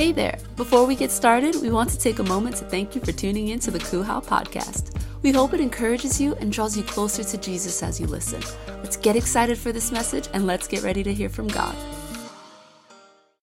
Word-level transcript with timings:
Hey 0.00 0.12
there! 0.12 0.38
Before 0.56 0.86
we 0.86 0.96
get 0.96 1.10
started, 1.10 1.56
we 1.60 1.70
want 1.70 1.90
to 1.90 1.98
take 1.98 2.20
a 2.20 2.22
moment 2.22 2.56
to 2.56 2.64
thank 2.64 2.94
you 2.94 3.02
for 3.02 3.12
tuning 3.12 3.48
in 3.48 3.58
to 3.60 3.70
the 3.70 3.78
Kuhau 3.78 4.24
podcast. 4.24 4.98
We 5.20 5.30
hope 5.30 5.52
it 5.52 5.60
encourages 5.60 6.18
you 6.18 6.34
and 6.36 6.50
draws 6.50 6.74
you 6.74 6.82
closer 6.84 7.22
to 7.22 7.36
Jesus 7.36 7.82
as 7.82 8.00
you 8.00 8.06
listen. 8.06 8.40
Let's 8.78 8.96
get 8.96 9.14
excited 9.14 9.58
for 9.58 9.72
this 9.72 9.92
message 9.92 10.26
and 10.32 10.46
let's 10.46 10.66
get 10.66 10.82
ready 10.82 11.02
to 11.02 11.12
hear 11.12 11.28
from 11.28 11.48
God. 11.48 11.76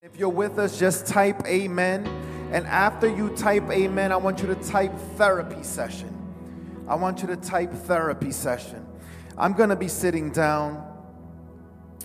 If 0.02 0.16
you're 0.16 0.30
with 0.30 0.58
us, 0.58 0.76
just 0.76 1.06
type 1.06 1.46
amen. 1.46 2.08
And 2.50 2.66
after 2.66 3.08
you 3.08 3.28
type 3.36 3.70
amen, 3.70 4.10
I 4.10 4.16
want 4.16 4.40
you 4.40 4.48
to 4.48 4.56
type 4.56 4.98
therapy 5.14 5.62
session. 5.62 6.12
I 6.88 6.96
want 6.96 7.20
you 7.20 7.28
to 7.28 7.36
type 7.36 7.72
therapy 7.72 8.32
session. 8.32 8.84
I'm 9.36 9.52
going 9.52 9.70
to 9.70 9.76
be 9.76 9.86
sitting 9.86 10.32
down 10.32 10.84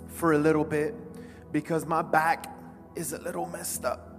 for 0.10 0.34
a 0.34 0.38
little 0.38 0.64
bit 0.64 0.94
because 1.52 1.88
my 1.88 2.04
back 2.04 2.56
is 2.96 3.14
a 3.14 3.18
little 3.18 3.48
messed 3.48 3.84
up. 3.84 4.13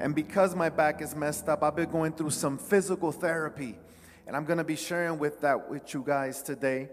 And 0.00 0.14
because 0.14 0.56
my 0.56 0.70
back 0.70 1.02
is 1.02 1.14
messed 1.14 1.46
up, 1.50 1.62
I've 1.62 1.76
been 1.76 1.90
going 1.90 2.12
through 2.12 2.30
some 2.30 2.56
physical 2.56 3.12
therapy. 3.12 3.78
And 4.26 4.34
I'm 4.34 4.46
going 4.46 4.56
to 4.56 4.64
be 4.64 4.74
sharing 4.74 5.18
with 5.18 5.42
that 5.42 5.70
with 5.70 5.92
you 5.92 6.02
guys 6.06 6.40
today. 6.40 6.88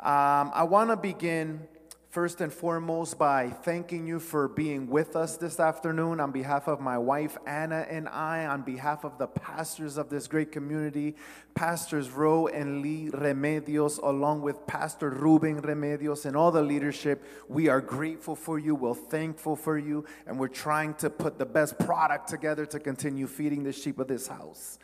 Um, 0.00 0.50
I 0.54 0.62
want 0.62 0.88
to 0.88 0.96
begin 0.96 1.68
first 2.16 2.40
and 2.40 2.50
foremost 2.50 3.18
by 3.18 3.50
thanking 3.50 4.06
you 4.06 4.18
for 4.18 4.48
being 4.48 4.88
with 4.88 5.14
us 5.14 5.36
this 5.36 5.60
afternoon 5.60 6.18
on 6.18 6.32
behalf 6.32 6.66
of 6.66 6.80
my 6.80 6.96
wife 6.96 7.36
Anna 7.46 7.86
and 7.90 8.08
I, 8.08 8.46
on 8.46 8.62
behalf 8.62 9.04
of 9.04 9.18
the 9.18 9.26
pastors 9.26 9.98
of 9.98 10.08
this 10.08 10.26
great 10.26 10.50
community, 10.50 11.14
Pastors 11.54 12.08
Roe 12.08 12.46
and 12.46 12.80
Lee 12.80 13.10
Remedios, 13.12 14.02
along 14.02 14.40
with 14.40 14.66
Pastor 14.66 15.10
Ruben 15.10 15.60
Remedios 15.60 16.24
and 16.24 16.34
all 16.34 16.50
the 16.50 16.62
leadership. 16.62 17.22
We 17.50 17.68
are 17.68 17.82
grateful 17.82 18.34
for 18.34 18.58
you, 18.58 18.74
we're 18.74 18.94
thankful 18.94 19.54
for 19.54 19.76
you, 19.76 20.06
and 20.26 20.38
we're 20.38 20.48
trying 20.48 20.94
to 20.94 21.10
put 21.10 21.36
the 21.36 21.44
best 21.44 21.78
product 21.78 22.30
together 22.30 22.64
to 22.64 22.80
continue 22.80 23.26
feeding 23.26 23.62
the 23.62 23.74
sheep 23.74 23.98
of 23.98 24.08
this 24.08 24.26
house. 24.26 24.78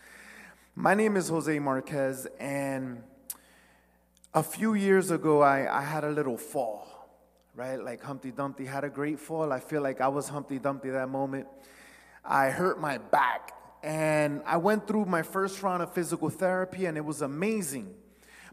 My 0.75 0.93
name 0.93 1.17
is 1.17 1.31
Jose 1.31 1.59
Marquez, 1.59 2.27
and 2.39 3.03
a 4.35 4.43
few 4.43 4.75
years 4.75 5.11
ago, 5.11 5.41
I, 5.41 5.79
I 5.79 5.81
had 5.81 6.05
a 6.05 6.11
little 6.11 6.37
fall 6.37 6.92
right? 7.55 7.83
Like 7.83 8.03
Humpty 8.03 8.31
Dumpty 8.31 8.65
had 8.65 8.85
a 8.85 8.89
great 8.89 9.19
fall. 9.19 9.53
I 9.53 9.61
feel 9.61 9.83
like 9.83 10.01
I 10.01 10.09
was 10.09 10.29
Humpty 10.29 10.59
Dumpty 10.59 10.91
that 10.91 11.09
moment. 11.09 11.47
I 12.25 12.51
hurt 12.51 12.81
my 12.81 12.99
back 12.99 13.53
and 13.83 14.43
I 14.47 14.57
went 14.57 14.87
through 14.87 15.07
my 15.07 15.23
first 15.23 15.63
round 15.63 15.83
of 15.83 15.93
physical 15.93 16.31
therapy 16.31 16.87
and 16.87 16.97
it 16.97 17.05
was 17.05 17.21
amazing. 17.21 17.95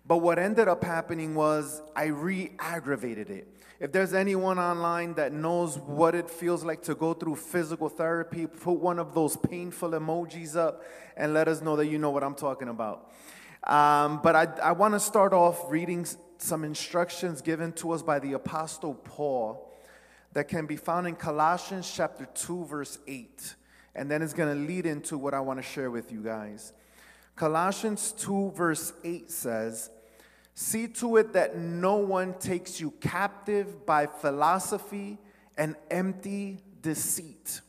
But 0.05 0.17
what 0.17 0.39
ended 0.39 0.67
up 0.67 0.83
happening 0.83 1.35
was 1.35 1.81
I 1.95 2.05
re 2.05 2.51
aggravated 2.59 3.29
it. 3.29 3.47
If 3.79 3.93
there's 3.93 4.13
anyone 4.13 4.59
online 4.59 5.13
that 5.13 5.31
knows 5.31 5.77
what 5.77 6.13
it 6.13 6.29
feels 6.29 6.65
like 6.65 6.81
to 6.83 6.95
go 6.95 7.13
through 7.13 7.37
physical 7.37 7.87
therapy, 7.87 8.45
put 8.45 8.73
one 8.73 8.99
of 8.99 9.13
those 9.13 9.37
painful 9.37 9.91
emojis 9.91 10.57
up 10.57 10.83
and 11.15 11.33
let 11.33 11.47
us 11.47 11.61
know 11.61 11.77
that 11.77 11.85
you 11.85 11.97
know 11.97 12.09
what 12.09 12.23
I'm 12.23 12.35
talking 12.35 12.67
about. 12.67 13.11
Um, 13.63 14.19
but 14.21 14.35
I, 14.35 14.47
I 14.61 14.71
want 14.73 14.95
to 14.95 14.99
start 14.99 15.31
off 15.31 15.71
reading 15.71 16.05
some 16.41 16.63
instructions 16.63 17.41
given 17.41 17.71
to 17.73 17.91
us 17.91 18.01
by 18.01 18.19
the 18.19 18.33
Apostle 18.33 18.93
Paul 18.93 19.69
that 20.33 20.47
can 20.47 20.65
be 20.65 20.75
found 20.75 21.07
in 21.07 21.15
Colossians 21.15 21.91
chapter 21.93 22.25
2, 22.25 22.65
verse 22.65 22.99
8. 23.07 23.55
And 23.95 24.09
then 24.09 24.21
it's 24.21 24.33
going 24.33 24.55
to 24.55 24.67
lead 24.67 24.85
into 24.85 25.17
what 25.17 25.33
I 25.33 25.39
want 25.39 25.59
to 25.59 25.63
share 25.63 25.91
with 25.91 26.11
you 26.11 26.21
guys. 26.21 26.73
Colossians 27.35 28.11
2, 28.13 28.51
verse 28.51 28.93
8 29.03 29.31
says, 29.31 29.89
See 30.53 30.87
to 30.87 31.17
it 31.17 31.33
that 31.33 31.57
no 31.57 31.95
one 31.95 32.33
takes 32.33 32.81
you 32.81 32.91
captive 32.99 33.85
by 33.85 34.05
philosophy 34.07 35.17
and 35.57 35.75
empty 35.89 36.59
deceit, 36.81 37.61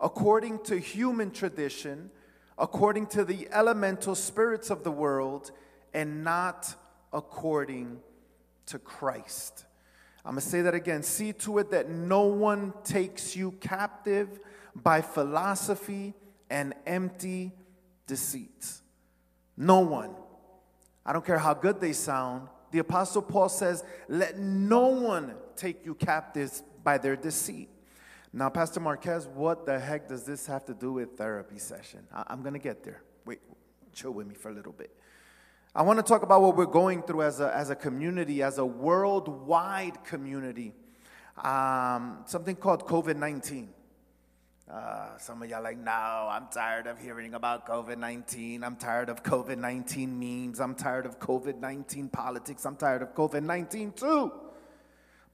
according 0.00 0.64
to 0.64 0.78
human 0.78 1.30
tradition, 1.30 2.10
according 2.58 3.06
to 3.06 3.24
the 3.24 3.48
elemental 3.52 4.14
spirits 4.14 4.68
of 4.68 4.82
the 4.84 4.90
world, 4.90 5.52
and 5.94 6.24
not 6.24 6.74
according 7.12 8.00
to 8.66 8.78
Christ. 8.78 9.64
I'm 10.24 10.32
going 10.32 10.42
to 10.42 10.48
say 10.48 10.62
that 10.62 10.74
again. 10.74 11.02
See 11.02 11.32
to 11.32 11.58
it 11.58 11.70
that 11.70 11.88
no 11.88 12.22
one 12.22 12.74
takes 12.84 13.34
you 13.34 13.52
captive 13.52 14.40
by 14.74 15.00
philosophy 15.00 16.14
and 16.50 16.74
empty 16.86 17.52
deceits. 18.06 18.82
No 19.56 19.80
one. 19.80 20.10
I 21.06 21.12
don't 21.12 21.24
care 21.24 21.38
how 21.38 21.54
good 21.54 21.80
they 21.80 21.92
sound. 21.92 22.48
The 22.70 22.80
Apostle 22.80 23.22
Paul 23.22 23.48
says, 23.48 23.82
Let 24.08 24.38
no 24.38 24.88
one 24.88 25.34
take 25.56 25.84
you 25.86 25.94
captives 25.94 26.62
by 26.84 26.98
their 26.98 27.16
deceit. 27.16 27.70
Now, 28.32 28.50
Pastor 28.50 28.80
Marquez, 28.80 29.26
what 29.26 29.64
the 29.64 29.78
heck 29.78 30.08
does 30.08 30.24
this 30.24 30.46
have 30.46 30.66
to 30.66 30.74
do 30.74 30.92
with 30.92 31.16
therapy 31.16 31.58
session? 31.58 32.06
I- 32.12 32.32
am 32.32 32.42
going 32.42 32.52
to 32.52 32.58
get 32.58 32.84
there. 32.84 33.02
Wait, 33.24 33.40
chill 33.94 34.10
with 34.10 34.26
me 34.26 34.34
for 34.34 34.50
a 34.50 34.52
little 34.52 34.72
bit. 34.72 34.94
I 35.74 35.82
want 35.82 35.98
to 35.98 36.02
talk 36.02 36.22
about 36.22 36.40
what 36.40 36.56
we're 36.56 36.64
going 36.66 37.02
through 37.02 37.22
as 37.22 37.40
a, 37.40 37.54
as 37.54 37.68
a 37.68 37.76
community, 37.76 38.42
as 38.42 38.56
a 38.58 38.64
worldwide 38.64 40.02
community. 40.02 40.72
Um, 41.36 42.20
something 42.24 42.56
called 42.56 42.86
COVID 42.86 43.16
19. 43.16 43.68
Uh, 44.70 45.16
some 45.18 45.42
of 45.42 45.48
y'all 45.48 45.62
like, 45.62 45.78
no, 45.78 45.90
I'm 45.90 46.48
tired 46.52 46.86
of 46.86 46.98
hearing 46.98 47.34
about 47.34 47.66
COVID 47.66 47.98
19. 47.98 48.64
I'm 48.64 48.76
tired 48.76 49.10
of 49.10 49.22
COVID 49.22 49.58
19 49.58 50.18
memes. 50.18 50.58
I'm 50.58 50.74
tired 50.74 51.04
of 51.04 51.18
COVID 51.20 51.58
19 51.60 52.08
politics. 52.08 52.64
I'm 52.64 52.76
tired 52.76 53.02
of 53.02 53.14
COVID 53.14 53.42
19 53.42 53.92
too. 53.92 54.32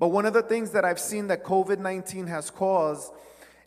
But 0.01 0.09
one 0.09 0.27
of 0.27 0.35
the 0.35 0.43
things 0.43 0.73
that 0.73 0.85
I've 0.85 1.01
seen 1.01 1.29
that 1.29 1.45
COVID 1.45 1.79
19 1.79 2.27
has 2.27 2.51
caused 2.51 3.13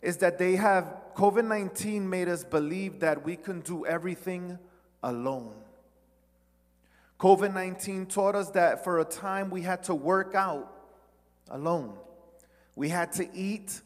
is 0.02 0.18
that 0.18 0.38
they 0.38 0.56
have, 0.56 0.84
COVID 1.16 1.46
19 1.46 2.08
made 2.08 2.28
us 2.28 2.44
believe 2.44 3.00
that 3.00 3.24
we 3.24 3.36
can 3.36 3.60
do 3.60 3.86
everything 3.86 4.58
alone. 5.02 5.54
COVID 7.18 7.52
19 7.52 8.06
taught 8.06 8.34
us 8.34 8.50
that 8.50 8.84
for 8.84 9.00
a 9.00 9.04
time 9.04 9.50
we 9.50 9.62
had 9.62 9.82
to 9.84 9.94
work 9.94 10.34
out 10.34 10.72
alone, 11.50 11.94
we 12.76 12.88
had 12.88 13.12
to 13.12 13.28
eat 13.34 13.80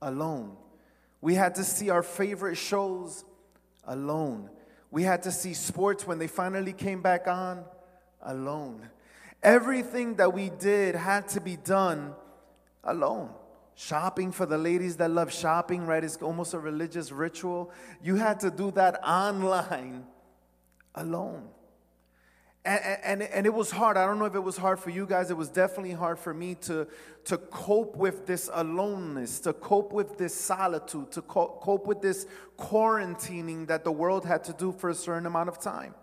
alone, 0.00 0.56
we 1.20 1.34
had 1.34 1.54
to 1.56 1.64
see 1.64 1.90
our 1.90 2.02
favorite 2.02 2.56
shows 2.56 3.24
alone, 3.84 4.48
we 4.90 5.02
had 5.02 5.22
to 5.24 5.30
see 5.30 5.52
sports 5.52 6.06
when 6.06 6.18
they 6.18 6.26
finally 6.26 6.72
came 6.72 7.02
back 7.02 7.28
on 7.28 7.64
alone. 8.22 8.88
Everything 9.42 10.16
that 10.16 10.32
we 10.32 10.50
did 10.50 10.94
had 10.94 11.28
to 11.28 11.40
be 11.40 11.56
done 11.56 12.14
alone. 12.82 13.30
Shopping 13.76 14.32
for 14.32 14.46
the 14.46 14.58
ladies 14.58 14.96
that 14.96 15.10
love 15.10 15.32
shopping, 15.32 15.86
right? 15.86 16.02
It's 16.02 16.16
almost 16.16 16.54
a 16.54 16.58
religious 16.58 17.12
ritual. 17.12 17.70
You 18.02 18.16
had 18.16 18.40
to 18.40 18.50
do 18.50 18.72
that 18.72 19.00
online 19.08 20.06
alone. 20.94 21.48
And, 22.68 22.98
and, 23.02 23.22
and, 23.22 23.46
it 23.46 23.54
was 23.54 23.70
hard. 23.70 23.96
I 23.96 24.04
don't 24.04 24.18
know 24.18 24.26
if 24.26 24.34
it 24.34 24.44
was 24.44 24.58
hard 24.58 24.78
for 24.78 24.90
you 24.90 25.06
guys. 25.06 25.30
It 25.30 25.38
was 25.38 25.48
definitely 25.48 25.92
hard 25.92 26.18
for 26.18 26.34
me 26.34 26.54
to, 26.66 26.86
to 27.24 27.38
cope 27.38 27.96
with 27.96 28.26
this 28.26 28.50
aloneness, 28.52 29.40
to 29.40 29.54
cope 29.54 29.94
with 29.94 30.18
this 30.18 30.34
solitude, 30.34 31.10
to 31.12 31.22
co- 31.22 31.58
cope 31.62 31.86
with 31.86 32.02
this 32.02 32.26
quarantining 32.58 33.68
that 33.68 33.84
the 33.84 33.90
world 33.90 34.26
had 34.26 34.44
to 34.44 34.52
do 34.52 34.72
for 34.72 34.90
a 34.90 34.94
certain 34.94 35.24
amount 35.24 35.48
of 35.48 35.58
time. 35.58 35.94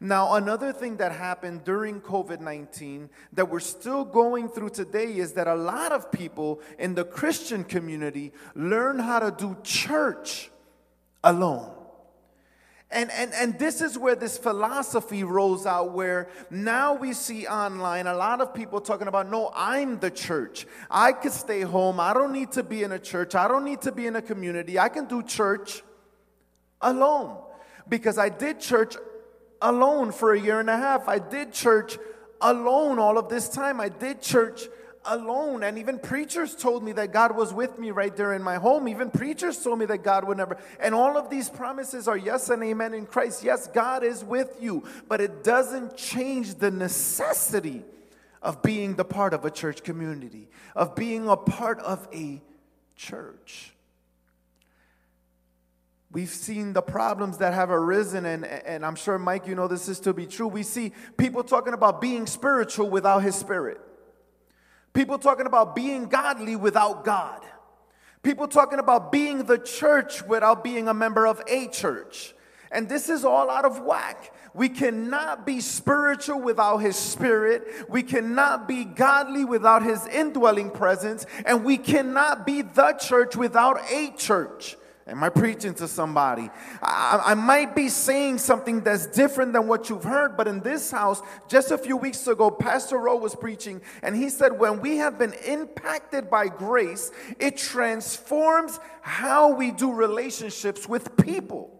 Now, 0.00 0.36
another 0.36 0.72
thing 0.72 0.96
that 0.96 1.12
happened 1.12 1.64
during 1.64 2.00
COVID 2.00 2.40
19 2.40 3.10
that 3.34 3.50
we're 3.50 3.60
still 3.60 4.06
going 4.06 4.48
through 4.48 4.70
today 4.70 5.18
is 5.18 5.34
that 5.34 5.46
a 5.46 5.54
lot 5.54 5.92
of 5.92 6.10
people 6.10 6.62
in 6.78 6.94
the 6.94 7.04
Christian 7.04 7.64
community 7.64 8.32
learn 8.54 8.98
how 8.98 9.18
to 9.18 9.30
do 9.30 9.58
church 9.62 10.50
alone. 11.22 11.77
And, 12.90 13.10
and, 13.10 13.34
and 13.34 13.58
this 13.58 13.82
is 13.82 13.98
where 13.98 14.14
this 14.14 14.38
philosophy 14.38 15.22
rolls 15.22 15.66
out, 15.66 15.92
where 15.92 16.28
now 16.50 16.94
we 16.94 17.12
see 17.12 17.46
online 17.46 18.06
a 18.06 18.14
lot 18.14 18.40
of 18.40 18.54
people 18.54 18.80
talking 18.80 19.08
about, 19.08 19.30
no, 19.30 19.52
I'm 19.54 19.98
the 19.98 20.10
church. 20.10 20.66
I 20.90 21.12
could 21.12 21.32
stay 21.32 21.60
home. 21.60 22.00
I 22.00 22.14
don't 22.14 22.32
need 22.32 22.52
to 22.52 22.62
be 22.62 22.82
in 22.82 22.92
a 22.92 22.98
church. 22.98 23.34
I 23.34 23.46
don't 23.46 23.64
need 23.64 23.82
to 23.82 23.92
be 23.92 24.06
in 24.06 24.16
a 24.16 24.22
community. 24.22 24.78
I 24.78 24.88
can 24.88 25.04
do 25.04 25.22
church 25.22 25.82
alone. 26.80 27.36
Because 27.86 28.16
I 28.16 28.30
did 28.30 28.58
church 28.58 28.96
alone 29.60 30.12
for 30.12 30.32
a 30.32 30.40
year 30.40 30.60
and 30.60 30.70
a 30.70 30.76
half. 30.76 31.08
I 31.08 31.18
did 31.18 31.52
church 31.52 31.98
alone 32.40 32.98
all 32.98 33.18
of 33.18 33.28
this 33.28 33.50
time. 33.50 33.80
I 33.80 33.90
did 33.90 34.22
church 34.22 34.62
alone. 35.08 35.62
And 35.62 35.78
even 35.78 35.98
preachers 35.98 36.54
told 36.54 36.82
me 36.82 36.92
that 36.92 37.12
God 37.12 37.36
was 37.36 37.52
with 37.52 37.78
me 37.78 37.90
right 37.90 38.14
there 38.14 38.34
in 38.34 38.42
my 38.42 38.56
home. 38.56 38.88
Even 38.88 39.10
preachers 39.10 39.62
told 39.62 39.78
me 39.78 39.86
that 39.86 40.04
God 40.04 40.24
would 40.24 40.36
never. 40.36 40.56
And 40.78 40.94
all 40.94 41.16
of 41.16 41.30
these 41.30 41.48
promises 41.48 42.06
are 42.06 42.16
yes 42.16 42.50
and 42.50 42.62
amen 42.62 42.94
in 42.94 43.06
Christ. 43.06 43.42
Yes, 43.42 43.66
God 43.66 44.04
is 44.04 44.24
with 44.24 44.56
you, 44.60 44.84
but 45.08 45.20
it 45.20 45.42
doesn't 45.42 45.96
change 45.96 46.54
the 46.54 46.70
necessity 46.70 47.84
of 48.42 48.62
being 48.62 48.94
the 48.94 49.04
part 49.04 49.34
of 49.34 49.44
a 49.44 49.50
church 49.50 49.82
community, 49.82 50.48
of 50.76 50.94
being 50.94 51.28
a 51.28 51.36
part 51.36 51.80
of 51.80 52.06
a 52.12 52.40
church. 52.94 53.72
We've 56.10 56.28
seen 56.30 56.72
the 56.72 56.80
problems 56.80 57.38
that 57.38 57.52
have 57.52 57.70
arisen, 57.70 58.24
and, 58.24 58.44
and 58.44 58.84
I'm 58.84 58.94
sure, 58.94 59.18
Mike, 59.18 59.46
you 59.46 59.54
know 59.54 59.68
this 59.68 59.88
is 59.88 60.00
to 60.00 60.14
be 60.14 60.26
true. 60.26 60.48
We 60.48 60.62
see 60.62 60.92
people 61.18 61.44
talking 61.44 61.74
about 61.74 62.00
being 62.00 62.26
spiritual 62.26 62.88
without 62.88 63.22
his 63.22 63.34
spirit. 63.34 63.78
People 64.92 65.18
talking 65.18 65.46
about 65.46 65.76
being 65.76 66.08
godly 66.08 66.56
without 66.56 67.04
God. 67.04 67.42
People 68.22 68.48
talking 68.48 68.78
about 68.78 69.12
being 69.12 69.44
the 69.44 69.58
church 69.58 70.22
without 70.24 70.64
being 70.64 70.88
a 70.88 70.94
member 70.94 71.26
of 71.26 71.40
a 71.46 71.68
church. 71.68 72.34
And 72.70 72.88
this 72.88 73.08
is 73.08 73.24
all 73.24 73.48
out 73.50 73.64
of 73.64 73.80
whack. 73.80 74.34
We 74.54 74.68
cannot 74.68 75.46
be 75.46 75.60
spiritual 75.60 76.40
without 76.40 76.78
His 76.78 76.96
Spirit. 76.96 77.66
We 77.88 78.02
cannot 78.02 78.66
be 78.66 78.84
godly 78.84 79.44
without 79.44 79.82
His 79.82 80.06
indwelling 80.06 80.70
presence. 80.70 81.26
And 81.46 81.64
we 81.64 81.78
cannot 81.78 82.44
be 82.44 82.62
the 82.62 82.92
church 82.94 83.36
without 83.36 83.78
a 83.90 84.10
church. 84.16 84.76
Am 85.08 85.24
I 85.24 85.30
preaching 85.30 85.72
to 85.74 85.88
somebody? 85.88 86.50
I, 86.82 87.22
I, 87.26 87.34
might 87.34 87.74
be 87.74 87.88
saying 87.88 88.38
something 88.38 88.82
that's 88.82 89.06
different 89.06 89.54
than 89.54 89.66
what 89.66 89.88
you've 89.88 90.04
heard, 90.04 90.36
but 90.36 90.46
in 90.46 90.60
this 90.60 90.90
house, 90.90 91.22
just 91.48 91.70
a 91.70 91.78
few 91.78 91.96
weeks 91.96 92.26
ago, 92.26 92.50
Pastor 92.50 92.98
Rowe 92.98 93.16
was 93.16 93.34
preaching, 93.34 93.80
and 94.02 94.14
he 94.14 94.28
said, 94.28 94.58
When 94.58 94.82
we 94.82 94.98
have 94.98 95.18
been 95.18 95.32
impacted 95.46 96.28
by 96.28 96.48
grace, 96.48 97.10
it 97.38 97.56
transforms 97.56 98.78
how 99.00 99.54
we 99.54 99.70
do 99.70 99.92
relationships 99.92 100.86
with 100.86 101.16
people. 101.16 101.77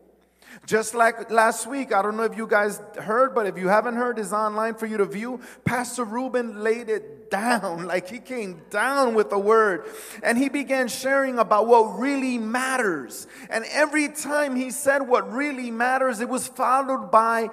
Just 0.68 0.94
like 0.94 1.30
last 1.30 1.66
week, 1.66 1.94
I 1.94 2.02
don't 2.02 2.18
know 2.18 2.24
if 2.24 2.36
you 2.36 2.46
guys 2.46 2.78
heard, 3.00 3.34
but 3.34 3.46
if 3.46 3.56
you 3.56 3.68
haven't 3.68 3.96
heard, 3.96 4.18
it's 4.18 4.34
online 4.34 4.74
for 4.74 4.84
you 4.84 4.98
to 4.98 5.06
view. 5.06 5.40
Pastor 5.64 6.04
Ruben 6.04 6.62
laid 6.62 6.90
it 6.90 7.30
down, 7.30 7.86
like 7.92 8.10
he 8.10 8.18
came 8.18 8.60
down 8.68 9.14
with 9.14 9.30
the 9.30 9.38
word, 9.38 9.86
and 10.22 10.36
he 10.36 10.50
began 10.50 10.88
sharing 10.88 11.38
about 11.38 11.66
what 11.68 11.98
really 11.98 12.36
matters. 12.36 13.26
And 13.48 13.64
every 13.70 14.08
time 14.08 14.56
he 14.56 14.70
said 14.70 15.08
what 15.08 15.32
really 15.32 15.70
matters, 15.70 16.20
it 16.20 16.28
was 16.28 16.48
followed 16.48 17.10
by 17.10 17.48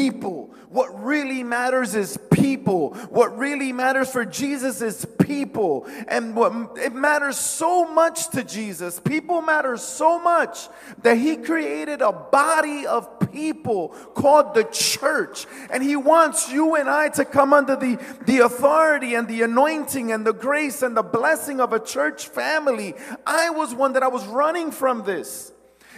people. 0.00 0.50
What 0.70 1.04
really 1.04 1.42
matters 1.42 1.94
is 1.94 2.16
people. 2.30 2.94
What 3.10 3.36
really 3.36 3.72
matters 3.72 4.10
for 4.10 4.24
Jesus 4.24 4.80
is 4.80 5.04
people. 5.18 5.86
And 6.08 6.34
what 6.34 6.78
it 6.78 6.94
matters 6.94 7.36
so 7.36 7.92
much 7.92 8.28
to 8.30 8.42
Jesus. 8.44 9.00
People 9.00 9.42
matter 9.42 9.76
so 9.76 10.18
much 10.18 10.68
that 11.02 11.18
he 11.18 11.36
created 11.36 12.00
a 12.00 12.12
body 12.12 12.86
of 12.86 13.30
people 13.32 13.88
called 14.14 14.54
the 14.54 14.64
church. 14.64 15.46
And 15.70 15.82
he 15.82 15.96
wants 15.96 16.50
you 16.50 16.76
and 16.76 16.88
I 16.88 17.08
to 17.10 17.24
come 17.24 17.52
under 17.52 17.76
the, 17.76 17.98
the 18.26 18.38
authority 18.38 19.14
and 19.14 19.28
the 19.28 19.42
anointing 19.42 20.12
and 20.12 20.24
the 20.24 20.32
grace 20.32 20.82
and 20.82 20.96
the 20.96 21.02
blessing 21.02 21.60
of 21.60 21.72
a 21.72 21.80
church 21.80 22.28
family. 22.28 22.94
I 23.26 23.50
was 23.50 23.74
one 23.74 23.94
that 23.94 24.02
I 24.02 24.08
was 24.08 24.26
running 24.26 24.70
from 24.70 25.04
this. 25.04 25.52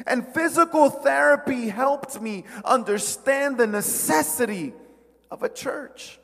And 0.07 0.27
physical 0.27 0.91
therapy 0.91 1.69
helped 1.69 2.21
me 2.21 2.45
understand 2.65 3.59
the 3.59 3.67
necessity 3.67 4.73
of 5.31 5.43
a 5.43 5.49
church. 5.49 6.19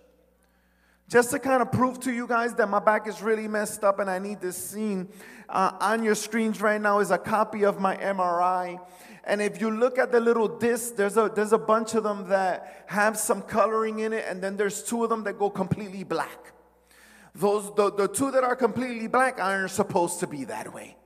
Just 1.08 1.30
to 1.30 1.38
kind 1.38 1.62
of 1.62 1.72
prove 1.72 2.00
to 2.00 2.12
you 2.12 2.26
guys 2.26 2.54
that 2.56 2.68
my 2.68 2.80
back 2.80 3.08
is 3.08 3.22
really 3.22 3.48
messed 3.48 3.82
up 3.82 3.98
and 3.98 4.10
I 4.10 4.18
need 4.18 4.40
this 4.40 4.56
scene, 4.56 5.08
uh, 5.48 5.72
on 5.80 6.02
your 6.02 6.14
screens 6.14 6.60
right 6.60 6.80
now 6.80 6.98
is 6.98 7.10
a 7.10 7.16
copy 7.16 7.64
of 7.64 7.80
my 7.80 7.96
MRI. 7.96 8.78
And 9.24 9.40
if 9.40 9.60
you 9.60 9.70
look 9.70 9.98
at 9.98 10.12
the 10.12 10.20
little 10.20 10.48
disc, 10.48 10.96
there's 10.96 11.16
a, 11.16 11.30
there's 11.34 11.52
a 11.52 11.58
bunch 11.58 11.94
of 11.94 12.02
them 12.02 12.28
that 12.28 12.84
have 12.86 13.18
some 13.18 13.40
coloring 13.40 14.00
in 14.00 14.12
it, 14.12 14.24
and 14.28 14.42
then 14.42 14.56
there's 14.56 14.82
two 14.82 15.02
of 15.02 15.10
them 15.10 15.24
that 15.24 15.38
go 15.38 15.48
completely 15.48 16.04
black. 16.04 16.52
Those, 17.34 17.74
the, 17.74 17.90
the 17.92 18.08
two 18.08 18.30
that 18.30 18.44
are 18.44 18.56
completely 18.56 19.06
black 19.06 19.38
aren't 19.40 19.70
supposed 19.70 20.20
to 20.20 20.26
be 20.26 20.44
that 20.44 20.72
way 20.74 20.96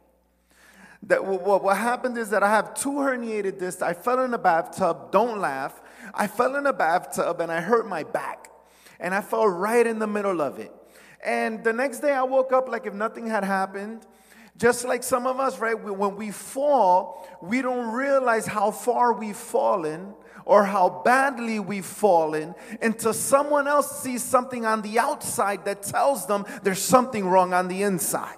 that 1.04 1.24
what, 1.24 1.64
what 1.64 1.76
happened 1.76 2.16
is 2.16 2.30
that 2.30 2.42
I 2.42 2.50
have 2.50 2.74
two 2.74 2.92
herniated 2.92 3.58
discs. 3.58 3.82
I 3.82 3.92
fell 3.92 4.24
in 4.24 4.34
a 4.34 4.38
bathtub. 4.38 5.10
Don't 5.10 5.38
laugh. 5.38 5.80
I 6.14 6.26
fell 6.26 6.56
in 6.56 6.66
a 6.66 6.72
bathtub 6.72 7.40
and 7.40 7.50
I 7.50 7.60
hurt 7.60 7.88
my 7.88 8.04
back. 8.04 8.48
And 9.00 9.14
I 9.14 9.20
fell 9.20 9.46
right 9.48 9.86
in 9.86 9.98
the 9.98 10.06
middle 10.06 10.40
of 10.40 10.58
it. 10.58 10.72
And 11.24 11.64
the 11.64 11.72
next 11.72 12.00
day 12.00 12.12
I 12.12 12.22
woke 12.22 12.52
up 12.52 12.68
like 12.68 12.86
if 12.86 12.94
nothing 12.94 13.26
had 13.26 13.42
happened. 13.42 14.06
Just 14.56 14.84
like 14.84 15.02
some 15.02 15.26
of 15.26 15.40
us, 15.40 15.58
right? 15.58 15.74
When 15.74 16.14
we 16.16 16.30
fall, 16.30 17.26
we 17.40 17.62
don't 17.62 17.92
realize 17.92 18.46
how 18.46 18.70
far 18.70 19.12
we've 19.12 19.36
fallen 19.36 20.14
or 20.44 20.64
how 20.64 21.02
badly 21.04 21.58
we've 21.58 21.86
fallen 21.86 22.54
until 22.80 23.14
someone 23.14 23.66
else 23.66 24.02
sees 24.02 24.22
something 24.22 24.66
on 24.66 24.82
the 24.82 24.98
outside 24.98 25.64
that 25.64 25.82
tells 25.82 26.26
them 26.26 26.44
there's 26.62 26.82
something 26.82 27.26
wrong 27.26 27.54
on 27.54 27.68
the 27.68 27.82
inside. 27.82 28.36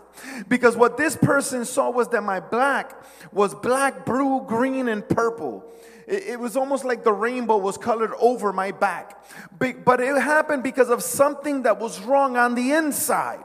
Because 0.48 0.76
what 0.76 0.96
this 0.96 1.16
person 1.16 1.64
saw 1.64 1.90
was 1.90 2.08
that 2.08 2.22
my 2.22 2.40
black 2.40 3.04
was 3.32 3.54
black, 3.54 4.04
blue, 4.06 4.44
green, 4.46 4.88
and 4.88 5.06
purple. 5.08 5.64
It, 6.06 6.38
was 6.38 6.56
almost 6.56 6.84
like 6.84 7.02
the 7.02 7.12
rainbow 7.12 7.56
was 7.56 7.78
colored 7.78 8.12
over 8.18 8.52
my 8.52 8.72
back. 8.72 9.24
But 9.58 10.00
it 10.00 10.20
happened 10.20 10.62
because 10.62 10.90
of 10.90 11.02
something 11.02 11.62
that 11.62 11.80
was 11.80 12.00
wrong 12.02 12.36
on 12.36 12.54
the 12.54 12.72
inside. 12.72 13.44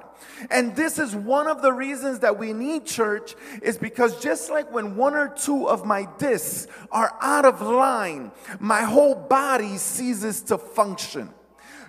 And 0.50 0.75
this 0.75 1.00
is 1.00 1.16
one 1.16 1.48
of 1.48 1.62
the 1.62 1.71
reasons 1.71 2.19
that 2.19 2.38
we 2.38 2.54
need 2.54 2.86
church 2.86 3.36
is 3.62 3.77
because 3.77 4.22
just 4.22 4.50
like 4.50 4.72
when 4.72 4.95
one 4.95 5.13
or 5.15 5.30
two 5.30 5.68
of 5.68 5.86
my 5.86 6.07
discs 6.18 6.68
are 6.92 7.15
out 7.22 7.45
of 7.45 7.62
line, 7.62 8.31
my 8.60 8.81
whole 8.81 9.15
body 9.15 9.77
ceases 9.77 10.42
to 10.44 10.57
function. 10.57 11.33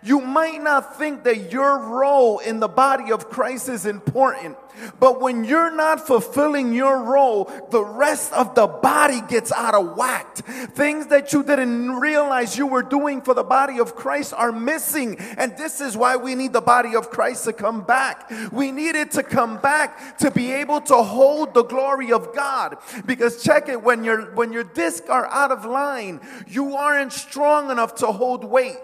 You 0.02 0.20
might 0.20 0.62
not 0.62 0.97
think 0.97 1.25
that 1.25 1.52
your 1.52 1.79
role 1.79 2.38
in 2.38 2.58
the 2.58 2.69
body 2.69 3.12
of 3.12 3.29
Christ 3.29 3.69
is 3.69 3.85
important, 3.85 4.56
but 4.99 5.20
when 5.20 5.44
you're 5.44 5.75
not 5.75 6.06
fulfilling 6.06 6.73
your 6.73 7.02
role, 7.02 7.50
the 7.70 7.85
rest 7.85 8.32
of 8.32 8.55
the 8.55 8.67
body 8.67 9.20
gets 9.29 9.52
out 9.52 9.75
of 9.75 9.97
whack. 9.97 10.37
Things 10.37 11.08
that 11.08 11.32
you 11.35 11.43
didn't 11.43 11.91
realize 11.91 12.56
you 12.56 12.67
were 12.67 12.82
doing 12.82 13.20
for 13.20 13.35
the 13.35 13.43
body 13.43 13.79
of 13.79 13.94
Christ 13.94 14.32
are 14.35 14.52
missing. 14.52 15.19
And 15.37 15.56
this 15.58 15.82
is 15.82 15.97
why 15.97 16.17
we 16.17 16.35
need 16.35 16.55
the 16.55 16.62
body 16.62 16.97
of 16.97 17.11
Christ 17.11 17.44
to 17.44 17.52
come 17.52 17.82
back. 17.82 18.31
We 18.52 18.73
need 18.73 18.94
it 18.94 19.11
to 19.12 19.23
come 19.23 19.58
back 19.58 20.19
to 20.19 20.31
be 20.31 20.52
able 20.52 20.81
to 20.82 20.97
hold 20.97 21.52
the 21.52 21.64
glory 21.64 22.12
of 22.12 22.35
God. 22.35 22.79
Because 23.05 23.43
check 23.43 23.69
it, 23.69 23.82
when 23.82 24.05
your 24.05 24.35
when 24.35 24.52
your 24.52 24.64
discs 24.64 25.08
are 25.11 25.26
out 25.26 25.50
of 25.50 25.64
line, 25.64 26.20
you 26.47 26.75
aren't 26.76 27.12
strong 27.12 27.70
enough 27.70 27.97
to 27.97 28.06
hold 28.06 28.44
weight. 28.44 28.79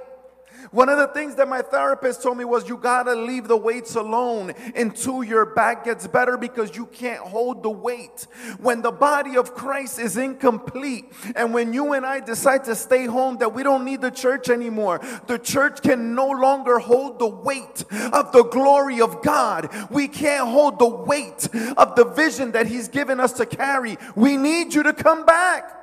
One 0.76 0.90
of 0.90 0.98
the 0.98 1.06
things 1.06 1.36
that 1.36 1.48
my 1.48 1.62
therapist 1.62 2.22
told 2.22 2.36
me 2.36 2.44
was 2.44 2.68
you 2.68 2.76
gotta 2.76 3.14
leave 3.14 3.48
the 3.48 3.56
weights 3.56 3.94
alone 3.94 4.52
until 4.74 5.24
your 5.24 5.46
back 5.46 5.86
gets 5.86 6.06
better 6.06 6.36
because 6.36 6.76
you 6.76 6.84
can't 6.84 7.22
hold 7.22 7.62
the 7.62 7.70
weight. 7.70 8.26
When 8.60 8.82
the 8.82 8.92
body 8.92 9.38
of 9.38 9.54
Christ 9.54 9.98
is 9.98 10.18
incomplete, 10.18 11.10
and 11.34 11.54
when 11.54 11.72
you 11.72 11.94
and 11.94 12.04
I 12.04 12.20
decide 12.20 12.64
to 12.64 12.74
stay 12.74 13.06
home, 13.06 13.38
that 13.38 13.54
we 13.54 13.62
don't 13.62 13.86
need 13.86 14.02
the 14.02 14.10
church 14.10 14.50
anymore, 14.50 15.00
the 15.28 15.38
church 15.38 15.80
can 15.80 16.14
no 16.14 16.28
longer 16.28 16.78
hold 16.78 17.20
the 17.20 17.26
weight 17.26 17.82
of 18.12 18.32
the 18.32 18.44
glory 18.44 19.00
of 19.00 19.22
God. 19.22 19.70
We 19.90 20.08
can't 20.08 20.46
hold 20.46 20.78
the 20.78 20.88
weight 20.90 21.48
of 21.78 21.96
the 21.96 22.04
vision 22.04 22.52
that 22.52 22.66
He's 22.66 22.88
given 22.88 23.18
us 23.18 23.32
to 23.32 23.46
carry. 23.46 23.96
We 24.14 24.36
need 24.36 24.74
you 24.74 24.82
to 24.82 24.92
come 24.92 25.24
back. 25.24 25.75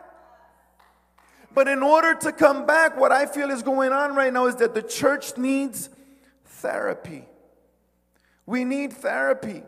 But 1.53 1.67
in 1.67 1.83
order 1.83 2.15
to 2.15 2.31
come 2.31 2.65
back, 2.65 2.97
what 2.97 3.11
I 3.11 3.25
feel 3.25 3.51
is 3.51 3.61
going 3.61 3.91
on 3.91 4.15
right 4.15 4.33
now 4.33 4.47
is 4.47 4.55
that 4.55 4.73
the 4.73 4.81
church 4.81 5.37
needs 5.37 5.89
therapy. 6.45 7.25
We 8.45 8.65
need 8.65 8.93
therapy. 8.93 9.63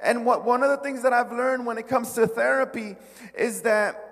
And 0.00 0.26
what 0.26 0.44
one 0.44 0.62
of 0.62 0.70
the 0.70 0.76
things 0.78 1.02
that 1.02 1.12
I've 1.12 1.32
learned 1.32 1.64
when 1.64 1.78
it 1.78 1.88
comes 1.88 2.12
to 2.14 2.26
therapy 2.26 2.96
is 3.36 3.62
that 3.62 4.08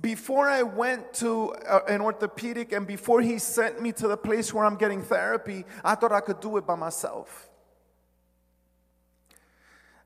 before 0.00 0.48
I 0.48 0.62
went 0.62 1.12
to 1.14 1.52
uh, 1.68 1.80
an 1.88 2.00
orthopedic 2.00 2.72
and 2.72 2.86
before 2.86 3.20
he 3.20 3.38
sent 3.38 3.82
me 3.82 3.92
to 3.92 4.08
the 4.08 4.16
place 4.16 4.52
where 4.54 4.64
I'm 4.64 4.76
getting 4.76 5.02
therapy, 5.02 5.64
I 5.84 5.94
thought 5.94 6.12
I 6.12 6.20
could 6.20 6.40
do 6.40 6.56
it 6.56 6.66
by 6.66 6.76
myself. 6.76 7.48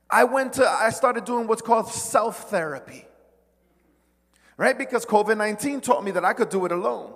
I 0.08 0.24
went 0.24 0.54
to, 0.54 0.68
I 0.68 0.90
started 0.90 1.24
doing 1.24 1.46
what's 1.46 1.62
called 1.62 1.88
self 1.88 2.50
therapy 2.50 3.05
right? 4.56 4.76
Because 4.76 5.04
COVID 5.04 5.36
19 5.36 5.80
taught 5.80 6.04
me 6.04 6.10
that 6.12 6.24
I 6.24 6.32
could 6.32 6.48
do 6.48 6.64
it 6.64 6.72
alone. 6.72 7.12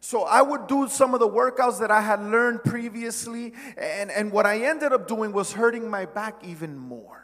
So 0.00 0.24
I 0.24 0.42
would 0.42 0.66
do 0.66 0.88
some 0.88 1.14
of 1.14 1.20
the 1.20 1.28
workouts 1.28 1.78
that 1.78 1.92
I 1.92 2.00
had 2.00 2.20
learned 2.24 2.64
previously, 2.64 3.54
and, 3.76 4.10
and 4.10 4.32
what 4.32 4.46
I 4.46 4.64
ended 4.64 4.92
up 4.92 5.06
doing 5.06 5.32
was 5.32 5.52
hurting 5.52 5.88
my 5.88 6.06
back 6.06 6.44
even 6.44 6.76
more. 6.76 7.21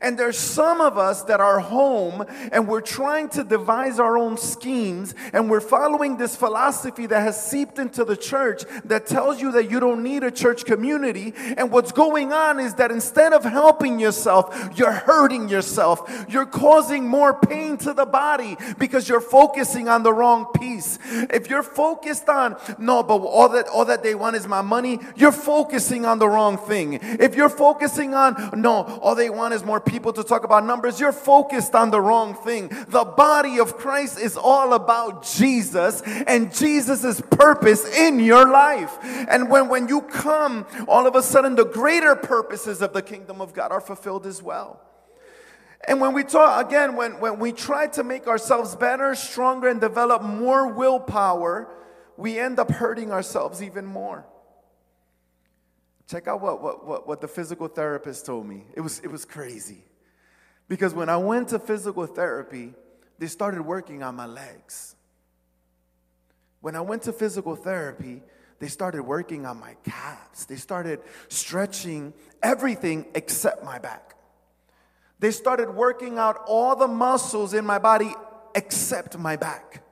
And 0.00 0.18
there's 0.18 0.38
some 0.38 0.80
of 0.80 0.98
us 0.98 1.22
that 1.24 1.40
are 1.40 1.60
home 1.60 2.24
and 2.52 2.68
we're 2.68 2.80
trying 2.80 3.28
to 3.30 3.44
devise 3.44 3.98
our 3.98 4.18
own 4.18 4.36
schemes 4.36 5.14
and 5.32 5.50
we're 5.50 5.60
following 5.60 6.16
this 6.16 6.36
philosophy 6.36 7.06
that 7.06 7.20
has 7.20 7.42
seeped 7.42 7.78
into 7.78 8.04
the 8.04 8.16
church 8.16 8.62
that 8.84 9.06
tells 9.06 9.40
you 9.40 9.52
that 9.52 9.70
you 9.70 9.80
don't 9.80 10.02
need 10.02 10.22
a 10.22 10.30
church 10.30 10.64
community. 10.64 11.32
And 11.56 11.70
what's 11.70 11.92
going 11.92 12.32
on 12.32 12.60
is 12.60 12.74
that 12.74 12.90
instead 12.90 13.32
of 13.32 13.44
helping 13.44 13.98
yourself, 13.98 14.70
you're 14.76 14.92
hurting 14.92 15.48
yourself. 15.48 16.26
You're 16.28 16.46
causing 16.46 17.08
more 17.08 17.38
pain 17.38 17.76
to 17.78 17.92
the 17.92 18.06
body 18.06 18.56
because 18.78 19.08
you're 19.08 19.20
focusing 19.20 19.88
on 19.88 20.02
the 20.02 20.12
wrong 20.12 20.46
piece. 20.58 20.98
If 21.30 21.48
you're 21.48 21.62
focused 21.62 22.28
on, 22.28 22.56
no, 22.78 23.02
but 23.02 23.18
all 23.18 23.48
that, 23.50 23.68
all 23.68 23.84
that 23.86 24.02
they 24.02 24.14
want 24.14 24.36
is 24.36 24.46
my 24.46 24.62
money, 24.62 25.00
you're 25.16 25.32
focusing 25.32 26.04
on 26.04 26.18
the 26.18 26.28
wrong 26.28 26.58
thing. 26.58 26.94
If 27.02 27.34
you're 27.34 27.48
focusing 27.48 28.14
on, 28.14 28.60
no, 28.60 28.84
all 29.00 29.14
they 29.14 29.30
want 29.30 29.54
is 29.54 29.64
more 29.64 29.77
more 29.78 29.92
people 29.92 30.12
to 30.12 30.24
talk 30.24 30.42
about 30.42 30.64
numbers, 30.64 30.98
you're 30.98 31.12
focused 31.12 31.74
on 31.74 31.90
the 31.90 32.00
wrong 32.00 32.34
thing. 32.34 32.68
The 32.88 33.04
body 33.04 33.60
of 33.60 33.76
Christ 33.76 34.18
is 34.18 34.36
all 34.36 34.72
about 34.72 35.24
Jesus 35.24 36.02
and 36.26 36.52
Jesus' 36.52 37.20
purpose 37.30 37.86
in 37.96 38.18
your 38.18 38.50
life. 38.50 38.96
And 39.28 39.48
when, 39.48 39.68
when 39.68 39.88
you 39.88 40.00
come, 40.02 40.66
all 40.88 41.06
of 41.06 41.14
a 41.14 41.22
sudden 41.22 41.54
the 41.54 41.64
greater 41.64 42.16
purposes 42.16 42.82
of 42.82 42.92
the 42.92 43.02
kingdom 43.02 43.40
of 43.40 43.54
God 43.54 43.70
are 43.70 43.80
fulfilled 43.80 44.26
as 44.26 44.42
well. 44.42 44.80
And 45.86 46.00
when 46.00 46.12
we 46.12 46.24
talk, 46.24 46.66
again, 46.66 46.96
when, 46.96 47.20
when 47.20 47.38
we 47.38 47.52
try 47.52 47.86
to 47.88 48.02
make 48.02 48.26
ourselves 48.26 48.74
better, 48.74 49.14
stronger, 49.14 49.68
and 49.68 49.80
develop 49.80 50.22
more 50.22 50.66
willpower, 50.66 51.68
we 52.16 52.36
end 52.36 52.58
up 52.58 52.70
hurting 52.70 53.12
ourselves 53.12 53.62
even 53.62 53.86
more. 53.86 54.26
Check 56.08 56.26
out 56.26 56.40
what, 56.40 56.62
what, 56.62 56.86
what, 56.86 57.06
what 57.06 57.20
the 57.20 57.28
physical 57.28 57.68
therapist 57.68 58.24
told 58.24 58.46
me. 58.46 58.64
It 58.74 58.80
was, 58.80 58.98
it 59.00 59.10
was 59.10 59.24
crazy. 59.26 59.84
Because 60.66 60.94
when 60.94 61.08
I 61.08 61.18
went 61.18 61.48
to 61.48 61.58
physical 61.58 62.06
therapy, 62.06 62.74
they 63.18 63.26
started 63.26 63.62
working 63.62 64.02
on 64.02 64.14
my 64.14 64.26
legs. 64.26 64.96
When 66.60 66.76
I 66.76 66.80
went 66.80 67.02
to 67.02 67.12
physical 67.12 67.54
therapy, 67.56 68.22
they 68.58 68.68
started 68.68 69.02
working 69.02 69.44
on 69.44 69.60
my 69.60 69.76
calves. 69.84 70.46
They 70.46 70.56
started 70.56 71.00
stretching 71.28 72.14
everything 72.42 73.06
except 73.14 73.62
my 73.62 73.78
back. 73.78 74.14
They 75.20 75.30
started 75.30 75.74
working 75.74 76.18
out 76.18 76.40
all 76.46 76.74
the 76.74 76.88
muscles 76.88 77.52
in 77.52 77.66
my 77.66 77.78
body 77.78 78.14
except 78.54 79.18
my 79.18 79.36
back. 79.36 79.84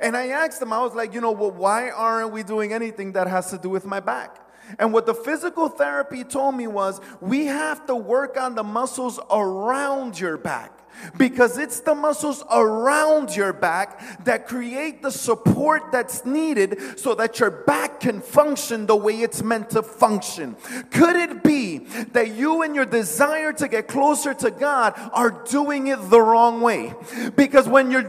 And 0.00 0.16
I 0.16 0.28
asked 0.28 0.58
them, 0.58 0.72
I 0.72 0.80
was 0.80 0.94
like, 0.94 1.14
you 1.14 1.20
know, 1.20 1.32
well, 1.32 1.50
why 1.50 1.90
aren't 1.90 2.32
we 2.32 2.42
doing 2.42 2.72
anything 2.72 3.12
that 3.12 3.26
has 3.26 3.50
to 3.50 3.58
do 3.58 3.68
with 3.68 3.86
my 3.86 4.00
back? 4.00 4.47
And 4.78 4.92
what 4.92 5.06
the 5.06 5.14
physical 5.14 5.68
therapy 5.68 6.24
told 6.24 6.54
me 6.54 6.66
was, 6.66 7.00
we 7.20 7.46
have 7.46 7.86
to 7.86 7.96
work 7.96 8.36
on 8.36 8.54
the 8.54 8.64
muscles 8.64 9.18
around 9.30 10.18
your 10.18 10.36
back 10.36 10.77
because 11.16 11.58
it's 11.58 11.80
the 11.80 11.94
muscles 11.94 12.44
around 12.50 13.34
your 13.34 13.52
back 13.52 14.24
that 14.24 14.46
create 14.46 15.02
the 15.02 15.10
support 15.10 15.92
that's 15.92 16.24
needed 16.24 16.98
so 16.98 17.14
that 17.14 17.38
your 17.40 17.50
back 17.50 18.00
can 18.00 18.20
function 18.20 18.86
the 18.86 18.96
way 18.96 19.20
it's 19.20 19.42
meant 19.42 19.70
to 19.70 19.82
function. 19.82 20.56
Could 20.90 21.16
it 21.16 21.42
be 21.42 21.78
that 22.12 22.34
you 22.34 22.62
and 22.62 22.74
your 22.74 22.84
desire 22.84 23.52
to 23.54 23.68
get 23.68 23.88
closer 23.88 24.34
to 24.34 24.50
God 24.50 24.94
are 25.12 25.30
doing 25.48 25.88
it 25.88 26.10
the 26.10 26.20
wrong 26.20 26.60
way? 26.60 26.94
Because 27.36 27.68
when 27.68 27.90
you're 27.90 28.02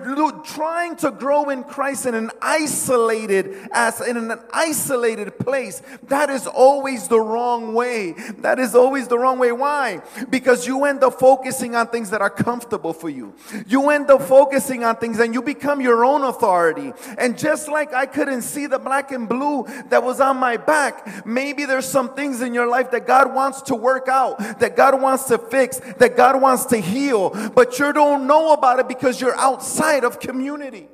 trying 0.43 0.96
to 0.98 1.12
grow 1.12 1.50
in 1.50 1.63
Christ 1.63 2.05
in 2.05 2.15
an 2.15 2.31
isolated 2.41 3.69
as 3.72 4.01
in 4.01 4.17
an 4.17 4.39
isolated 4.51 5.38
place, 5.39 5.81
that 6.03 6.29
is 6.29 6.48
always 6.48 7.08
the 7.08 7.19
wrong 7.19 7.74
way. 7.74 8.13
That 8.39 8.60
is 8.60 8.75
always 8.75 9.08
the 9.08 9.19
wrong 9.19 9.39
way. 9.39 9.51
Why? 9.51 10.01
Because 10.29 10.65
you 10.67 10.86
end 10.86 11.03
up 11.03 11.19
focusing 11.19 11.75
on 11.75 11.88
things 11.88 12.10
that 12.10 12.22
are 12.22 12.29
comfortable 12.29 12.78
for 12.93 13.09
you. 13.09 13.33
You 13.67 13.89
end 13.89 14.09
up 14.09 14.21
focusing 14.24 14.83
on 14.83 14.95
things 14.95 15.19
and 15.19 15.33
you 15.33 15.41
become 15.41 15.81
your 15.81 16.03
own 16.05 16.24
authority. 16.24 16.93
And 17.17 17.38
just 17.38 17.67
like 17.67 17.93
I 17.93 18.05
couldn't 18.05 18.41
see 18.41 18.65
the 18.67 18.79
black 18.79 19.12
and 19.12 19.27
blue 19.27 19.65
that 19.89 20.03
was 20.03 20.19
on 20.19 20.38
my 20.38 20.57
back, 20.57 21.25
maybe 21.25 21.65
there's 21.65 21.88
some 21.88 22.13
things 22.15 22.41
in 22.41 22.53
your 22.53 22.67
life 22.67 22.91
that 22.91 23.05
God 23.05 23.33
wants 23.33 23.62
to 23.63 23.75
work 23.75 24.07
out, 24.07 24.39
that 24.59 24.75
God 24.75 25.01
wants 25.01 25.25
to 25.25 25.38
fix, 25.38 25.79
that 25.98 26.15
God 26.15 26.41
wants 26.41 26.65
to 26.65 26.77
heal, 26.77 27.29
but 27.55 27.77
you 27.79 27.93
don't 27.93 28.27
know 28.27 28.53
about 28.53 28.79
it 28.79 28.88
because 28.88 29.19
you're 29.21 29.38
outside 29.38 30.03
of 30.03 30.19
community. 30.19 30.88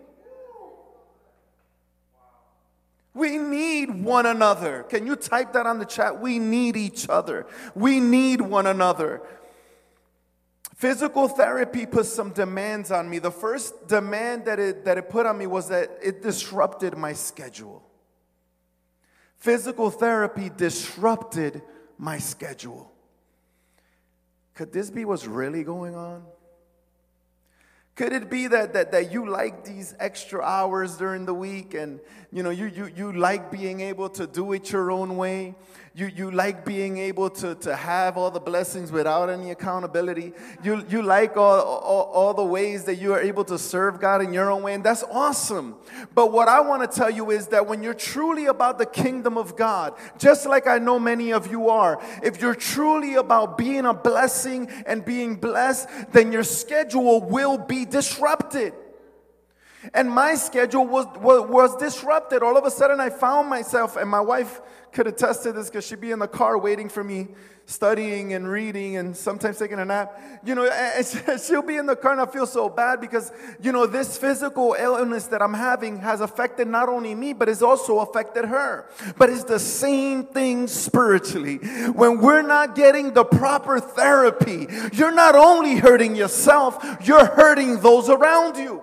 We 3.15 3.38
need 3.38 4.04
one 4.04 4.25
another. 4.25 4.84
Can 4.84 5.08
you 5.08 5.15
type 5.15 5.54
that 5.54 5.65
on 5.65 5.80
the 5.80 5.86
chat? 5.86 6.20
We 6.20 6.38
need 6.38 6.75
each 6.75 7.08
other. 7.08 7.48
We 7.74 8.01
need 8.01 8.42
one 8.42 8.68
another. 8.68 9.22
Physical 10.86 11.27
therapy 11.27 11.88
put 11.88 12.06
some 12.06 12.30
demands 12.30 12.92
on 12.92 13.10
me. 13.10 13.18
The 13.18 13.32
first 13.32 13.88
demand 13.88 14.46
that 14.46 14.60
it, 14.60 14.86
that 14.86 15.00
it 15.00 15.10
put 15.10 15.25
on 15.25 15.36
me 15.36 15.48
was 15.48 15.70
that 15.70 15.89
it 16.00 16.22
disrupted 16.22 16.96
my 16.96 17.12
schedule. 17.12 17.84
Physical 19.39 19.89
therapy 19.89 20.51
disrupted 20.56 21.63
my 21.98 22.20
schedule. 22.20 22.92
Could 24.54 24.72
this 24.72 24.92
be 24.92 25.06
what's 25.06 25.25
really 25.25 25.63
going 25.63 25.96
on? 25.96 26.24
Could 27.96 28.13
it 28.13 28.30
be 28.30 28.46
that, 28.46 28.74
that, 28.74 28.92
that 28.92 29.12
you 29.12 29.27
like 29.27 29.63
these 29.63 29.96
extra 30.00 30.44
hours 30.44 30.98
during 30.98 31.25
the 31.25 31.34
week 31.34 31.74
and 31.74 32.00
you 32.32 32.44
know 32.44 32.51
you, 32.51 32.68
you, 32.68 32.92
you 32.96 33.12
like 33.12 33.50
being 33.50 33.80
able 33.80 34.10
to 34.10 34.27
do 34.27 34.54
it 34.54 34.72
your 34.72 34.92
own 34.92 35.18
way? 35.18 35.56
You, 35.98 36.12
you 36.14 36.30
like 36.30 36.66
being 36.66 36.98
able 36.98 37.30
to, 37.30 37.56
to 37.56 37.74
have 37.74 38.18
all 38.18 38.30
the 38.30 38.42
blessings 38.42 38.92
without 38.92 39.30
any 39.30 39.52
accountability. 39.52 40.34
You, 40.62 40.86
you 40.90 41.02
like 41.02 41.38
all, 41.38 41.62
all, 41.62 42.12
all 42.14 42.34
the 42.34 42.44
ways 42.44 42.84
that 42.84 42.96
you 42.96 43.14
are 43.14 43.22
able 43.22 43.46
to 43.46 43.58
serve 43.58 44.02
God 44.02 44.22
in 44.22 44.34
your 44.34 44.52
own 44.52 44.62
way, 44.64 44.74
and 44.74 44.84
that's 44.84 45.04
awesome. 45.04 45.75
But 46.14 46.34
what 46.34 46.50
I 46.50 46.60
want 46.60 46.82
to 46.82 46.94
tell 46.94 47.10
you 47.10 47.32
is 47.32 47.48
that 47.48 47.66
when 47.66 47.82
you're 47.82 47.94
truly 47.94 48.48
about 48.48 48.78
the 48.78 48.86
kingdom 48.86 49.38
of 49.38 49.56
God, 49.56 49.94
just 50.18 50.46
like 50.46 50.68
I 50.68 50.80
know 50.80 51.00
many 51.00 51.32
of 51.32 51.48
you 51.50 51.70
are, 51.70 52.04
if 52.22 52.42
you're 52.42 52.56
truly 52.56 53.16
about 53.16 53.58
being 53.58 53.86
a 53.86 53.94
blessing 53.94 54.68
and 54.86 55.06
being 55.06 55.38
blessed, 55.38 55.88
then 56.12 56.34
your 56.34 56.44
schedule 56.44 57.22
will 57.22 57.58
be 57.58 57.86
disrupted. 57.86 58.74
And 59.94 60.10
my 60.10 60.36
schedule 60.36 60.86
was, 60.86 61.06
was, 61.18 61.50
was, 61.50 61.75
disrupted. 61.77 62.44
All 62.44 62.58
of 62.58 62.65
a 62.65 62.72
sudden, 62.72 63.00
I 63.00 63.10
found 63.10 63.50
myself, 63.50 63.96
and 63.98 64.10
my 64.10 64.22
wife 64.22 64.62
could 64.92 65.08
attest 65.08 65.44
to 65.44 65.51
this 65.51 65.70
because 65.70 65.86
she'd 65.86 66.00
be 66.00 66.12
in 66.12 66.20
the 66.20 66.27
car 66.27 66.58
waiting 66.58 66.88
for 66.88 67.04
me, 67.04 67.27
studying 67.65 68.34
and 68.34 68.50
reading 68.50 68.96
and 68.96 69.15
sometimes 69.15 69.60
taking 69.60 69.77
a 69.77 69.86
nap. 69.86 70.18
You 70.46 70.56
know, 70.56 70.65
and 70.65 71.06
she'll 71.42 71.62
be 71.62 71.75
in 71.75 71.86
the 71.86 71.98
car 71.98 72.13
and 72.13 72.22
I 72.22 72.25
feel 72.25 72.48
so 72.48 72.70
bad 72.70 73.01
because, 73.01 73.32
you 73.62 73.74
know, 73.74 73.86
this 73.86 74.18
physical 74.18 74.74
illness 74.80 75.27
that 75.27 75.42
I'm 75.42 75.54
having 75.54 75.98
has 76.00 76.22
affected 76.22 76.70
not 76.70 76.88
only 76.88 77.13
me, 77.13 77.34
but 77.34 77.50
it's 77.50 77.62
also 77.62 78.00
affected 78.00 78.46
her. 78.46 78.89
But 79.18 79.30
it's 79.30 79.44
the 79.44 79.60
same 79.60 80.24
thing 80.24 80.68
spiritually. 80.68 81.58
When 81.92 82.22
we're 82.22 82.42
not 82.42 82.75
getting 82.75 83.13
the 83.13 83.25
proper 83.25 83.82
therapy, 83.82 84.68
you're 84.94 85.13
not 85.13 85.36
only 85.36 85.75
hurting 85.75 86.15
yourself, 86.15 86.84
you're 87.04 87.25
hurting 87.25 87.82
those 87.82 88.10
around 88.10 88.56
you. 88.56 88.82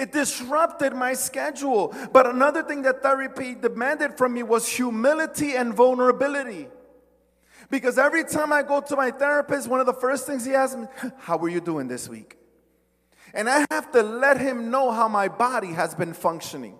It 0.00 0.12
disrupted 0.12 0.94
my 0.94 1.12
schedule. 1.12 1.94
But 2.10 2.26
another 2.26 2.62
thing 2.62 2.80
that 2.82 3.02
therapy 3.02 3.54
demanded 3.54 4.16
from 4.16 4.32
me 4.32 4.42
was 4.42 4.66
humility 4.66 5.56
and 5.56 5.74
vulnerability. 5.74 6.68
Because 7.68 7.98
every 7.98 8.24
time 8.24 8.50
I 8.50 8.62
go 8.62 8.80
to 8.80 8.96
my 8.96 9.10
therapist, 9.10 9.68
one 9.68 9.78
of 9.78 9.84
the 9.84 9.92
first 9.92 10.26
things 10.26 10.46
he 10.46 10.54
asks 10.54 10.74
me, 10.74 10.86
How 11.18 11.36
are 11.36 11.50
you 11.50 11.60
doing 11.60 11.86
this 11.86 12.08
week? 12.08 12.38
And 13.34 13.46
I 13.46 13.66
have 13.70 13.92
to 13.92 14.02
let 14.02 14.40
him 14.40 14.70
know 14.70 14.90
how 14.90 15.06
my 15.06 15.28
body 15.28 15.74
has 15.74 15.94
been 15.94 16.14
functioning. 16.14 16.78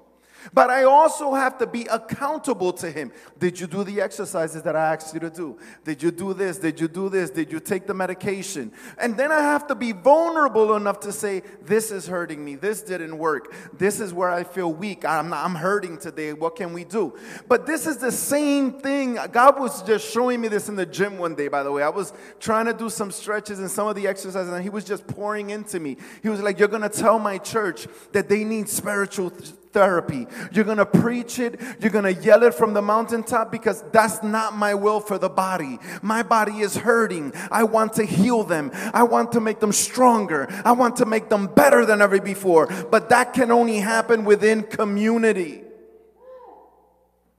But 0.53 0.71
I 0.71 0.85
also 0.85 1.35
have 1.35 1.59
to 1.59 1.67
be 1.67 1.87
accountable 1.87 2.73
to 2.75 2.91
Him. 2.91 3.13
Did 3.39 3.61
you 3.61 3.67
do 3.67 3.85
the 3.85 4.01
exercises 4.01 4.63
that 4.63 4.77
I 4.77 4.95
asked 4.95 5.15
you 5.15 5.21
to 5.21 5.31
do? 5.31 5.59
Did 5.85 6.03
you 6.03 6.11
do 6.11 6.35
this? 6.35 6.59
Did 6.59 6.81
you 6.81 6.89
do 6.89 7.09
this? 7.09 7.31
Did 7.31 7.53
you 7.53 7.61
take 7.61 7.87
the 7.87 7.95
medication? 7.95 8.73
And 8.99 9.17
then 9.17 9.33
I 9.33 9.41
have 9.41 9.67
to 9.69 9.75
be 9.75 9.93
vulnerable 9.93 10.77
enough 10.77 11.01
to 11.01 11.13
say, 11.13 11.43
This 11.63 11.91
is 11.91 12.07
hurting 12.07 12.45
me. 12.45 12.57
This 12.57 12.83
didn't 12.83 13.17
work. 13.17 13.55
This 13.77 14.01
is 14.01 14.13
where 14.13 14.31
I 14.31 14.45
feel 14.45 14.73
weak. 14.73 15.05
I'm, 15.05 15.33
I'm 15.33 15.55
hurting 15.55 15.99
today. 15.99 16.33
What 16.33 16.57
can 16.57 16.73
we 16.73 16.85
do? 16.85 17.17
But 17.49 17.67
this 17.67 17.87
is 17.87 17.99
the 17.99 18.13
same 18.13 18.73
thing. 18.73 19.19
God 19.33 19.59
was 19.59 19.83
just 19.83 20.11
showing 20.13 20.41
me 20.41 20.49
this 20.49 20.69
in 20.69 20.77
the 20.77 20.87
gym 20.87 21.19
one 21.19 21.35
day, 21.35 21.49
by 21.49 21.63
the 21.63 21.73
way. 21.73 21.83
I 21.83 21.89
was 21.89 22.13
trying 22.39 22.67
to 22.67 22.75
do 22.75 22.89
some 22.89 23.11
stretches 23.11 23.59
and 23.59 23.71
some 23.71 23.87
of 23.87 23.95
the 23.95 24.07
exercises, 24.07 24.53
and 24.53 24.63
He 24.63 24.71
was 24.71 24.85
just 24.85 25.07
pouring 25.07 25.51
into 25.51 25.81
me. 25.81 25.97
He 26.23 26.29
was 26.29 26.41
like, 26.41 26.59
You're 26.59 26.69
going 26.69 26.83
to 26.83 26.89
tell 26.89 27.19
my 27.19 27.39
church 27.39 27.87
that 28.13 28.29
they 28.29 28.45
need 28.45 28.69
spiritual 28.69 29.33
therapy. 29.73 30.27
You're 30.53 30.65
going 30.65 30.79
to 30.79 30.87
preach 30.87 31.39
it. 31.39 31.61
You're 31.81 31.91
going 31.91 32.13
to 32.13 32.21
yell 32.21 32.43
it 32.43 32.55
from 32.55 32.75
the 32.75 32.83
mountaintop 32.83 33.53
because 33.53 33.83
that's 33.93 34.23
not 34.23 34.57
my 34.57 34.75
will 34.75 35.01
for 35.01 35.19
the 35.19 35.29
body. 35.29 35.79
My 36.03 36.23
body 36.23 36.61
is 36.61 36.77
hurting. 36.77 37.33
I 37.51 37.65
want 37.65 37.95
to 37.95 38.05
heal 38.05 38.45
them. 38.45 38.71
I 38.93 39.05
want 39.05 39.33
to 39.33 39.41
make 39.41 39.61
them 39.61 39.73
stronger. 39.73 40.49
I 40.65 40.73
want 40.73 40.97
to 40.97 41.07
make 41.07 41.29
them 41.29 41.47
better 41.47 41.85
than 41.85 42.03
ever 42.03 42.21
before. 42.21 42.67
But 42.91 43.09
that 43.11 43.33
can 43.33 43.51
only 43.51 43.79
happen 43.79 44.25
within 44.25 44.63
community. 44.63 45.63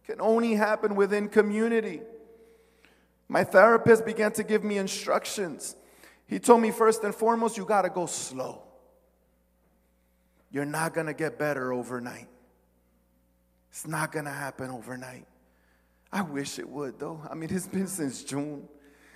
Can 0.06 0.20
only 0.20 0.56
happen 0.56 0.96
within 0.96 1.30
community. 1.30 2.02
My 3.28 3.44
therapist 3.46 4.06
began 4.06 4.34
to 4.34 4.44
give 4.44 4.64
me 4.64 4.78
instructions. 4.78 5.76
He 6.28 6.40
told 6.40 6.62
me 6.62 6.72
first 6.72 7.04
and 7.04 7.16
foremost, 7.16 7.58
you 7.58 7.66
got 7.66 7.84
to 7.84 7.90
go 7.90 8.06
slow. 8.06 8.62
You're 10.52 10.66
not 10.66 10.94
going 10.94 11.08
to 11.08 11.14
get 11.14 11.40
better 11.40 11.72
overnight. 11.72 12.28
It's 13.70 13.88
not 13.88 14.12
going 14.12 14.26
to 14.26 14.32
happen 14.32 14.70
overnight. 14.70 15.26
I 16.12 16.22
wish 16.24 16.60
it 16.60 16.68
would, 16.68 17.00
though. 17.00 17.22
I 17.30 17.36
mean, 17.36 17.50
it's 17.54 17.68
been 17.68 17.88
since 17.88 18.24
June, 18.24 18.68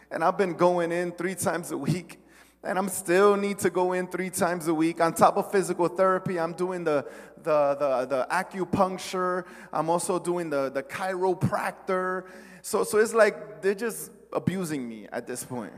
and 0.09 0.23
I've 0.23 0.37
been 0.37 0.53
going 0.53 0.93
in 0.93 1.11
three 1.11 1.35
times 1.35 1.71
a 1.71 1.77
week, 1.77 2.21
and 2.63 2.79
I'm 2.79 2.87
still 2.87 3.35
need 3.35 3.59
to 3.59 3.69
go 3.69 3.91
in 3.91 4.07
three 4.07 4.29
times 4.29 4.69
a 4.69 4.73
week. 4.73 5.01
On 5.01 5.13
top 5.13 5.35
of 5.35 5.51
physical 5.51 5.89
therapy, 5.89 6.39
I'm 6.39 6.53
doing 6.53 6.85
the, 6.85 7.05
the, 7.43 7.75
the, 7.75 8.05
the 8.05 8.27
acupuncture. 8.31 9.43
I'm 9.73 9.89
also 9.89 10.19
doing 10.19 10.49
the, 10.49 10.69
the 10.69 10.83
chiropractor. 10.83 12.23
So, 12.61 12.85
so 12.85 12.97
it's 12.97 13.13
like 13.13 13.61
they're 13.61 13.75
just 13.75 14.09
abusing 14.31 14.87
me 14.87 15.07
at 15.11 15.27
this 15.27 15.43
point. 15.43 15.73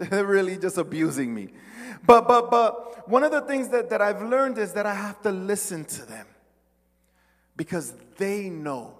They're 0.08 0.24
really 0.24 0.56
just 0.56 0.78
abusing 0.78 1.34
me. 1.34 1.48
But 2.06 2.26
but 2.26 2.50
but 2.50 3.08
one 3.08 3.22
of 3.22 3.32
the 3.32 3.42
things 3.42 3.68
that, 3.68 3.90
that 3.90 4.00
I've 4.00 4.22
learned 4.22 4.56
is 4.56 4.72
that 4.72 4.86
I 4.86 4.94
have 4.94 5.20
to 5.22 5.30
listen 5.30 5.84
to 5.84 6.06
them 6.06 6.26
because 7.56 7.92
they 8.16 8.48
know 8.48 8.94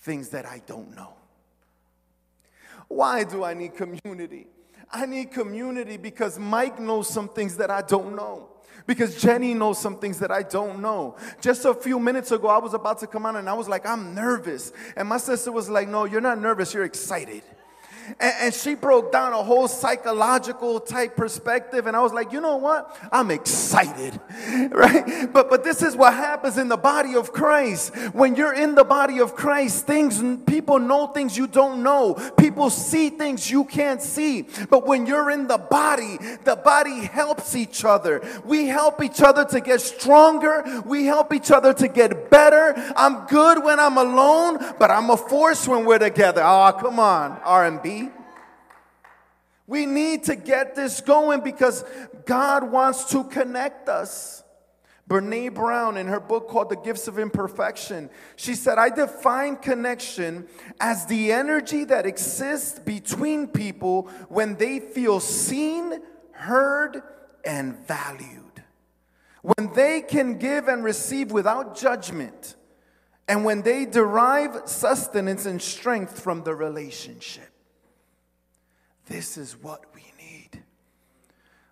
things 0.00 0.30
that 0.30 0.46
I 0.46 0.62
don't 0.66 0.96
know. 0.96 1.12
Why 2.88 3.24
do 3.24 3.44
I 3.44 3.52
need 3.52 3.74
community? 3.74 4.46
I 4.90 5.04
need 5.04 5.30
community 5.30 5.98
because 5.98 6.38
Mike 6.38 6.80
knows 6.80 7.08
some 7.08 7.28
things 7.28 7.56
that 7.58 7.70
I 7.70 7.82
don't 7.82 8.16
know. 8.16 8.48
Because 8.86 9.20
Jenny 9.20 9.54
knows 9.54 9.78
some 9.78 9.98
things 9.98 10.18
that 10.20 10.30
I 10.30 10.42
don't 10.42 10.80
know. 10.80 11.16
Just 11.40 11.64
a 11.64 11.74
few 11.74 11.98
minutes 11.98 12.32
ago, 12.32 12.48
I 12.48 12.58
was 12.58 12.74
about 12.74 12.98
to 13.00 13.06
come 13.06 13.24
on 13.26 13.36
and 13.36 13.48
I 13.48 13.54
was 13.54 13.68
like, 13.68 13.86
I'm 13.86 14.14
nervous. 14.14 14.72
And 14.96 15.08
my 15.08 15.16
sister 15.16 15.52
was 15.52 15.68
like, 15.68 15.88
No, 15.88 16.04
you're 16.04 16.20
not 16.20 16.38
nervous, 16.38 16.72
you're 16.72 16.84
excited. 16.84 17.42
And, 18.20 18.34
and, 18.40 18.54
she 18.54 18.74
broke 18.74 19.12
down 19.12 19.32
a 19.32 19.42
whole 19.42 19.66
psychological 19.66 20.78
type 20.78 21.16
perspective. 21.16 21.86
And 21.86 21.96
I 21.96 22.02
was 22.02 22.12
like, 22.12 22.32
you 22.32 22.40
know 22.40 22.56
what? 22.56 22.96
I'm 23.10 23.30
excited, 23.30 24.20
right? 24.70 25.32
But, 25.32 25.48
but 25.48 25.64
this 25.64 25.82
is 25.82 25.96
what 25.96 26.14
happens 26.14 26.58
in 26.58 26.68
the 26.68 26.76
body 26.76 27.14
of 27.14 27.32
Christ. 27.32 27.96
When 28.12 28.36
you're 28.36 28.54
in 28.54 28.74
the 28.74 28.84
body 28.84 29.20
of 29.20 29.34
Christ, 29.34 29.86
things, 29.86 30.22
people 30.46 30.78
know 30.78 31.08
things 31.08 31.36
you 31.36 31.46
don't 31.46 31.82
know. 31.82 32.14
People 32.36 32.70
see 32.70 33.10
things 33.10 33.50
you 33.50 33.64
can't 33.64 34.02
see. 34.02 34.46
But 34.68 34.86
when 34.86 35.06
you're 35.06 35.30
in 35.30 35.46
the 35.46 35.58
body, 35.58 36.18
the 36.44 36.56
body 36.56 37.00
helps 37.00 37.56
each 37.56 37.84
other. 37.84 38.22
We 38.44 38.66
help 38.66 39.02
each 39.02 39.22
other 39.22 39.44
to 39.46 39.60
get 39.60 39.80
stronger. 39.80 40.82
We 40.84 41.06
help 41.06 41.32
each 41.32 41.50
other 41.50 41.72
to 41.74 41.88
get 41.88 42.30
better. 42.30 42.74
I'm 42.96 43.26
good 43.26 43.64
when 43.64 43.80
I'm 43.80 43.96
alone, 43.96 44.58
but 44.78 44.90
I'm 44.90 45.10
a 45.10 45.16
force 45.16 45.66
when 45.66 45.84
we're 45.84 45.98
together. 45.98 46.42
Oh, 46.44 46.76
come 46.78 46.98
on, 47.00 47.40
R&B. 47.44 47.93
We 49.66 49.86
need 49.86 50.24
to 50.24 50.36
get 50.36 50.74
this 50.74 51.00
going 51.00 51.40
because 51.40 51.84
God 52.26 52.70
wants 52.70 53.06
to 53.06 53.24
connect 53.24 53.88
us. 53.88 54.42
Brene 55.08 55.52
Brown, 55.52 55.98
in 55.98 56.06
her 56.06 56.20
book 56.20 56.48
called 56.48 56.70
The 56.70 56.76
Gifts 56.76 57.08
of 57.08 57.18
Imperfection, 57.18 58.08
she 58.36 58.54
said, 58.54 58.78
I 58.78 58.88
define 58.88 59.56
connection 59.56 60.48
as 60.80 61.04
the 61.06 61.30
energy 61.30 61.84
that 61.84 62.06
exists 62.06 62.78
between 62.78 63.46
people 63.46 64.08
when 64.28 64.56
they 64.56 64.80
feel 64.80 65.20
seen, 65.20 66.00
heard, 66.32 67.02
and 67.44 67.76
valued. 67.86 68.62
When 69.42 69.74
they 69.74 70.00
can 70.00 70.38
give 70.38 70.68
and 70.68 70.82
receive 70.82 71.32
without 71.32 71.76
judgment, 71.76 72.56
and 73.28 73.44
when 73.44 73.60
they 73.62 73.84
derive 73.84 74.62
sustenance 74.64 75.44
and 75.44 75.60
strength 75.60 76.20
from 76.20 76.44
the 76.44 76.54
relationship. 76.54 77.53
This 79.06 79.36
is 79.36 79.56
what 79.60 79.84
we 79.94 80.02
need. 80.18 80.62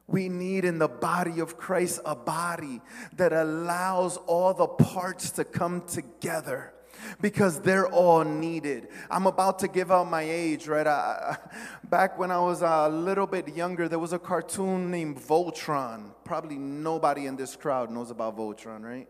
We 0.07 0.29
need 0.29 0.65
in 0.65 0.79
the 0.79 0.89
body 0.89 1.41
of 1.41 1.57
Christ 1.57 2.01
a 2.05 2.15
body 2.15 2.81
that 3.17 3.33
allows 3.33 4.17
all 4.19 4.53
the 4.53 4.67
parts 4.67 5.31
to 5.33 5.45
come 5.45 5.83
together 5.87 6.75
because 7.21 7.61
they're 7.61 7.89
all 7.89 8.25
needed. 8.25 8.89
I'm 9.11 9.27
about 9.27 9.59
to 9.61 9.69
give 9.69 9.91
out 9.91 10.09
my 10.09 10.23
age, 10.23 10.69
right? 10.69 10.87
I, 10.87 11.37
back 11.85 12.19
when 12.19 12.31
I 12.31 12.39
was 12.39 12.63
a 12.63 12.89
little 12.89 13.27
bit 13.27 13.49
younger, 13.57 13.89
there 13.89 13.99
was 13.99 14.13
a 14.13 14.19
cartoon 14.19 14.91
named 14.91 15.19
Voltron. 15.19 16.13
Probably 16.25 16.57
nobody 16.59 17.27
in 17.27 17.37
this 17.37 17.57
crowd 17.57 17.91
knows 17.91 18.11
about 18.11 18.37
Voltron, 18.37 18.83
right? 18.83 19.09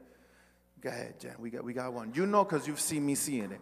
Go 0.81 0.88
ahead, 0.88 1.21
Jen. 1.21 1.35
We 1.38 1.50
got, 1.50 1.64
we 1.64 1.73
got 1.73 1.93
one. 1.93 2.12
You 2.14 2.26
know 2.26 2.45
because 2.45 2.67
you've 2.67 2.81
seen 2.81 3.07
me 3.07 3.14
seeing 3.14 3.52
it. 3.52 3.61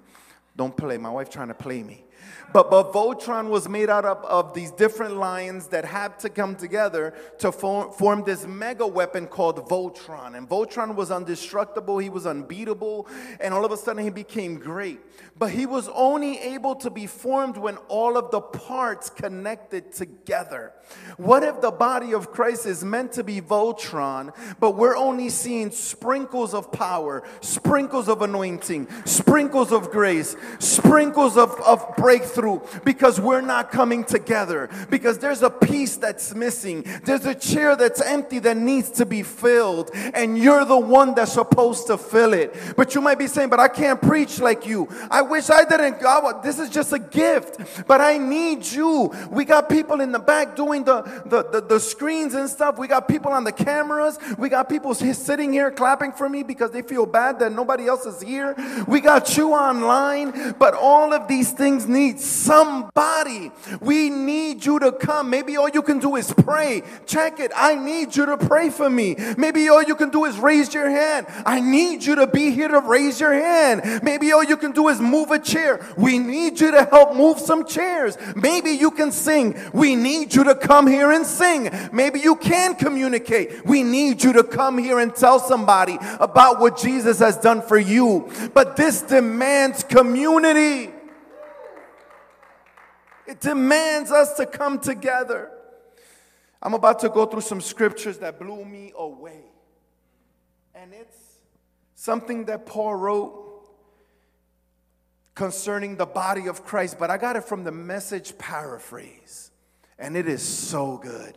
Don't 0.56 0.76
play. 0.76 0.98
My 0.98 1.10
wife 1.10 1.30
trying 1.30 1.48
to 1.48 1.54
play 1.54 1.82
me. 1.82 2.04
But, 2.52 2.70
but 2.70 2.92
Voltron 2.92 3.48
was 3.48 3.68
made 3.68 3.90
out 3.90 4.04
of, 4.04 4.24
of 4.24 4.54
these 4.54 4.70
different 4.72 5.16
lions 5.16 5.68
that 5.68 5.84
had 5.84 6.18
to 6.20 6.28
come 6.28 6.56
together 6.56 7.14
to 7.38 7.52
form, 7.52 7.92
form 7.92 8.24
this 8.24 8.46
mega 8.46 8.86
weapon 8.86 9.26
called 9.26 9.68
Voltron. 9.68 10.36
And 10.36 10.48
Voltron 10.48 10.94
was 10.94 11.10
indestructible, 11.10 11.98
he 11.98 12.08
was 12.08 12.26
unbeatable, 12.26 13.06
and 13.38 13.54
all 13.54 13.64
of 13.64 13.70
a 13.70 13.76
sudden 13.76 14.02
he 14.02 14.10
became 14.10 14.58
great. 14.58 15.00
But 15.40 15.52
he 15.52 15.64
was 15.64 15.88
only 15.94 16.38
able 16.38 16.74
to 16.76 16.90
be 16.90 17.06
formed 17.06 17.56
when 17.56 17.78
all 17.88 18.18
of 18.18 18.30
the 18.30 18.42
parts 18.42 19.08
connected 19.08 19.90
together. 19.90 20.74
What 21.16 21.42
if 21.42 21.62
the 21.62 21.70
body 21.70 22.12
of 22.12 22.30
Christ 22.30 22.66
is 22.66 22.84
meant 22.84 23.12
to 23.12 23.24
be 23.24 23.40
Voltron, 23.40 24.34
but 24.60 24.72
we're 24.72 24.98
only 24.98 25.30
seeing 25.30 25.70
sprinkles 25.70 26.52
of 26.52 26.70
power, 26.70 27.22
sprinkles 27.40 28.06
of 28.06 28.20
anointing, 28.20 28.86
sprinkles 29.06 29.72
of 29.72 29.90
grace, 29.90 30.36
sprinkles 30.58 31.38
of, 31.38 31.58
of 31.62 31.96
breakthrough 31.96 32.60
because 32.84 33.18
we're 33.18 33.40
not 33.40 33.70
coming 33.70 34.04
together. 34.04 34.68
Because 34.90 35.20
there's 35.20 35.42
a 35.42 35.48
piece 35.48 35.96
that's 35.96 36.34
missing. 36.34 36.84
There's 37.04 37.24
a 37.24 37.34
chair 37.34 37.76
that's 37.76 38.02
empty 38.02 38.40
that 38.40 38.58
needs 38.58 38.90
to 38.90 39.06
be 39.06 39.22
filled. 39.22 39.90
And 39.94 40.36
you're 40.36 40.66
the 40.66 40.78
one 40.78 41.14
that's 41.14 41.32
supposed 41.32 41.86
to 41.86 41.96
fill 41.96 42.34
it. 42.34 42.54
But 42.76 42.94
you 42.94 43.00
might 43.00 43.18
be 43.18 43.26
saying, 43.26 43.48
but 43.48 43.58
I 43.58 43.68
can't 43.68 44.02
preach 44.02 44.38
like 44.38 44.66
you. 44.66 44.86
I 45.10 45.29
wish 45.30 45.48
I 45.50 45.64
didn't. 45.64 46.00
God, 46.00 46.42
this 46.42 46.58
is 46.58 46.68
just 46.68 46.92
a 46.92 46.98
gift. 46.98 47.86
But 47.86 48.00
I 48.00 48.18
need 48.18 48.66
you. 48.66 49.12
We 49.30 49.44
got 49.44 49.68
people 49.68 50.00
in 50.00 50.12
the 50.12 50.18
back 50.18 50.56
doing 50.56 50.84
the, 50.84 51.02
the, 51.24 51.42
the, 51.44 51.60
the 51.60 51.80
screens 51.80 52.34
and 52.34 52.48
stuff. 52.48 52.78
We 52.78 52.88
got 52.88 53.08
people 53.08 53.30
on 53.30 53.44
the 53.44 53.52
cameras. 53.52 54.18
We 54.38 54.48
got 54.48 54.68
people 54.68 54.94
sitting 54.94 55.52
here 55.52 55.70
clapping 55.70 56.12
for 56.12 56.28
me 56.28 56.42
because 56.42 56.70
they 56.72 56.82
feel 56.82 57.06
bad 57.06 57.38
that 57.38 57.52
nobody 57.52 57.86
else 57.86 58.06
is 58.06 58.20
here. 58.20 58.54
We 58.86 59.00
got 59.00 59.36
you 59.36 59.52
online. 59.54 60.54
But 60.58 60.74
all 60.74 61.12
of 61.12 61.28
these 61.28 61.52
things 61.52 61.86
need 61.86 62.20
somebody. 62.20 63.52
We 63.80 64.10
need 64.10 64.64
you 64.64 64.78
to 64.80 64.92
come. 64.92 65.30
Maybe 65.30 65.56
all 65.56 65.68
you 65.68 65.82
can 65.82 65.98
do 65.98 66.16
is 66.16 66.32
pray. 66.32 66.82
Check 67.06 67.40
it. 67.40 67.52
I 67.54 67.74
need 67.74 68.16
you 68.16 68.26
to 68.26 68.36
pray 68.36 68.70
for 68.70 68.90
me. 68.90 69.16
Maybe 69.36 69.68
all 69.68 69.82
you 69.82 69.94
can 69.94 70.10
do 70.10 70.24
is 70.24 70.38
raise 70.38 70.74
your 70.74 70.90
hand. 70.90 71.26
I 71.46 71.60
need 71.60 72.04
you 72.04 72.16
to 72.16 72.26
be 72.26 72.50
here 72.50 72.68
to 72.68 72.80
raise 72.80 73.20
your 73.20 73.32
hand. 73.32 74.02
Maybe 74.02 74.32
all 74.32 74.44
you 74.44 74.56
can 74.56 74.72
do 74.72 74.88
is 74.88 75.00
move 75.20 75.30
a 75.30 75.38
chair. 75.38 75.86
We 75.96 76.18
need 76.18 76.60
you 76.60 76.70
to 76.70 76.84
help 76.84 77.14
move 77.14 77.38
some 77.38 77.66
chairs. 77.66 78.16
Maybe 78.34 78.70
you 78.70 78.90
can 78.90 79.12
sing. 79.12 79.58
We 79.72 79.94
need 79.94 80.34
you 80.34 80.44
to 80.44 80.54
come 80.54 80.86
here 80.86 81.12
and 81.12 81.26
sing. 81.26 81.70
Maybe 81.92 82.20
you 82.20 82.36
can 82.36 82.74
communicate. 82.74 83.64
We 83.64 83.82
need 83.82 84.22
you 84.24 84.32
to 84.34 84.44
come 84.44 84.78
here 84.78 84.98
and 84.98 85.14
tell 85.14 85.38
somebody 85.38 85.98
about 86.18 86.60
what 86.60 86.78
Jesus 86.78 87.18
has 87.18 87.36
done 87.36 87.62
for 87.62 87.78
you. 87.78 88.30
But 88.54 88.76
this 88.76 89.02
demands 89.02 89.84
community. 89.84 90.92
It 93.26 93.40
demands 93.40 94.10
us 94.10 94.34
to 94.34 94.46
come 94.46 94.80
together. 94.80 95.50
I'm 96.62 96.74
about 96.74 96.98
to 97.00 97.08
go 97.08 97.26
through 97.26 97.42
some 97.42 97.60
scriptures 97.60 98.18
that 98.18 98.38
blew 98.38 98.64
me 98.64 98.92
away. 98.96 99.44
And 100.74 100.92
it's 100.92 101.16
something 101.94 102.46
that 102.46 102.66
Paul 102.66 102.94
wrote 102.94 103.49
concerning 105.40 105.96
the 105.96 106.04
body 106.04 106.48
of 106.48 106.66
Christ, 106.66 106.98
but 106.98 107.10
I 107.10 107.16
got 107.16 107.34
it 107.34 107.44
from 107.44 107.64
the 107.64 107.72
message 107.72 108.36
paraphrase. 108.36 109.50
And 109.98 110.14
it 110.14 110.28
is 110.28 110.42
so 110.42 110.98
good. 110.98 111.34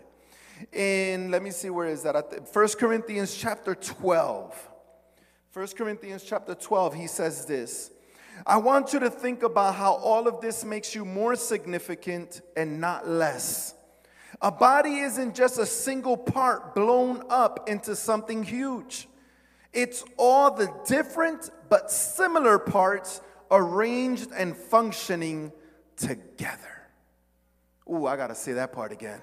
In, 0.74 1.32
let 1.32 1.42
me 1.42 1.52
see, 1.52 1.70
where 1.70 1.88
is 1.88 2.04
that? 2.04 2.14
1 2.54 2.68
Corinthians 2.78 3.34
chapter 3.34 3.74
12. 3.74 4.70
1 5.54 5.68
Corinthians 5.68 6.22
chapter 6.22 6.54
12, 6.54 6.96
he 6.96 7.08
says 7.08 7.46
this 7.46 7.92
I 8.46 8.58
want 8.58 8.92
you 8.92 9.00
to 9.00 9.10
think 9.10 9.42
about 9.42 9.76
how 9.76 9.94
all 9.94 10.28
of 10.28 10.42
this 10.42 10.66
makes 10.66 10.94
you 10.94 11.06
more 11.06 11.38
significant 11.38 12.42
and 12.58 12.82
not 12.82 13.08
less. 13.08 13.74
A 14.42 14.52
body 14.52 15.00
isn't 15.00 15.34
just 15.34 15.58
a 15.58 15.66
single 15.66 16.18
part 16.18 16.76
blown 16.76 17.24
up 17.30 17.70
into 17.70 17.96
something 17.96 18.44
huge. 18.44 19.08
It's 19.72 20.04
all 20.18 20.52
the 20.52 20.70
different 20.86 21.52
but 21.70 21.90
similar 21.90 22.60
parts 22.60 23.22
arranged 23.54 24.32
and 24.36 24.58
functioning 24.58 25.54
together. 25.96 26.60
Ooh, 27.90 28.08
I 28.08 28.18
gotta 28.18 28.36
say 28.36 28.54
that 28.54 28.74
part 28.74 28.92
again. 28.92 29.22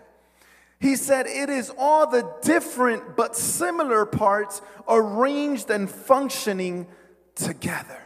He 0.78 0.96
said, 0.96 1.26
It 1.26 1.50
is 1.50 1.70
all 1.76 2.08
the 2.10 2.30
different 2.42 3.16
but 3.16 3.36
similar 3.36 4.06
parts 4.06 4.62
arranged 4.88 5.68
and 5.70 5.90
functioning 5.90 6.86
together. 7.34 8.00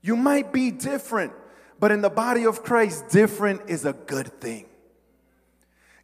You 0.00 0.16
might 0.16 0.52
be 0.52 0.70
different, 0.70 1.32
but 1.78 1.92
in 1.92 2.00
the 2.00 2.10
body 2.10 2.44
of 2.46 2.62
Christ, 2.62 3.08
different 3.10 3.62
is 3.68 3.84
a 3.84 3.92
good 3.92 4.40
thing. 4.40 4.66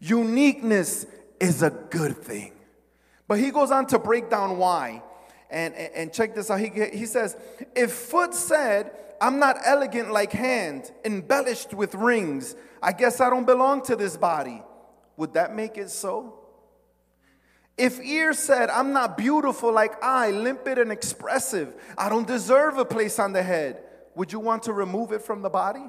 Uniqueness 0.01 1.07
is 1.41 1.63
a 1.63 1.71
good 1.71 2.17
thing. 2.17 2.53
But 3.27 3.39
he 3.39 3.51
goes 3.51 3.71
on 3.71 3.87
to 3.87 3.99
break 3.99 4.29
down 4.29 4.59
why. 4.59 5.03
And, 5.55 5.73
and, 5.75 5.95
and 5.95 6.13
check 6.13 6.35
this 6.35 6.51
out. 6.51 6.59
He, 6.59 6.69
he 6.93 7.07
says, 7.07 7.37
If 7.77 7.93
foot 7.93 8.35
said, 8.35 8.91
I'm 9.21 9.39
not 9.39 9.57
elegant 9.65 10.11
like 10.11 10.33
hand, 10.33 10.91
embellished 11.05 11.73
with 11.73 11.95
rings, 11.95 12.57
I 12.83 12.91
guess 12.91 13.21
I 13.21 13.31
don't 13.31 13.47
belong 13.47 13.83
to 13.85 13.95
this 13.95 14.17
body, 14.17 14.63
would 15.17 15.35
that 15.35 15.55
make 15.55 15.79
it 15.79 15.91
so? 15.91 16.41
If 17.79 18.01
ear 18.01 18.33
said, 18.33 18.69
I'm 18.69 18.93
not 18.93 19.17
beautiful 19.17 19.73
like 19.73 19.93
eye, 20.03 20.33
limpid 20.33 20.77
and 20.79 20.91
expressive, 20.91 21.73
I 21.97 22.09
don't 22.09 22.27
deserve 22.27 22.79
a 22.79 22.85
place 22.85 23.21
on 23.21 23.33
the 23.33 23.43
head, 23.43 23.81
would 24.17 24.33
you 24.33 24.41
want 24.41 24.65
to 24.65 24.73
remove 24.73 25.13
it 25.13 25.23
from 25.23 25.43
the 25.43 25.51
body? 25.51 25.87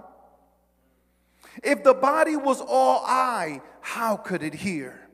If 1.64 1.84
the 1.84 1.96
body 1.96 2.36
was 2.36 2.62
all 2.62 3.04
eye, 3.04 3.62
how 3.82 4.16
could 4.16 4.44
it 4.44 4.54
hear? 4.54 5.10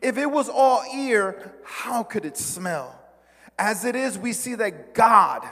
If 0.00 0.18
it 0.18 0.30
was 0.30 0.48
all 0.48 0.84
ear, 0.94 1.56
how 1.64 2.04
could 2.04 2.24
it 2.24 2.36
smell? 2.36 2.94
As 3.58 3.84
it 3.84 3.96
is, 3.96 4.16
we 4.16 4.32
see 4.32 4.54
that 4.54 4.94
God, 4.94 5.46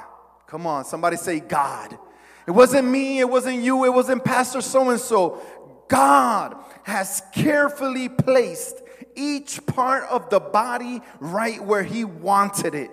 come 0.47 0.67
on, 0.67 0.85
somebody 0.85 1.17
say 1.17 1.41
God. 1.41 1.99
It 2.47 2.53
wasn't 2.53 2.89
me, 2.89 3.19
it 3.19 3.29
wasn't 3.29 3.63
you, 3.63 3.85
it 3.85 3.93
wasn't 3.93 4.25
Pastor 4.25 4.61
so 4.61 4.91
and 4.91 5.01
so. 5.01 5.43
God 5.89 6.57
has 6.85 7.23
carefully 7.33 8.09
placed 8.09 8.83
each 9.17 9.65
part 9.67 10.05
of 10.05 10.31
the 10.31 10.39
body 10.39 11.01
right 11.19 11.63
where 11.63 11.83
He 11.83 12.05
wanted 12.05 12.75
it. 12.75 12.91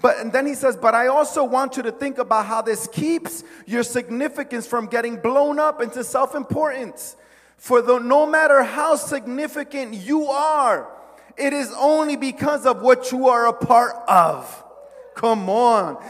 But 0.00 0.18
and 0.18 0.32
then 0.32 0.46
he 0.46 0.54
says, 0.54 0.76
but 0.76 0.94
I 0.94 1.08
also 1.08 1.44
want 1.44 1.76
you 1.76 1.82
to 1.84 1.92
think 1.92 2.18
about 2.18 2.46
how 2.46 2.62
this 2.62 2.88
keeps 2.88 3.44
your 3.66 3.82
significance 3.82 4.66
from 4.66 4.86
getting 4.86 5.16
blown 5.16 5.58
up 5.58 5.82
into 5.82 6.02
self-importance. 6.02 7.16
For 7.56 7.82
the, 7.82 7.98
no 7.98 8.24
matter 8.24 8.62
how 8.62 8.96
significant 8.96 9.94
you 9.94 10.26
are, 10.26 10.90
it 11.38 11.52
is 11.52 11.72
only 11.78 12.16
because 12.16 12.66
of 12.66 12.82
what 12.82 13.12
you 13.12 13.28
are 13.28 13.46
a 13.46 13.52
part 13.52 13.94
of. 14.08 14.64
Come 15.14 15.48
on. 15.48 16.02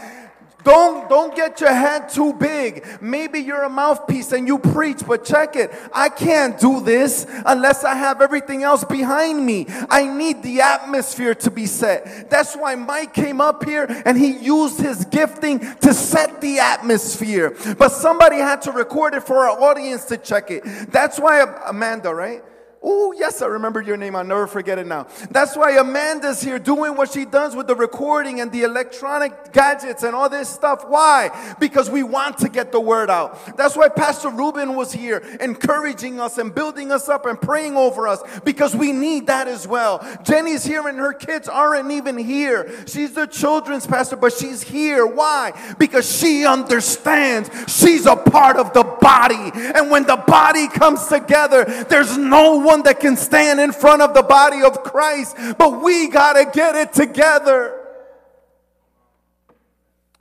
Don't, 0.63 1.09
don't 1.09 1.35
get 1.35 1.61
your 1.61 1.73
head 1.73 2.09
too 2.09 2.33
big. 2.33 2.85
Maybe 3.01 3.39
you're 3.39 3.63
a 3.63 3.69
mouthpiece 3.69 4.33
and 4.33 4.45
you 4.45 4.59
preach, 4.59 5.05
but 5.07 5.23
check 5.23 5.55
it. 5.55 5.71
I 5.93 6.09
can't 6.09 6.59
do 6.59 6.81
this 6.81 7.25
unless 7.45 7.85
I 7.85 7.95
have 7.95 8.21
everything 8.21 8.63
else 8.63 8.83
behind 8.83 9.45
me. 9.45 9.67
I 9.89 10.05
need 10.05 10.43
the 10.43 10.61
atmosphere 10.61 11.33
to 11.35 11.51
be 11.51 11.65
set. 11.65 12.29
That's 12.29 12.55
why 12.55 12.75
Mike 12.75 13.13
came 13.13 13.39
up 13.39 13.63
here 13.63 13.85
and 14.05 14.17
he 14.17 14.37
used 14.37 14.81
his 14.81 15.05
gifting 15.05 15.59
to 15.59 15.93
set 15.93 16.41
the 16.41 16.59
atmosphere. 16.59 17.55
But 17.77 17.89
somebody 17.89 18.37
had 18.37 18.61
to 18.63 18.71
record 18.71 19.13
it 19.13 19.23
for 19.23 19.37
our 19.37 19.61
audience 19.61 20.05
to 20.05 20.17
check 20.17 20.51
it. 20.51 20.63
That's 20.91 21.19
why 21.19 21.45
Amanda, 21.67 22.13
right? 22.13 22.43
Oh, 22.81 23.11
yes, 23.11 23.41
I 23.41 23.47
remember 23.47 23.81
your 23.81 23.97
name. 23.97 24.15
I'll 24.15 24.23
never 24.23 24.47
forget 24.47 24.79
it 24.79 24.87
now. 24.87 25.07
That's 25.31 25.57
why 25.57 25.77
Amanda's 25.77 26.41
here 26.41 26.57
doing 26.57 26.95
what 26.95 27.11
she 27.11 27.25
does 27.25 27.53
with 27.53 27.67
the 27.67 27.75
recording 27.75 28.39
and 28.39 28.53
the 28.53 28.63
electronic 28.63 29.51
gadgets 29.51 30.03
and 30.03 30.15
all 30.15 30.29
this 30.29 30.47
stuff. 30.47 30.85
Why? 30.87 31.55
Because 31.59 31.89
we 31.89 32.03
want 32.03 32.37
to 32.37 32.47
get 32.47 32.71
the 32.71 32.79
word 32.79 33.09
out. 33.09 33.57
That's 33.57 33.75
why 33.75 33.89
Pastor 33.89 34.29
Ruben 34.29 34.75
was 34.75 34.93
here 34.93 35.17
encouraging 35.41 36.21
us 36.21 36.37
and 36.37 36.55
building 36.55 36.89
us 36.89 37.09
up 37.09 37.25
and 37.25 37.39
praying 37.39 37.75
over 37.75 38.07
us 38.07 38.21
because 38.45 38.73
we 38.73 38.93
need 38.93 39.27
that 39.27 39.49
as 39.49 39.67
well. 39.67 39.99
Jenny's 40.23 40.63
here 40.63 40.87
and 40.87 40.97
her 40.99 41.11
kids 41.11 41.49
aren't 41.49 41.91
even 41.91 42.17
here. 42.17 42.71
She's 42.87 43.13
the 43.13 43.27
children's 43.27 43.87
pastor, 43.87 44.15
but 44.15 44.31
she's 44.31 44.63
here. 44.63 45.05
Why? 45.05 45.51
Because 45.77 46.09
she 46.09 46.45
understands 46.45 47.49
she's 47.67 48.05
a 48.05 48.15
part 48.15 48.55
of 48.55 48.71
the 48.71 48.83
body. 49.01 49.51
And 49.53 49.91
when 49.91 50.03
the 50.05 50.15
body 50.15 50.69
comes 50.69 51.07
together, 51.07 51.65
there's 51.89 52.17
no 52.17 52.68
one 52.69 52.83
that 52.83 52.99
can 52.99 53.17
stand 53.17 53.59
in 53.59 53.71
front 53.71 54.03
of 54.03 54.13
the 54.13 54.21
body 54.21 54.61
of 54.61 54.83
Christ, 54.83 55.35
but 55.57 55.81
we 55.81 56.07
got 56.07 56.33
to 56.33 56.45
get 56.53 56.75
it 56.75 56.93
together. 56.93 57.75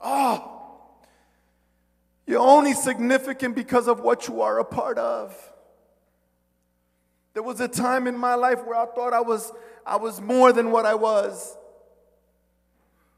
Oh, 0.02 0.48
you're 2.26 2.40
only 2.40 2.72
significant 2.72 3.54
because 3.54 3.86
of 3.86 4.00
what 4.00 4.28
you 4.28 4.40
are 4.40 4.58
a 4.58 4.64
part 4.64 4.96
of. 4.96 5.36
There 7.34 7.42
was 7.42 7.60
a 7.60 7.68
time 7.68 8.06
in 8.06 8.16
my 8.16 8.34
life 8.34 8.64
where 8.64 8.76
I 8.76 8.86
thought 8.86 9.12
I 9.12 9.20
was, 9.20 9.52
I 9.86 9.96
was 9.96 10.20
more 10.20 10.52
than 10.52 10.70
what 10.70 10.86
I 10.86 10.94
was. 10.94 11.56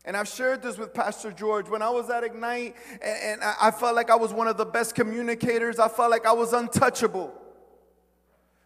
And 0.04 0.16
I've 0.16 0.28
shared 0.28 0.62
this 0.62 0.76
with 0.76 0.92
Pastor 0.92 1.30
George. 1.30 1.68
When 1.68 1.82
I 1.82 1.90
was 1.90 2.10
at 2.10 2.24
Ignite, 2.24 2.74
and, 3.00 3.42
and 3.42 3.42
I 3.60 3.70
felt 3.70 3.94
like 3.94 4.10
I 4.10 4.16
was 4.16 4.32
one 4.32 4.48
of 4.48 4.56
the 4.56 4.64
best 4.64 4.94
communicators, 4.94 5.78
I 5.78 5.88
felt 5.88 6.10
like 6.10 6.26
I 6.26 6.32
was 6.32 6.52
untouchable. 6.52 7.32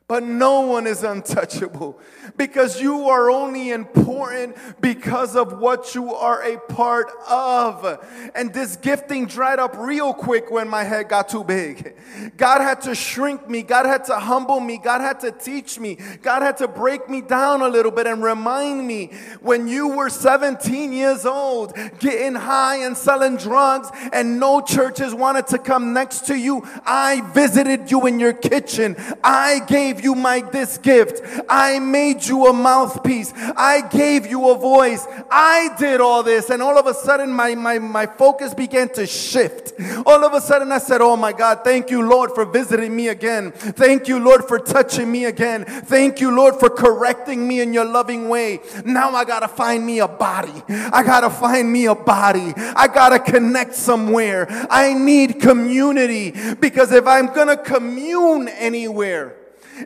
But 0.06 0.22
no 0.22 0.60
one 0.60 0.86
is 0.86 1.02
untouchable 1.02 1.98
because 2.36 2.78
you 2.78 3.08
are 3.08 3.30
only 3.30 3.70
important 3.70 4.54
because 4.78 5.34
of 5.34 5.58
what 5.58 5.94
you 5.94 6.14
are 6.14 6.42
a 6.42 6.58
part 6.58 7.10
of. 7.26 8.04
And 8.34 8.52
this 8.52 8.76
gifting 8.76 9.24
dried 9.24 9.58
up 9.58 9.74
real 9.78 10.12
quick 10.12 10.50
when 10.50 10.68
my 10.68 10.84
head 10.84 11.08
got 11.08 11.30
too 11.30 11.42
big. 11.42 11.96
God 12.36 12.60
had 12.60 12.82
to 12.82 12.94
shrink 12.94 13.48
me, 13.48 13.62
God 13.62 13.86
had 13.86 14.04
to 14.04 14.16
humble 14.16 14.60
me, 14.60 14.76
God 14.76 15.00
had 15.00 15.20
to 15.20 15.32
teach 15.32 15.80
me, 15.80 15.96
God 16.20 16.42
had 16.42 16.58
to 16.58 16.68
break 16.68 17.08
me 17.08 17.22
down 17.22 17.62
a 17.62 17.68
little 17.68 17.90
bit 17.90 18.06
and 18.06 18.22
remind 18.22 18.86
me 18.86 19.10
when 19.40 19.66
you 19.66 19.88
were 19.88 20.10
17 20.10 20.92
years 20.92 21.24
old, 21.24 21.72
getting 21.98 22.34
high 22.34 22.76
and 22.76 22.94
selling 22.94 23.38
drugs, 23.38 23.88
and 24.12 24.38
no 24.38 24.60
churches 24.60 25.14
wanted 25.14 25.46
to 25.46 25.58
come 25.58 25.94
next 25.94 26.26
to 26.26 26.36
you. 26.36 26.62
I 26.84 27.22
visited 27.32 27.90
you 27.90 28.06
in 28.06 28.20
your 28.20 28.34
kitchen. 28.34 28.96
I 29.22 29.60
gave 29.66 29.93
gave 29.94 30.04
you 30.04 30.14
my 30.14 30.40
this 30.40 30.78
gift. 30.78 31.22
I 31.48 31.78
made 31.78 32.24
you 32.24 32.46
a 32.46 32.52
mouthpiece. 32.52 33.32
I 33.56 33.86
gave 33.88 34.26
you 34.26 34.50
a 34.50 34.58
voice. 34.58 35.06
I 35.30 35.74
did 35.78 36.00
all 36.00 36.22
this. 36.22 36.50
And 36.50 36.62
all 36.62 36.78
of 36.78 36.86
a 36.86 36.94
sudden 36.94 37.30
my, 37.30 37.54
my, 37.54 37.78
my 37.78 38.06
focus 38.06 38.54
began 38.54 38.88
to 38.90 39.06
shift. 39.06 39.72
All 40.06 40.24
of 40.24 40.32
a 40.32 40.40
sudden 40.40 40.72
I 40.72 40.78
said, 40.78 41.00
Oh 41.00 41.16
my 41.16 41.32
God, 41.32 41.60
thank 41.64 41.90
you, 41.90 42.08
Lord, 42.08 42.32
for 42.32 42.44
visiting 42.44 42.94
me 42.94 43.08
again. 43.08 43.52
Thank 43.52 44.08
you, 44.08 44.18
Lord, 44.18 44.44
for 44.44 44.58
touching 44.58 45.10
me 45.10 45.26
again. 45.26 45.64
Thank 45.64 46.20
you, 46.20 46.34
Lord, 46.34 46.56
for 46.56 46.70
correcting 46.70 47.46
me 47.46 47.60
in 47.60 47.72
your 47.72 47.84
loving 47.84 48.28
way. 48.28 48.60
Now 48.84 49.10
I 49.10 49.24
gotta 49.24 49.48
find 49.48 49.86
me 49.86 50.00
a 50.00 50.08
body. 50.08 50.62
I 50.68 51.02
gotta 51.02 51.30
find 51.30 51.72
me 51.72 51.86
a 51.86 51.94
body. 51.94 52.52
I 52.56 52.88
gotta 52.88 53.18
connect 53.18 53.74
somewhere. 53.74 54.46
I 54.70 54.94
need 54.94 55.40
community 55.40 56.34
because 56.54 56.90
if 56.92 57.06
I'm 57.06 57.32
gonna 57.32 57.56
commune 57.56 58.48
anywhere, 58.48 59.36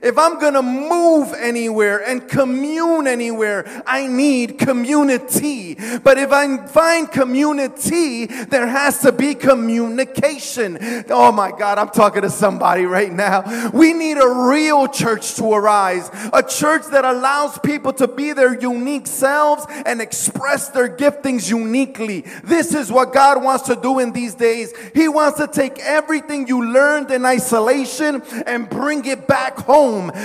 if 0.03 0.19
I'm 0.19 0.39
gonna 0.39 0.63
move 0.63 1.33
anywhere 1.35 1.99
and 1.99 2.29
commune 2.29 3.07
anywhere, 3.07 3.65
I 3.87 4.07
need 4.07 4.59
community. 4.59 5.77
But 6.03 6.19
if 6.19 6.31
I 6.31 6.67
find 6.67 7.11
community, 7.11 8.27
there 8.27 8.67
has 8.67 9.01
to 9.01 9.13
be 9.13 9.35
communication. 9.35 11.05
Oh 11.09 11.33
my 11.33 11.51
God, 11.51 11.79
I'm 11.79 11.91
talking 11.91 12.23
to 12.23 12.31
somebody 12.31 12.85
right 12.85 13.13
now. 13.13 13.71
We 13.71 13.93
need 13.93 14.19
a 14.19 14.29
real 14.29 14.89
church 14.89 15.35
to 15.37 15.53
arise, 15.53 16.11
a 16.33 16.43
church 16.43 16.87
that 16.93 17.05
allows 17.05 17.59
people 17.61 17.93
to 17.95 18.09
be 18.09 18.33
their 18.33 18.59
unique 18.61 19.07
selves 19.07 19.65
and 19.87 20.01
express 20.01 20.69
their 20.69 20.89
giftings 20.89 21.49
uniquely. 21.49 22.25
This 22.45 22.75
is 22.75 22.93
what 22.93 23.13
God 23.13 23.43
wants 23.43 23.65
to 23.67 23.77
do 23.77 23.99
in 23.99 24.13
these 24.13 24.35
days. 24.35 24.73
He 24.95 25.09
wants 25.09 25.39
to 25.39 25.47
take 25.47 25.79
everything 25.79 26.47
you 26.47 26.73
learned 26.73 27.11
in 27.11 27.25
isolation 27.25 28.23
and 28.47 28.69
bring 28.69 29.05
it 29.07 29.27
back 29.27 29.57
home 29.59 29.78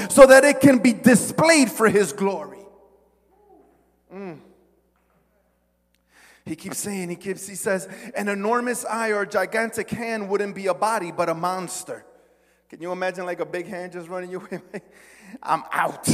so 0.10 0.26
that 0.26 0.44
it 0.44 0.60
can 0.60 0.80
be 0.80 0.94
displayed 0.94 1.72
for 1.72 1.90
His 1.90 2.14
glory. 2.14 2.60
Mm. 4.14 4.40
He 6.46 6.56
keeps 6.56 6.78
saying, 6.80 7.10
he 7.10 7.16
keeps, 7.16 7.48
he 7.48 7.56
says, 7.56 7.88
an 8.16 8.28
enormous 8.28 8.84
eye 8.86 9.14
or 9.14 9.26
gigantic 9.26 9.90
hand 9.90 10.28
wouldn't 10.28 10.56
be 10.56 10.68
a 10.68 10.74
body, 10.74 11.12
but 11.12 11.30
a 11.30 11.34
monster. 11.34 12.06
Can 12.70 12.82
you 12.82 12.92
imagine 12.92 13.26
like 13.26 13.40
a 13.40 13.46
big 13.46 13.68
hand 13.68 13.94
just 13.94 14.10
running 14.10 14.38
way? 14.38 14.62
I'm 15.44 15.64
out. 15.72 16.08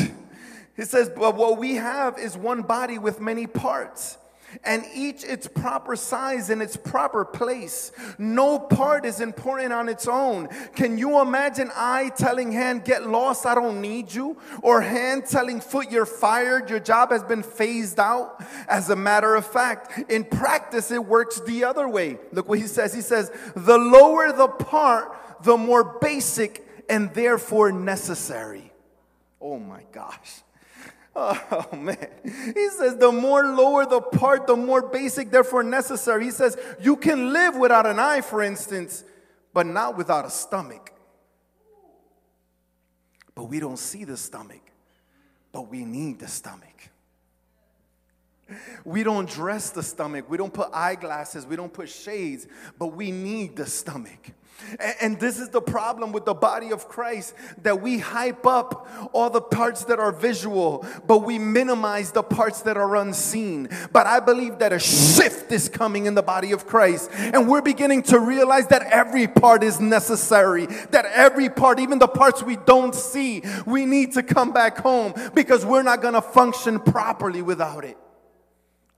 He 0.75 0.83
says, 0.83 1.09
but 1.09 1.35
what 1.35 1.57
we 1.57 1.75
have 1.75 2.19
is 2.19 2.37
one 2.37 2.61
body 2.61 2.99
with 2.99 3.19
many 3.19 3.47
parts 3.47 4.17
and 4.63 4.83
each 4.93 5.23
its 5.23 5.47
proper 5.47 5.95
size 5.95 6.49
in 6.49 6.61
its 6.61 6.75
proper 6.75 7.25
place. 7.25 7.91
No 8.17 8.59
part 8.59 9.05
is 9.05 9.21
important 9.21 9.73
on 9.73 9.89
its 9.89 10.07
own. 10.07 10.47
Can 10.75 10.97
you 10.97 11.21
imagine 11.21 11.71
eye 11.75 12.11
telling 12.17 12.51
hand, 12.51 12.85
get 12.85 13.07
lost, 13.07 13.45
I 13.45 13.55
don't 13.55 13.81
need 13.81 14.13
you? 14.13 14.37
Or 14.61 14.81
hand 14.81 15.25
telling 15.25 15.61
foot, 15.61 15.91
you're 15.91 16.05
fired, 16.05 16.69
your 16.69 16.79
job 16.79 17.11
has 17.11 17.23
been 17.23 17.43
phased 17.43 17.99
out? 17.99 18.43
As 18.67 18.89
a 18.89 18.95
matter 18.95 19.35
of 19.35 19.45
fact, 19.45 20.11
in 20.11 20.23
practice, 20.23 20.91
it 20.91 21.03
works 21.03 21.39
the 21.41 21.63
other 21.63 21.87
way. 21.87 22.17
Look 22.31 22.49
what 22.49 22.59
he 22.59 22.67
says. 22.67 22.93
He 22.93 23.01
says, 23.01 23.31
the 23.55 23.77
lower 23.77 24.31
the 24.31 24.47
part, 24.47 25.15
the 25.43 25.57
more 25.57 25.97
basic 25.99 26.65
and 26.89 27.13
therefore 27.13 27.71
necessary. 27.71 28.71
Oh 29.39 29.59
my 29.59 29.83
gosh. 29.91 30.41
Oh 31.21 31.67
man. 31.75 32.07
He 32.23 32.69
says 32.69 32.95
the 32.95 33.11
more 33.11 33.45
lower 33.45 33.85
the 33.85 33.99
part, 33.99 34.47
the 34.47 34.55
more 34.55 34.81
basic, 34.81 35.31
therefore 35.31 35.63
necessary. 35.63 36.23
He 36.25 36.31
says 36.31 36.57
you 36.79 36.95
can 36.95 37.33
live 37.33 37.57
without 37.57 37.85
an 37.85 37.99
eye, 37.99 38.21
for 38.21 38.41
instance, 38.41 39.03
but 39.53 39.65
not 39.65 39.97
without 39.97 40.25
a 40.25 40.29
stomach. 40.29 40.93
But 43.35 43.45
we 43.45 43.59
don't 43.59 43.79
see 43.79 44.05
the 44.05 44.15
stomach, 44.15 44.61
but 45.51 45.69
we 45.69 45.83
need 45.83 46.19
the 46.19 46.27
stomach. 46.27 46.89
We 48.85 49.03
don't 49.03 49.29
dress 49.29 49.71
the 49.71 49.83
stomach. 49.83 50.29
We 50.29 50.37
don't 50.37 50.53
put 50.53 50.69
eyeglasses. 50.73 51.45
We 51.45 51.55
don't 51.55 51.71
put 51.71 51.89
shades, 51.89 52.47
but 52.77 52.87
we 52.87 53.11
need 53.11 53.57
the 53.57 53.65
stomach. 53.65 54.31
And 55.01 55.19
this 55.19 55.39
is 55.39 55.49
the 55.49 55.61
problem 55.61 56.11
with 56.11 56.25
the 56.25 56.33
body 56.33 56.71
of 56.71 56.87
Christ 56.87 57.33
that 57.63 57.81
we 57.81 57.99
hype 57.99 58.45
up 58.45 58.87
all 59.13 59.29
the 59.29 59.41
parts 59.41 59.85
that 59.85 59.99
are 59.99 60.11
visual, 60.11 60.85
but 61.07 61.19
we 61.19 61.39
minimize 61.39 62.11
the 62.11 62.23
parts 62.23 62.61
that 62.63 62.77
are 62.77 62.95
unseen. 62.95 63.69
But 63.91 64.07
I 64.07 64.19
believe 64.19 64.59
that 64.59 64.73
a 64.73 64.79
shift 64.79 65.51
is 65.51 65.69
coming 65.69 66.05
in 66.05 66.15
the 66.15 66.21
body 66.21 66.51
of 66.51 66.67
Christ, 66.67 67.09
and 67.13 67.47
we're 67.47 67.61
beginning 67.61 68.03
to 68.03 68.19
realize 68.19 68.67
that 68.67 68.83
every 68.83 69.27
part 69.27 69.63
is 69.63 69.79
necessary, 69.79 70.65
that 70.91 71.05
every 71.05 71.49
part, 71.49 71.79
even 71.79 71.99
the 71.99 72.07
parts 72.07 72.43
we 72.43 72.55
don't 72.55 72.93
see, 72.93 73.43
we 73.65 73.85
need 73.85 74.13
to 74.13 74.23
come 74.23 74.51
back 74.51 74.77
home 74.77 75.13
because 75.33 75.65
we're 75.65 75.83
not 75.83 76.01
going 76.01 76.13
to 76.13 76.21
function 76.21 76.79
properly 76.79 77.41
without 77.41 77.85
it. 77.85 77.97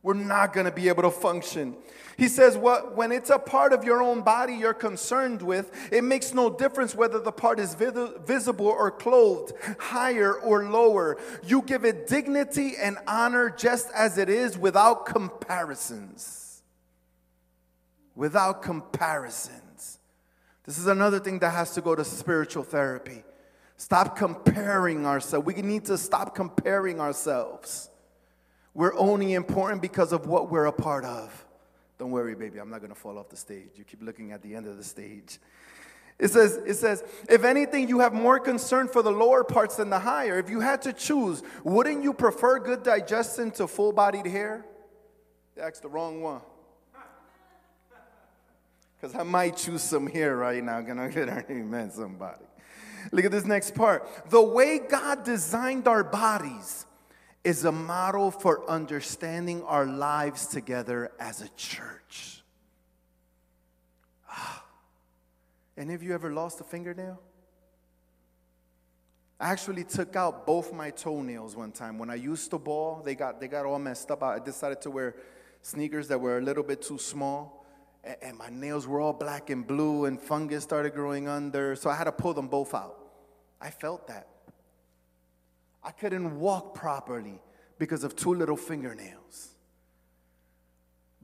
We're 0.03 0.13
not 0.15 0.53
going 0.53 0.65
to 0.65 0.71
be 0.71 0.87
able 0.89 1.03
to 1.03 1.11
function. 1.11 1.75
He 2.17 2.27
says, 2.27 2.57
what, 2.57 2.95
when 2.95 3.11
it's 3.11 3.29
a 3.29 3.39
part 3.39 3.73
of 3.73 3.83
your 3.83 4.01
own 4.01 4.21
body 4.21 4.53
you're 4.53 4.73
concerned 4.73 5.41
with, 5.41 5.71
it 5.91 6.03
makes 6.03 6.33
no 6.33 6.49
difference 6.49 6.93
whether 6.93 7.19
the 7.19 7.31
part 7.31 7.59
is 7.59 7.73
vis- 7.73 8.11
visible 8.25 8.67
or 8.67 8.91
clothed, 8.91 9.53
higher 9.79 10.33
or 10.33 10.69
lower. 10.69 11.17
You 11.43 11.61
give 11.61 11.85
it 11.85 12.07
dignity 12.07 12.73
and 12.81 12.97
honor 13.07 13.49
just 13.49 13.89
as 13.93 14.17
it 14.17 14.29
is 14.29 14.57
without 14.57 15.05
comparisons. 15.05 16.61
Without 18.15 18.61
comparisons. 18.61 19.99
This 20.65 20.77
is 20.77 20.87
another 20.87 21.19
thing 21.19 21.39
that 21.39 21.51
has 21.51 21.73
to 21.73 21.81
go 21.81 21.95
to 21.95 22.03
spiritual 22.03 22.63
therapy. 22.63 23.23
Stop 23.77 24.15
comparing 24.15 25.07
ourselves. 25.07 25.45
We 25.45 25.61
need 25.61 25.85
to 25.85 25.97
stop 25.97 26.35
comparing 26.35 26.99
ourselves. 26.99 27.89
We're 28.73 28.95
only 28.95 29.33
important 29.33 29.81
because 29.81 30.11
of 30.13 30.27
what 30.27 30.51
we're 30.51 30.65
a 30.65 30.71
part 30.71 31.03
of. 31.03 31.40
Don't 32.01 32.09
worry, 32.09 32.33
baby, 32.33 32.57
I'm 32.57 32.71
not 32.71 32.79
going 32.79 32.91
to 32.91 32.99
fall 32.99 33.19
off 33.19 33.29
the 33.29 33.37
stage. 33.37 33.73
You 33.75 33.83
keep 33.83 34.01
looking 34.01 34.31
at 34.31 34.41
the 34.41 34.55
end 34.55 34.65
of 34.65 34.75
the 34.75 34.83
stage. 34.83 35.37
It 36.17 36.29
says, 36.29 36.59
it 36.65 36.73
says, 36.73 37.03
if 37.29 37.43
anything, 37.43 37.87
you 37.87 37.99
have 37.99 38.11
more 38.11 38.39
concern 38.39 38.87
for 38.87 39.03
the 39.03 39.11
lower 39.11 39.43
parts 39.43 39.75
than 39.75 39.91
the 39.91 39.99
higher. 39.99 40.39
If 40.39 40.49
you 40.49 40.61
had 40.61 40.81
to 40.81 40.93
choose, 40.93 41.43
wouldn't 41.63 42.01
you 42.01 42.11
prefer 42.13 42.57
good 42.57 42.81
digestion 42.81 43.51
to 43.51 43.67
full 43.67 43.91
bodied 43.91 44.25
hair? 44.25 44.65
That's 45.55 45.79
the 45.79 45.89
wrong 45.89 46.23
one. 46.23 46.41
Because 48.99 49.15
I 49.15 49.21
might 49.21 49.57
choose 49.57 49.83
some 49.83 50.07
hair 50.07 50.35
right 50.35 50.63
now. 50.63 50.81
Can 50.81 50.97
I 50.97 51.07
get 51.09 51.29
an 51.29 51.45
amen, 51.51 51.91
somebody? 51.91 52.45
Look 53.11 53.25
at 53.25 53.31
this 53.31 53.45
next 53.45 53.75
part. 53.75 54.09
The 54.31 54.41
way 54.41 54.79
God 54.79 55.23
designed 55.23 55.87
our 55.87 56.03
bodies 56.03 56.87
is 57.43 57.65
a 57.65 57.71
model 57.71 58.29
for 58.29 58.69
understanding 58.69 59.63
our 59.63 59.85
lives 59.85 60.47
together 60.47 61.11
as 61.19 61.41
a 61.41 61.49
church. 61.49 62.43
Ah. 64.29 64.63
Any 65.77 65.93
of 65.93 66.03
you 66.03 66.13
ever 66.13 66.31
lost 66.31 66.61
a 66.61 66.63
fingernail? 66.63 67.19
I 69.39 69.49
actually 69.49 69.83
took 69.85 70.15
out 70.15 70.45
both 70.45 70.71
my 70.71 70.91
toenails 70.91 71.55
one 71.55 71.71
time. 71.71 71.97
When 71.97 72.11
I 72.11 72.15
used 72.15 72.51
to 72.51 72.59
ball, 72.59 73.01
they 73.03 73.15
got, 73.15 73.39
they 73.39 73.47
got 73.47 73.65
all 73.65 73.79
messed 73.79 74.11
up. 74.11 74.21
I 74.21 74.37
decided 74.37 74.81
to 74.81 74.91
wear 74.91 75.15
sneakers 75.63 76.07
that 76.09 76.19
were 76.19 76.37
a 76.37 76.41
little 76.41 76.63
bit 76.63 76.83
too 76.83 76.99
small. 76.99 77.65
And, 78.03 78.17
and 78.21 78.37
my 78.37 78.49
nails 78.51 78.85
were 78.85 79.01
all 79.01 79.13
black 79.13 79.49
and 79.49 79.65
blue, 79.65 80.05
and 80.05 80.21
fungus 80.21 80.63
started 80.63 80.93
growing 80.93 81.27
under. 81.27 81.75
So 81.75 81.89
I 81.89 81.95
had 81.95 82.03
to 82.03 82.11
pull 82.11 82.35
them 82.35 82.49
both 82.49 82.75
out. 82.75 82.99
I 83.59 83.71
felt 83.71 84.07
that. 84.09 84.27
I 85.83 85.91
couldn't 85.91 86.39
walk 86.39 86.75
properly 86.75 87.41
because 87.77 88.03
of 88.03 88.15
two 88.15 88.33
little 88.33 88.57
fingernails. 88.57 89.49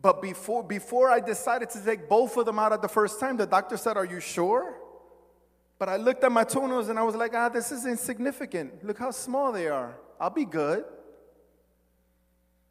But 0.01 0.21
before, 0.21 0.63
before 0.63 1.09
I 1.09 1.19
decided 1.19 1.69
to 1.71 1.83
take 1.83 2.07
both 2.07 2.37
of 2.37 2.45
them 2.45 2.59
out 2.59 2.71
at 2.71 2.81
the 2.81 2.87
first 2.87 3.19
time, 3.19 3.37
the 3.37 3.47
doctor 3.47 3.77
said, 3.77 3.97
Are 3.97 4.05
you 4.05 4.19
sure? 4.19 4.75
But 5.79 5.89
I 5.89 5.97
looked 5.97 6.23
at 6.23 6.31
my 6.31 6.43
toenails 6.43 6.89
and 6.89 6.97
I 6.97 7.03
was 7.03 7.15
like, 7.15 7.33
Ah, 7.35 7.49
this 7.49 7.71
is 7.71 7.85
insignificant. 7.85 8.83
Look 8.83 8.97
how 8.97 9.11
small 9.11 9.51
they 9.51 9.67
are. 9.67 9.97
I'll 10.19 10.29
be 10.29 10.45
good. 10.45 10.85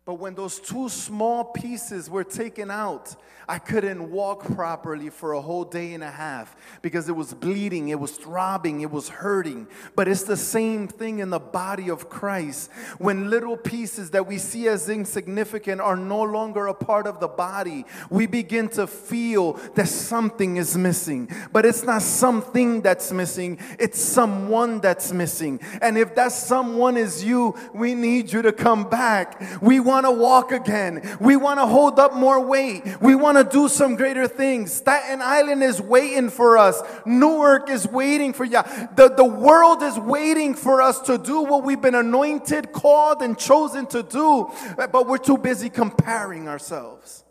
But 0.07 0.21
when 0.21 0.37
those 0.37 0.61
two 0.61 0.89
small 0.89 1.43
pieces 1.43 2.09
were 2.09 2.23
taken 2.23 2.71
out, 2.71 3.17
I 3.49 3.59
couldn't 3.59 4.11
walk 4.11 4.45
properly 4.55 5.11
for 5.11 5.33
a 5.33 5.41
whole 5.41 5.65
day 5.65 5.95
and 5.95 6.03
a 6.03 6.11
half 6.11 6.57
because 6.81 7.09
it 7.09 7.15
was 7.15 7.35
bleeding, 7.35 7.89
it 7.89 7.99
was 7.99 8.13
throbbing, 8.13 8.83
it 8.83 8.91
was 8.91 9.09
hurting. 9.09 9.67
But 9.97 10.07
it's 10.07 10.23
the 10.23 10.37
same 10.37 10.87
thing 10.87 11.19
in 11.21 11.31
the 11.31 11.41
body 11.41 11.91
of 11.91 12.09
Christ. 12.09 12.71
When 12.99 13.31
little 13.31 13.57
pieces 13.57 14.11
that 14.11 14.29
we 14.29 14.39
see 14.39 14.69
as 14.69 14.89
insignificant 14.89 15.81
are 15.81 15.97
no 15.97 16.23
longer 16.23 16.69
a 16.69 16.75
part 16.75 17.09
of 17.09 17.19
the 17.19 17.29
body, 17.29 17.85
we 18.09 18.27
begin 18.27 18.69
to 18.71 18.87
feel 18.87 19.55
that 19.75 19.89
something 19.89 20.57
is 20.57 20.77
missing. 20.77 21.29
But 21.53 21.67
it's 21.67 21.83
not 21.83 22.03
something 22.03 22.81
that's 22.81 23.13
missing, 23.13 23.59
it's 23.79 24.01
someone 24.01 24.81
that's 24.81 25.13
missing. 25.13 25.61
And 25.81 25.99
if 25.99 26.15
that 26.15 26.31
someone 26.31 26.97
is 26.97 27.25
you, 27.25 27.57
we 27.73 27.95
need 27.95 28.33
you 28.33 28.43
to 28.43 28.53
come 28.53 28.89
back. 28.89 29.41
We 29.63 29.79
want 29.79 29.96
to 30.05 30.11
walk 30.11 30.53
again, 30.53 31.17
we 31.21 31.37
want 31.37 31.61
to 31.61 31.67
hold 31.67 31.99
up 31.99 32.15
more 32.15 32.41
weight, 32.41 32.83
we 33.01 33.15
want 33.15 33.27
want 33.37 33.51
to 33.51 33.57
do 33.57 33.69
some 33.69 33.97
greater 33.97 34.29
things. 34.29 34.73
Staten 34.73 35.21
Island 35.21 35.63
is 35.63 35.81
waiting 35.81 36.31
for 36.31 36.57
us. 36.57 36.81
Newark 37.05 37.69
is 37.69 37.87
waiting 37.89 38.33
for 38.33 38.45
you. 38.45 38.63
The, 38.95 39.13
the 39.15 39.25
world 39.25 39.83
is 39.83 39.99
waiting 39.99 40.55
for 40.55 40.81
us 40.81 41.01
to 41.01 41.19
do 41.19 41.43
what 41.43 41.65
we've 41.65 41.81
been 41.81 41.97
anointed, 41.97 42.73
called, 42.73 43.23
and 43.23 43.37
chosen 43.37 43.87
to 43.87 44.05
do, 44.05 44.51
but 44.77 45.07
we're 45.07 45.19
too 45.19 45.39
busy 45.39 45.69
comparing 45.69 46.49
ourselves. 46.49 47.25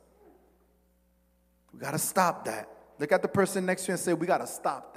We 1.73 1.79
got 1.79 1.91
to 1.91 1.99
stop 1.99 2.45
that. 2.45 2.69
Look 2.99 3.11
at 3.11 3.21
the 3.21 3.27
person 3.27 3.65
next 3.65 3.83
to 3.83 3.87
you 3.89 3.93
and 3.93 3.99
say, 3.99 4.13
We 4.13 4.27
got 4.27 4.39
to 4.39 4.47
stop. 4.47 4.94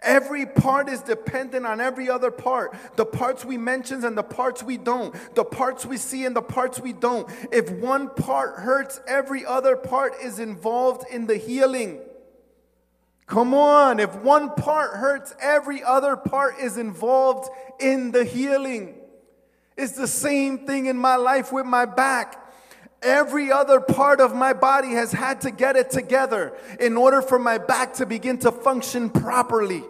Every 0.00 0.46
part 0.46 0.88
is 0.88 1.00
dependent 1.02 1.66
on 1.66 1.80
every 1.80 2.08
other 2.08 2.30
part. 2.30 2.74
The 2.96 3.04
parts 3.04 3.44
we 3.44 3.58
mention 3.58 4.04
and 4.04 4.16
the 4.16 4.22
parts 4.22 4.62
we 4.62 4.76
don't. 4.76 5.14
The 5.34 5.44
parts 5.44 5.84
we 5.84 5.96
see 5.96 6.24
and 6.24 6.36
the 6.36 6.42
parts 6.42 6.78
we 6.78 6.92
don't. 6.92 7.28
If 7.50 7.70
one 7.70 8.10
part 8.10 8.60
hurts, 8.60 9.00
every 9.08 9.44
other 9.44 9.74
part 9.74 10.14
is 10.22 10.38
involved 10.38 11.04
in 11.10 11.26
the 11.26 11.36
healing. 11.36 12.00
Come 13.26 13.52
on, 13.52 14.00
if 14.00 14.14
one 14.16 14.54
part 14.54 14.92
hurts, 14.92 15.34
every 15.38 15.82
other 15.82 16.16
part 16.16 16.58
is 16.58 16.78
involved 16.78 17.50
in 17.78 18.10
the 18.10 18.24
healing. 18.24 18.94
It's 19.76 19.92
the 19.92 20.06
same 20.06 20.66
thing 20.66 20.86
in 20.86 20.96
my 20.96 21.16
life 21.16 21.52
with 21.52 21.66
my 21.66 21.84
back. 21.84 22.47
Every 23.02 23.52
other 23.52 23.80
part 23.80 24.20
of 24.20 24.34
my 24.34 24.52
body 24.52 24.90
has 24.90 25.12
had 25.12 25.42
to 25.42 25.50
get 25.50 25.76
it 25.76 25.90
together 25.90 26.52
in 26.80 26.96
order 26.96 27.22
for 27.22 27.38
my 27.38 27.58
back 27.58 27.94
to 27.94 28.06
begin 28.06 28.38
to 28.38 28.50
function 28.50 29.08
properly. 29.08 29.84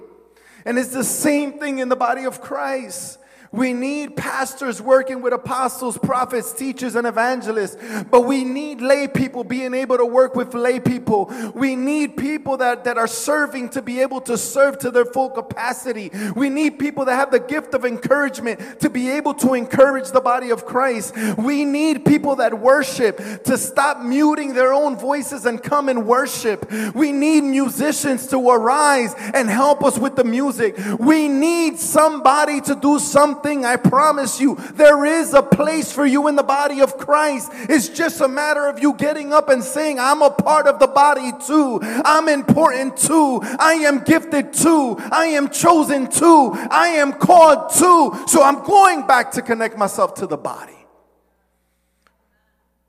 And 0.65 0.79
it's 0.79 0.93
the 0.93 1.05
same 1.05 1.59
thing 1.59 1.79
in 1.79 1.89
the 1.89 1.97
body 1.97 2.25
of 2.25 2.41
Christ. 2.43 3.19
We 3.51 3.73
need 3.73 4.15
pastors 4.15 4.83
working 4.83 5.23
with 5.23 5.33
apostles, 5.33 5.97
prophets, 5.97 6.53
teachers, 6.53 6.95
and 6.97 7.07
evangelists, 7.07 7.77
but 8.11 8.23
we 8.23 8.45
need 8.45 8.83
lay 8.83 9.09
people 9.09 9.43
being 9.43 9.73
able 9.73 9.97
to 9.97 10.05
work 10.05 10.35
with 10.35 10.53
lay 10.53 10.81
people. 10.81 11.33
We 11.55 11.75
need 11.75 12.17
people 12.17 12.59
that, 12.59 12.85
that 12.85 12.99
are 12.99 13.07
serving 13.07 13.71
to 13.71 13.83
be 13.83 14.01
able 14.01 14.21
to 14.23 14.37
serve 14.37 14.79
to 14.81 14.91
their 14.91 15.07
full 15.07 15.31
capacity. 15.31 16.11
We 16.37 16.51
need 16.51 16.79
people 16.79 17.07
that 17.07 17.15
have 17.15 17.31
the 17.31 17.41
gift 17.41 17.73
of 17.73 17.87
encouragement 17.87 18.81
to 18.81 18.91
be 18.91 19.11
able 19.11 19.33
to 19.35 19.55
encourage 19.55 20.11
the 20.11 20.21
body 20.21 20.51
of 20.51 20.67
Christ. 20.67 21.15
We 21.39 21.65
need 21.65 22.05
people 22.05 22.37
that 22.37 22.59
worship 22.59 23.17
to 23.45 23.57
stop 23.57 24.03
muting 24.03 24.53
their 24.53 24.75
own 24.75 24.97
voices 24.97 25.47
and 25.47 25.63
come 25.63 25.89
and 25.89 26.07
worship. 26.07 26.71
We 26.95 27.13
need 27.13 27.45
musicians 27.45 28.27
to 28.29 28.51
arise 28.51 29.15
and 29.33 29.49
help 29.49 29.83
us 29.83 29.99
with 29.99 30.17
the 30.17 30.25
music. 30.25 30.77
We 30.99 31.29
need 31.29 31.79
somebody 31.79 32.61
to 32.63 32.75
do 32.75 32.99
something 32.99 33.38
something, 33.39 33.65
I 33.65 33.77
promise 33.77 34.41
you, 34.41 34.57
there 34.75 35.05
is 35.05 35.35
a 35.35 35.43
place 35.43 35.93
for 35.93 36.05
you 36.05 36.29
in 36.29 36.37
the 36.37 36.43
body 36.43 36.81
of 36.81 36.97
Christ. 36.99 37.51
It's 37.69 37.89
just 37.89 38.21
a 38.21 38.29
matter 38.29 38.67
of 38.67 38.81
you 38.81 38.95
getting 38.95 39.33
up 39.33 39.49
and 39.49 39.63
saying, 39.63 39.99
I'm 39.99 40.23
a 40.23 40.31
part 40.31 40.67
of 40.67 40.79
the 40.79 40.87
body 40.87 41.31
too. 41.47 41.79
I'm 41.83 42.29
important 42.29 42.97
too. 42.97 43.41
I 43.59 43.75
am 43.87 44.01
gifted 44.01 44.53
too. 44.53 44.97
I 45.13 45.27
am 45.27 45.51
chosen 45.51 46.11
too. 46.11 46.53
I 46.71 46.89
am 46.99 47.13
called 47.13 47.71
too. 47.71 48.25
So 48.27 48.43
I'm 48.43 48.65
going 48.65 49.07
back 49.07 49.33
to 49.33 49.43
connect 49.43 49.79
myself 49.79 50.15
to 50.15 50.27
the 50.27 50.37
body. 50.37 50.73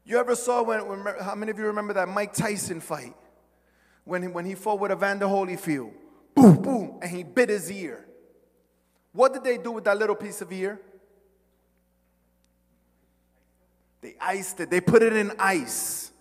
You 0.04 0.18
ever 0.18 0.36
saw 0.36 0.64
when, 0.64 0.88
when 0.88 1.16
how 1.22 1.36
many 1.36 1.52
of 1.52 1.60
you 1.60 1.66
remember 1.66 1.94
that 1.94 2.10
Mike 2.10 2.34
Tyson 2.34 2.82
fight? 2.82 3.14
When 4.06 4.24
he, 4.24 4.28
when 4.28 4.46
he 4.46 4.56
fought 4.56 4.80
with 4.80 4.92
Evander 4.92 5.28
Holyfield. 5.28 5.92
Boom, 6.34 6.62
boom, 6.62 7.00
and 7.02 7.12
he 7.12 7.24
bit 7.24 7.50
his 7.50 7.72
ear. 7.72 8.09
What 9.20 9.34
did 9.34 9.44
they 9.44 9.58
do 9.58 9.72
with 9.72 9.84
that 9.84 9.98
little 9.98 10.16
piece 10.16 10.40
of 10.40 10.50
ear? 10.50 10.80
They 14.00 14.16
iced 14.18 14.62
it, 14.62 14.70
they 14.70 14.80
put 14.80 15.04
it 15.04 15.12
in 15.12 15.34
ice. 15.38 16.14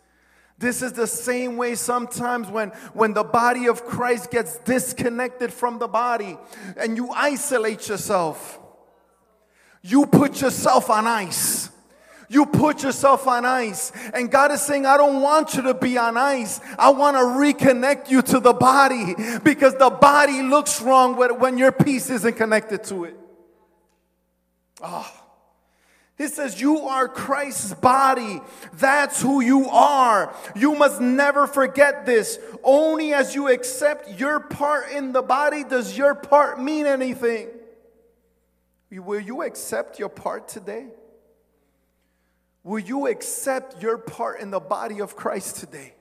This 0.58 0.82
is 0.82 0.94
the 0.94 1.06
same 1.06 1.56
way 1.56 1.76
sometimes 1.76 2.48
when, 2.48 2.70
when 2.94 3.14
the 3.14 3.22
body 3.22 3.68
of 3.68 3.84
Christ 3.84 4.32
gets 4.32 4.58
disconnected 4.58 5.52
from 5.52 5.78
the 5.78 5.86
body 5.86 6.36
and 6.76 6.96
you 6.96 7.12
isolate 7.12 7.88
yourself. 7.88 8.58
You 9.80 10.04
put 10.06 10.40
yourself 10.40 10.90
on 10.90 11.06
ice. 11.06 11.70
You 12.28 12.44
put 12.46 12.82
yourself 12.82 13.26
on 13.26 13.44
ice. 13.44 13.90
And 14.12 14.30
God 14.30 14.52
is 14.52 14.60
saying, 14.60 14.84
I 14.84 14.96
don't 14.96 15.22
want 15.22 15.54
you 15.54 15.62
to 15.62 15.74
be 15.74 15.96
on 15.96 16.16
ice. 16.16 16.60
I 16.78 16.90
want 16.90 17.16
to 17.16 17.22
reconnect 17.22 18.10
you 18.10 18.20
to 18.22 18.40
the 18.40 18.52
body 18.52 19.14
because 19.42 19.74
the 19.74 19.90
body 19.90 20.42
looks 20.42 20.82
wrong 20.82 21.16
when 21.16 21.56
your 21.56 21.72
piece 21.72 22.10
isn't 22.10 22.36
connected 22.36 22.84
to 22.84 23.04
it. 23.04 23.18
Oh. 24.82 25.10
He 26.18 26.26
says, 26.26 26.60
You 26.60 26.80
are 26.80 27.08
Christ's 27.08 27.74
body. 27.74 28.40
That's 28.74 29.22
who 29.22 29.40
you 29.40 29.70
are. 29.70 30.34
You 30.56 30.74
must 30.74 31.00
never 31.00 31.46
forget 31.46 32.04
this. 32.04 32.38
Only 32.64 33.14
as 33.14 33.36
you 33.36 33.48
accept 33.48 34.18
your 34.18 34.40
part 34.40 34.90
in 34.90 35.12
the 35.12 35.22
body 35.22 35.62
does 35.62 35.96
your 35.96 36.16
part 36.16 36.60
mean 36.60 36.86
anything. 36.86 37.48
Will 38.90 39.20
you 39.20 39.42
accept 39.42 39.98
your 39.98 40.08
part 40.08 40.48
today? 40.48 40.88
Will 42.68 42.80
you 42.80 43.06
accept 43.06 43.82
your 43.82 43.96
part 43.96 44.40
in 44.40 44.50
the 44.50 44.60
body 44.60 45.00
of 45.00 45.16
Christ 45.16 45.56
today? 45.56 45.94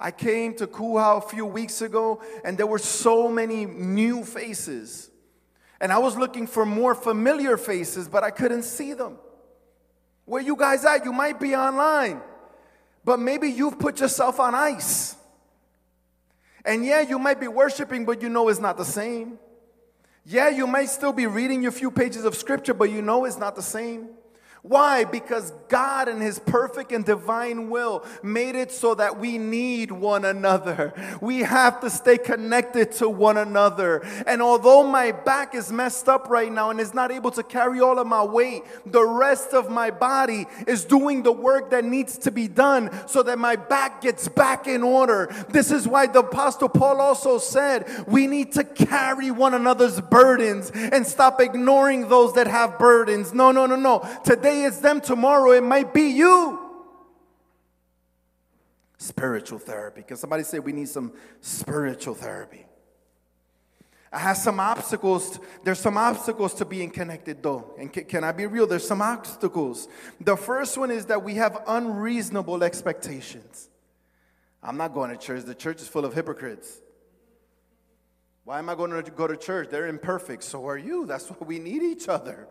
I 0.00 0.10
came 0.10 0.56
to 0.56 0.66
Kuhau 0.66 1.18
a 1.18 1.28
few 1.28 1.46
weeks 1.46 1.80
ago 1.80 2.20
and 2.44 2.58
there 2.58 2.66
were 2.66 2.80
so 2.80 3.28
many 3.28 3.64
new 3.64 4.24
faces. 4.24 5.12
And 5.80 5.92
I 5.92 5.98
was 5.98 6.16
looking 6.16 6.48
for 6.48 6.66
more 6.66 6.92
familiar 6.92 7.56
faces, 7.56 8.08
but 8.08 8.24
I 8.24 8.32
couldn't 8.32 8.64
see 8.64 8.94
them. 8.94 9.16
Where 10.24 10.42
you 10.42 10.56
guys 10.56 10.84
at? 10.84 11.04
You 11.04 11.12
might 11.12 11.38
be 11.38 11.54
online, 11.54 12.20
but 13.04 13.20
maybe 13.20 13.48
you've 13.48 13.78
put 13.78 14.00
yourself 14.00 14.40
on 14.40 14.56
ice. 14.56 15.14
And 16.64 16.84
yeah, 16.84 17.02
you 17.02 17.20
might 17.20 17.38
be 17.38 17.46
worshiping, 17.46 18.04
but 18.04 18.22
you 18.22 18.28
know 18.28 18.48
it's 18.48 18.58
not 18.58 18.76
the 18.76 18.84
same. 18.84 19.38
Yeah, 20.24 20.48
you 20.48 20.66
might 20.66 20.88
still 20.88 21.12
be 21.12 21.28
reading 21.28 21.62
your 21.62 21.70
few 21.70 21.92
pages 21.92 22.24
of 22.24 22.34
scripture, 22.34 22.74
but 22.74 22.90
you 22.90 23.02
know 23.02 23.24
it's 23.24 23.38
not 23.38 23.54
the 23.54 23.62
same. 23.62 24.08
Why? 24.62 25.04
Because 25.04 25.52
God, 25.68 26.08
in 26.08 26.20
His 26.20 26.38
perfect 26.38 26.92
and 26.92 27.04
divine 27.04 27.70
will, 27.70 28.04
made 28.22 28.56
it 28.56 28.72
so 28.72 28.94
that 28.94 29.18
we 29.18 29.38
need 29.38 29.90
one 29.92 30.24
another. 30.24 30.92
We 31.20 31.40
have 31.40 31.80
to 31.80 31.90
stay 31.90 32.18
connected 32.18 32.92
to 32.92 33.08
one 33.08 33.36
another. 33.36 34.02
And 34.26 34.42
although 34.42 34.82
my 34.82 35.12
back 35.12 35.54
is 35.54 35.70
messed 35.70 36.08
up 36.08 36.28
right 36.28 36.50
now 36.50 36.70
and 36.70 36.80
is 36.80 36.94
not 36.94 37.12
able 37.12 37.30
to 37.32 37.42
carry 37.42 37.80
all 37.80 37.98
of 37.98 38.06
my 38.06 38.22
weight, 38.22 38.64
the 38.86 39.04
rest 39.04 39.52
of 39.52 39.70
my 39.70 39.90
body 39.90 40.46
is 40.66 40.84
doing 40.84 41.22
the 41.22 41.32
work 41.32 41.70
that 41.70 41.84
needs 41.84 42.18
to 42.18 42.30
be 42.30 42.48
done 42.48 42.90
so 43.06 43.22
that 43.22 43.38
my 43.38 43.56
back 43.56 44.00
gets 44.00 44.28
back 44.28 44.66
in 44.66 44.82
order. 44.82 45.32
This 45.50 45.70
is 45.70 45.86
why 45.86 46.06
the 46.06 46.20
Apostle 46.20 46.68
Paul 46.68 47.00
also 47.00 47.38
said 47.38 47.88
we 48.06 48.26
need 48.26 48.52
to 48.52 48.64
carry 48.64 49.30
one 49.30 49.54
another's 49.54 50.00
burdens 50.00 50.70
and 50.74 51.06
stop 51.06 51.40
ignoring 51.40 52.08
those 52.08 52.34
that 52.34 52.46
have 52.46 52.78
burdens. 52.78 53.32
No, 53.32 53.52
no, 53.52 53.66
no, 53.66 53.76
no. 53.76 54.08
Today, 54.24 54.47
Today 54.48 54.64
it's 54.64 54.78
them, 54.78 55.02
tomorrow 55.02 55.50
it 55.50 55.62
might 55.62 55.92
be 55.92 56.08
you. 56.08 56.58
Spiritual 58.96 59.58
therapy. 59.58 60.02
Can 60.02 60.16
somebody 60.16 60.42
say 60.42 60.58
we 60.58 60.72
need 60.72 60.88
some 60.88 61.12
spiritual 61.42 62.14
therapy? 62.14 62.64
I 64.10 64.18
have 64.20 64.38
some 64.38 64.58
obstacles. 64.58 65.38
There's 65.64 65.78
some 65.78 65.98
obstacles 65.98 66.54
to 66.54 66.64
being 66.64 66.88
connected, 66.88 67.42
though. 67.42 67.74
And 67.78 67.92
can, 67.92 68.06
can 68.06 68.24
I 68.24 68.32
be 68.32 68.46
real? 68.46 68.66
There's 68.66 68.88
some 68.88 69.02
obstacles. 69.02 69.86
The 70.18 70.34
first 70.34 70.78
one 70.78 70.90
is 70.90 71.04
that 71.06 71.22
we 71.22 71.34
have 71.34 71.62
unreasonable 71.66 72.64
expectations. 72.64 73.68
I'm 74.62 74.78
not 74.78 74.94
going 74.94 75.10
to 75.10 75.18
church. 75.18 75.44
The 75.44 75.54
church 75.54 75.82
is 75.82 75.88
full 75.88 76.06
of 76.06 76.14
hypocrites. 76.14 76.80
Why 78.44 78.60
am 78.60 78.70
I 78.70 78.74
going 78.74 78.92
to 78.92 79.10
go 79.10 79.26
to 79.26 79.36
church? 79.36 79.68
They're 79.68 79.88
imperfect. 79.88 80.42
So 80.42 80.66
are 80.68 80.78
you. 80.78 81.04
That's 81.04 81.28
why 81.28 81.36
we 81.46 81.58
need 81.58 81.82
each 81.82 82.08
other. 82.08 82.48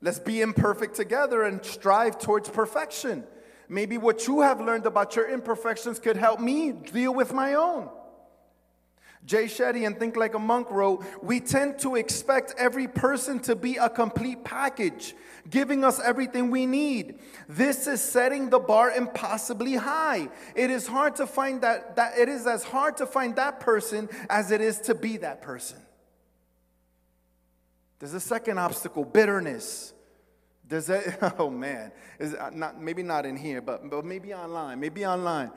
Let's 0.00 0.20
be 0.20 0.40
imperfect 0.40 0.94
together 0.94 1.42
and 1.42 1.64
strive 1.64 2.18
towards 2.18 2.48
perfection. 2.48 3.24
Maybe 3.68 3.98
what 3.98 4.26
you 4.26 4.40
have 4.40 4.60
learned 4.60 4.86
about 4.86 5.16
your 5.16 5.28
imperfections 5.28 5.98
could 5.98 6.16
help 6.16 6.40
me 6.40 6.72
deal 6.72 7.12
with 7.12 7.32
my 7.32 7.54
own. 7.54 7.90
Jay 9.24 9.44
Shetty 9.44 9.86
and 9.86 9.98
Think 9.98 10.16
Like 10.16 10.34
a 10.34 10.38
Monk 10.38 10.70
wrote, 10.70 11.04
We 11.20 11.40
tend 11.40 11.80
to 11.80 11.96
expect 11.96 12.54
every 12.56 12.88
person 12.88 13.40
to 13.40 13.56
be 13.56 13.76
a 13.76 13.90
complete 13.90 14.44
package, 14.44 15.14
giving 15.50 15.84
us 15.84 16.00
everything 16.00 16.50
we 16.50 16.64
need. 16.64 17.18
This 17.48 17.86
is 17.86 18.00
setting 18.00 18.48
the 18.48 18.58
bar 18.58 18.90
impossibly 18.90 19.74
high. 19.74 20.28
It 20.54 20.70
is 20.70 20.86
hard 20.86 21.16
to 21.16 21.26
find 21.26 21.60
that, 21.60 21.96
that 21.96 22.16
it 22.16 22.28
is 22.28 22.46
as 22.46 22.62
hard 22.62 22.96
to 22.98 23.06
find 23.06 23.36
that 23.36 23.60
person 23.60 24.08
as 24.30 24.50
it 24.50 24.60
is 24.60 24.80
to 24.82 24.94
be 24.94 25.18
that 25.18 25.42
person. 25.42 25.78
There's 27.98 28.14
a 28.14 28.20
second 28.20 28.58
obstacle 28.58 29.04
bitterness. 29.04 29.92
Does 30.66 30.86
that, 30.86 31.34
oh 31.38 31.50
man, 31.50 31.92
is 32.18 32.34
uh, 32.34 32.50
not, 32.52 32.80
maybe 32.80 33.02
not 33.02 33.26
in 33.26 33.36
here, 33.36 33.60
but, 33.60 33.88
but 33.88 34.04
maybe 34.04 34.34
online, 34.34 34.80
maybe 34.80 35.04
online. 35.04 35.50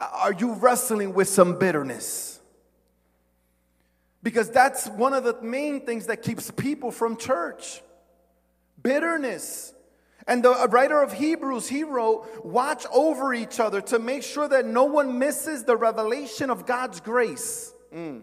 Are 0.00 0.32
you 0.32 0.54
wrestling 0.54 1.14
with 1.14 1.28
some 1.28 1.58
bitterness? 1.58 2.40
Because 4.22 4.50
that's 4.50 4.88
one 4.88 5.12
of 5.12 5.24
the 5.24 5.40
main 5.42 5.86
things 5.86 6.06
that 6.06 6.22
keeps 6.22 6.50
people 6.50 6.90
from 6.90 7.16
church 7.16 7.82
bitterness. 8.82 9.74
And 10.26 10.44
the 10.44 10.68
writer 10.70 11.00
of 11.02 11.14
Hebrews, 11.14 11.68
he 11.68 11.84
wrote, 11.84 12.44
Watch 12.44 12.84
over 12.92 13.32
each 13.32 13.58
other 13.60 13.80
to 13.82 13.98
make 13.98 14.22
sure 14.22 14.46
that 14.48 14.66
no 14.66 14.84
one 14.84 15.18
misses 15.18 15.64
the 15.64 15.76
revelation 15.76 16.50
of 16.50 16.66
God's 16.66 17.00
grace. 17.00 17.72
Mm. 17.94 18.22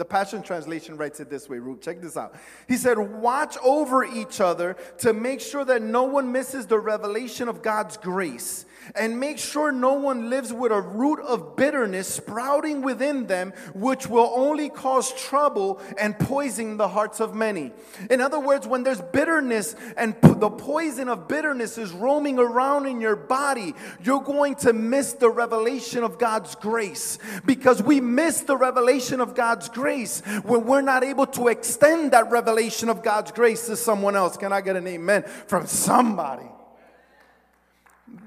The 0.00 0.06
Passion 0.06 0.42
Translation 0.42 0.96
writes 0.96 1.20
it 1.20 1.28
this 1.28 1.46
way, 1.46 1.58
Rube. 1.58 1.82
Check 1.82 2.00
this 2.00 2.16
out. 2.16 2.34
He 2.66 2.78
said, 2.78 2.96
Watch 2.96 3.58
over 3.62 4.02
each 4.02 4.40
other 4.40 4.78
to 5.00 5.12
make 5.12 5.42
sure 5.42 5.62
that 5.66 5.82
no 5.82 6.04
one 6.04 6.32
misses 6.32 6.64
the 6.64 6.78
revelation 6.78 7.48
of 7.48 7.60
God's 7.60 7.98
grace 7.98 8.64
and 8.94 9.18
make 9.18 9.38
sure 9.38 9.72
no 9.72 9.94
one 9.94 10.30
lives 10.30 10.52
with 10.52 10.72
a 10.72 10.80
root 10.80 11.20
of 11.20 11.56
bitterness 11.56 12.08
sprouting 12.08 12.82
within 12.82 13.26
them, 13.26 13.52
which 13.74 14.06
will 14.06 14.32
only 14.34 14.68
cause 14.68 15.12
trouble 15.14 15.80
and 15.98 16.18
poison 16.18 16.76
the 16.76 16.88
hearts 16.88 17.20
of 17.20 17.34
many. 17.34 17.72
In 18.10 18.20
other 18.20 18.40
words, 18.40 18.66
when 18.66 18.82
there's 18.82 19.00
bitterness 19.00 19.74
and 19.96 20.14
the 20.22 20.50
poison 20.50 21.08
of 21.08 21.28
bitterness 21.28 21.78
is 21.78 21.92
roaming 21.92 22.38
around 22.38 22.86
in 22.86 23.00
your 23.00 23.16
body, 23.16 23.74
you're 24.02 24.22
going 24.22 24.54
to 24.56 24.72
miss 24.72 25.12
the 25.14 25.30
revelation 25.30 26.02
of 26.02 26.18
God's 26.18 26.54
grace 26.54 27.18
because 27.44 27.82
we 27.82 28.00
miss 28.00 28.40
the 28.42 28.56
revelation 28.56 29.20
of 29.20 29.34
God's 29.34 29.68
grace 29.68 30.20
when 30.44 30.64
we're 30.64 30.80
not 30.80 31.04
able 31.04 31.26
to 31.28 31.48
extend 31.48 32.12
that 32.12 32.30
revelation 32.30 32.88
of 32.88 33.02
God's 33.02 33.32
grace 33.32 33.66
to 33.66 33.76
someone 33.76 34.16
else. 34.16 34.36
Can 34.36 34.52
I 34.52 34.60
get 34.60 34.76
an 34.76 34.86
amen 34.86 35.22
from 35.46 35.66
somebody? 35.66 36.49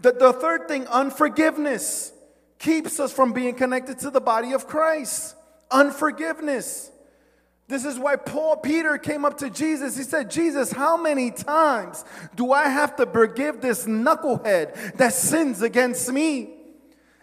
The, 0.01 0.11
the 0.11 0.33
third 0.33 0.67
thing, 0.67 0.87
unforgiveness, 0.87 2.13
keeps 2.59 2.99
us 2.99 3.11
from 3.11 3.33
being 3.33 3.55
connected 3.55 3.99
to 3.99 4.09
the 4.09 4.21
body 4.21 4.53
of 4.53 4.67
Christ. 4.67 5.35
Unforgiveness. 5.71 6.91
This 7.67 7.85
is 7.85 7.97
why 7.97 8.17
Paul 8.17 8.57
Peter 8.57 8.97
came 8.97 9.25
up 9.25 9.37
to 9.39 9.49
Jesus. 9.49 9.97
He 9.97 10.03
said, 10.03 10.29
Jesus, 10.29 10.71
how 10.71 10.95
many 10.97 11.31
times 11.31 12.03
do 12.35 12.51
I 12.51 12.67
have 12.67 12.95
to 12.97 13.05
forgive 13.05 13.61
this 13.61 13.85
knucklehead 13.85 14.97
that 14.97 15.13
sins 15.13 15.61
against 15.61 16.11
me? 16.11 16.51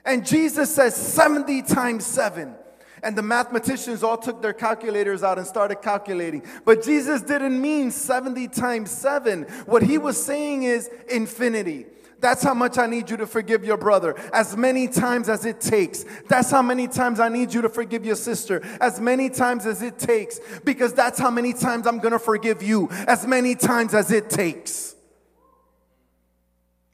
And 0.05 0.27
Jesus 0.27 0.75
says 0.75 0.97
70 0.97 1.63
times 1.63 2.07
7. 2.07 2.55
And 3.03 3.17
the 3.17 3.23
mathematicians 3.23 4.03
all 4.03 4.19
took 4.19 4.43
their 4.43 4.53
calculators 4.53 5.23
out 5.23 5.39
and 5.39 5.47
started 5.47 5.77
calculating. 5.77 6.43
But 6.65 6.83
Jesus 6.83 7.23
didn't 7.23 7.61
mean 7.61 7.91
70 7.91 8.49
times 8.49 8.91
7. 8.91 9.43
What 9.67 9.83
he 9.83 9.99
was 9.99 10.23
saying 10.23 10.65
is 10.65 10.91
infinity. 11.09 11.87
That's 12.21 12.43
how 12.43 12.55
much 12.55 12.77
I 12.79 12.87
need 12.87 13.09
you 13.09 13.17
to 13.19 13.27
forgive 13.27 13.65
your 13.65 13.77
brother, 13.77 14.15
as 14.33 14.57
many 14.57 14.89
times 14.89 15.29
as 15.29 15.45
it 15.45 15.61
takes. 15.61 16.05
That's 16.29 16.51
how 16.51 16.63
many 16.63 16.87
times 16.87 17.19
I 17.19 17.29
need 17.29 17.53
you 17.55 17.63
to 17.63 17.69
forgive 17.69 18.05
your 18.05 18.17
sister, 18.17 18.63
as 18.81 19.01
many 19.01 19.31
times 19.31 19.67
as 19.67 19.83
it 19.83 19.99
takes, 19.99 20.39
because 20.65 20.93
that's 20.93 21.19
how 21.19 21.31
many 21.31 21.53
times 21.53 21.87
I'm 21.87 21.99
gonna 21.99 22.19
forgive 22.19 22.63
you, 22.63 22.89
as 23.07 23.27
many 23.27 23.55
times 23.55 23.95
as 23.95 24.11
it 24.11 24.29
takes. 24.29 24.95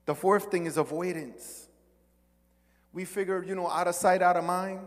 The 0.07 0.15
fourth 0.15 0.51
thing 0.51 0.67
is 0.67 0.77
avoidance. 0.77 1.67
We 2.93 3.05
figure, 3.05 3.43
you 3.43 3.57
know, 3.57 3.69
out 3.69 3.89
of 3.89 3.95
sight, 3.97 4.23
out 4.23 4.37
of 4.37 4.45
mind. 4.45 4.81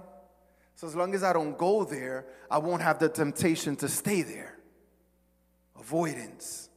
So 0.76 0.88
as 0.88 0.96
long 0.96 1.14
as 1.14 1.24
I 1.24 1.34
don't 1.34 1.58
go 1.58 1.84
there, 1.84 2.26
I 2.50 2.58
won't 2.60 2.82
have 2.82 3.00
the 3.00 3.10
temptation 3.10 3.76
to 3.78 3.90
stay 3.90 4.22
there. 4.22 4.58
Avoidance 5.78 6.69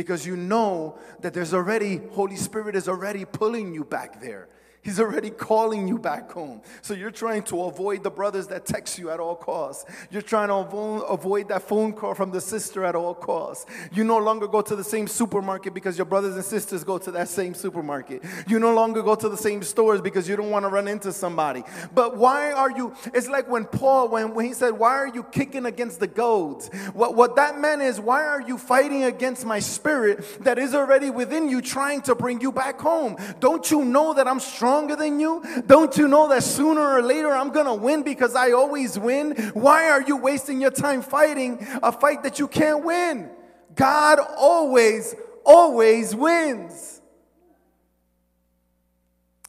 because 0.00 0.24
you 0.24 0.34
know 0.34 0.96
that 1.20 1.34
there's 1.34 1.52
already, 1.52 2.00
Holy 2.12 2.36
Spirit 2.36 2.74
is 2.74 2.88
already 2.88 3.26
pulling 3.26 3.74
you 3.74 3.84
back 3.84 4.18
there. 4.18 4.48
He's 4.82 4.98
already 4.98 5.28
calling 5.28 5.86
you 5.86 5.98
back 5.98 6.32
home. 6.32 6.62
So 6.80 6.94
you're 6.94 7.10
trying 7.10 7.42
to 7.44 7.64
avoid 7.64 8.02
the 8.02 8.10
brothers 8.10 8.46
that 8.46 8.64
text 8.64 8.98
you 8.98 9.10
at 9.10 9.20
all 9.20 9.36
costs. 9.36 9.84
You're 10.10 10.22
trying 10.22 10.48
to 10.48 10.54
avo- 10.54 11.12
avoid 11.12 11.48
that 11.48 11.62
phone 11.62 11.92
call 11.92 12.14
from 12.14 12.30
the 12.30 12.40
sister 12.40 12.82
at 12.86 12.94
all 12.94 13.14
costs. 13.14 13.66
You 13.92 14.04
no 14.04 14.16
longer 14.16 14.46
go 14.46 14.62
to 14.62 14.74
the 14.74 14.84
same 14.84 15.06
supermarket 15.06 15.74
because 15.74 15.98
your 15.98 16.06
brothers 16.06 16.34
and 16.34 16.42
sisters 16.42 16.82
go 16.82 16.96
to 16.96 17.10
that 17.10 17.28
same 17.28 17.52
supermarket. 17.52 18.24
You 18.48 18.58
no 18.58 18.72
longer 18.72 19.02
go 19.02 19.14
to 19.14 19.28
the 19.28 19.36
same 19.36 19.62
stores 19.62 20.00
because 20.00 20.26
you 20.26 20.34
don't 20.34 20.48
want 20.48 20.64
to 20.64 20.70
run 20.70 20.88
into 20.88 21.12
somebody. 21.12 21.62
But 21.94 22.16
why 22.16 22.50
are 22.52 22.70
you? 22.70 22.94
It's 23.12 23.28
like 23.28 23.50
when 23.50 23.66
Paul, 23.66 24.08
when, 24.08 24.32
when 24.32 24.46
he 24.46 24.54
said, 24.54 24.70
Why 24.70 24.94
are 24.94 25.08
you 25.08 25.24
kicking 25.24 25.66
against 25.66 26.00
the 26.00 26.06
goads? 26.06 26.70
What, 26.94 27.14
what 27.14 27.36
that 27.36 27.58
meant 27.58 27.82
is, 27.82 28.00
Why 28.00 28.24
are 28.24 28.40
you 28.40 28.56
fighting 28.56 29.04
against 29.04 29.44
my 29.44 29.58
spirit 29.58 30.42
that 30.42 30.58
is 30.58 30.74
already 30.74 31.10
within 31.10 31.50
you, 31.50 31.60
trying 31.60 32.00
to 32.02 32.14
bring 32.14 32.40
you 32.40 32.50
back 32.50 32.80
home? 32.80 33.18
Don't 33.40 33.70
you 33.70 33.84
know 33.84 34.14
that 34.14 34.26
I'm 34.26 34.40
strong? 34.40 34.69
Stronger 34.70 34.94
than 34.94 35.18
you? 35.18 35.42
Don't 35.66 35.96
you 35.96 36.06
know 36.06 36.28
that 36.28 36.44
sooner 36.44 36.80
or 36.80 37.02
later 37.02 37.30
I'm 37.30 37.50
gonna 37.50 37.74
win 37.74 38.04
because 38.04 38.36
I 38.36 38.52
always 38.52 38.96
win? 38.96 39.32
Why 39.52 39.90
are 39.90 40.00
you 40.00 40.16
wasting 40.16 40.60
your 40.60 40.70
time 40.70 41.02
fighting 41.02 41.66
a 41.82 41.90
fight 41.90 42.22
that 42.22 42.38
you 42.38 42.46
can't 42.46 42.84
win? 42.84 43.30
God 43.74 44.20
always, 44.36 45.16
always 45.44 46.14
wins. 46.14 47.00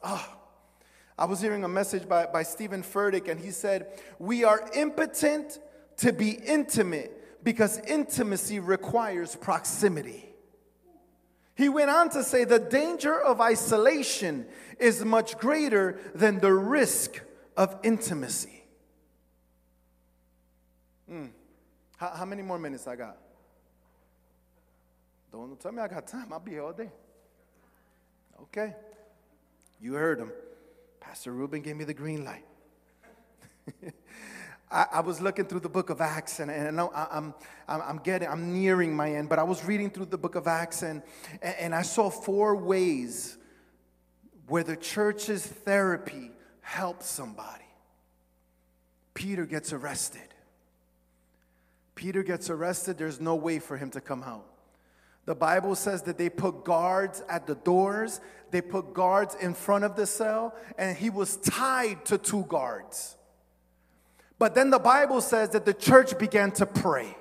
Oh, 0.02 0.28
I 1.16 1.26
was 1.26 1.40
hearing 1.40 1.62
a 1.62 1.68
message 1.68 2.08
by, 2.08 2.26
by 2.26 2.42
Steven 2.42 2.82
Furtick, 2.82 3.28
and 3.28 3.38
he 3.38 3.52
said, 3.52 3.86
We 4.18 4.42
are 4.42 4.68
impotent 4.74 5.60
to 5.98 6.12
be 6.12 6.30
intimate 6.32 7.44
because 7.44 7.78
intimacy 7.86 8.58
requires 8.58 9.36
proximity. 9.36 10.31
He 11.54 11.68
went 11.68 11.90
on 11.90 12.08
to 12.10 12.24
say 12.24 12.44
the 12.44 12.58
danger 12.58 13.20
of 13.20 13.40
isolation 13.40 14.46
is 14.78 15.04
much 15.04 15.38
greater 15.38 15.98
than 16.14 16.38
the 16.38 16.52
risk 16.52 17.20
of 17.56 17.76
intimacy. 17.82 18.64
Hmm. 21.08 21.26
How, 21.96 22.08
how 22.08 22.24
many 22.24 22.42
more 22.42 22.58
minutes 22.58 22.86
I 22.86 22.96
got? 22.96 23.18
Don't 25.30 25.58
tell 25.60 25.72
me 25.72 25.80
I 25.80 25.88
got 25.88 26.06
time. 26.06 26.32
I'll 26.32 26.40
be 26.40 26.52
here 26.52 26.62
all 26.62 26.72
day. 26.72 26.90
Okay. 28.42 28.74
You 29.80 29.94
heard 29.94 30.20
him. 30.20 30.30
Pastor 31.00 31.32
Ruben 31.32 31.62
gave 31.62 31.76
me 31.76 31.84
the 31.84 31.94
green 31.94 32.24
light. 32.24 32.44
I, 34.72 34.86
I, 34.92 35.00
was 35.00 35.20
looking 35.20 35.44
through 35.44 35.60
the 35.60 35.68
book 35.68 35.90
of 35.90 36.00
Acts, 36.00 36.40
and, 36.40 36.50
and 36.50 36.80
I, 36.80 37.06
am 37.12 37.34
I'm, 37.68 37.82
I'm 37.82 37.96
getting, 37.98 38.28
I'm 38.28 38.52
nearing 38.52 38.96
my 38.96 39.12
end, 39.12 39.28
but 39.28 39.38
I 39.38 39.42
was 39.42 39.64
reading 39.64 39.90
through 39.90 40.06
the 40.06 40.18
book 40.18 40.34
of 40.34 40.46
Acts, 40.46 40.82
and, 40.82 41.02
and 41.42 41.74
I 41.74 41.82
saw 41.82 42.08
four 42.08 42.56
ways 42.56 43.36
where 44.48 44.64
the 44.64 44.76
church's 44.76 45.46
therapy 45.46 46.30
helps 46.62 47.06
somebody. 47.06 47.64
Peter 49.14 49.44
gets 49.44 49.72
arrested. 49.72 50.22
Peter 51.94 52.22
gets 52.22 52.48
arrested, 52.48 52.96
there's 52.96 53.20
no 53.20 53.34
way 53.34 53.58
for 53.58 53.76
him 53.76 53.90
to 53.90 54.00
come 54.00 54.22
out. 54.22 54.46
The 55.26 55.34
Bible 55.34 55.74
says 55.74 56.02
that 56.02 56.18
they 56.18 56.30
put 56.30 56.64
guards 56.64 57.22
at 57.28 57.46
the 57.46 57.54
doors, 57.54 58.20
they 58.50 58.60
put 58.60 58.94
guards 58.94 59.36
in 59.40 59.54
front 59.54 59.84
of 59.84 59.96
the 59.96 60.06
cell, 60.06 60.54
and 60.78 60.96
he 60.96 61.10
was 61.10 61.36
tied 61.36 62.04
to 62.06 62.18
two 62.18 62.44
guards. 62.48 63.16
But 64.42 64.56
then 64.56 64.70
the 64.70 64.80
Bible 64.80 65.20
says 65.20 65.50
that 65.50 65.64
the 65.64 65.72
church 65.72 66.18
began 66.18 66.50
to 66.54 66.66
pray 66.66 67.16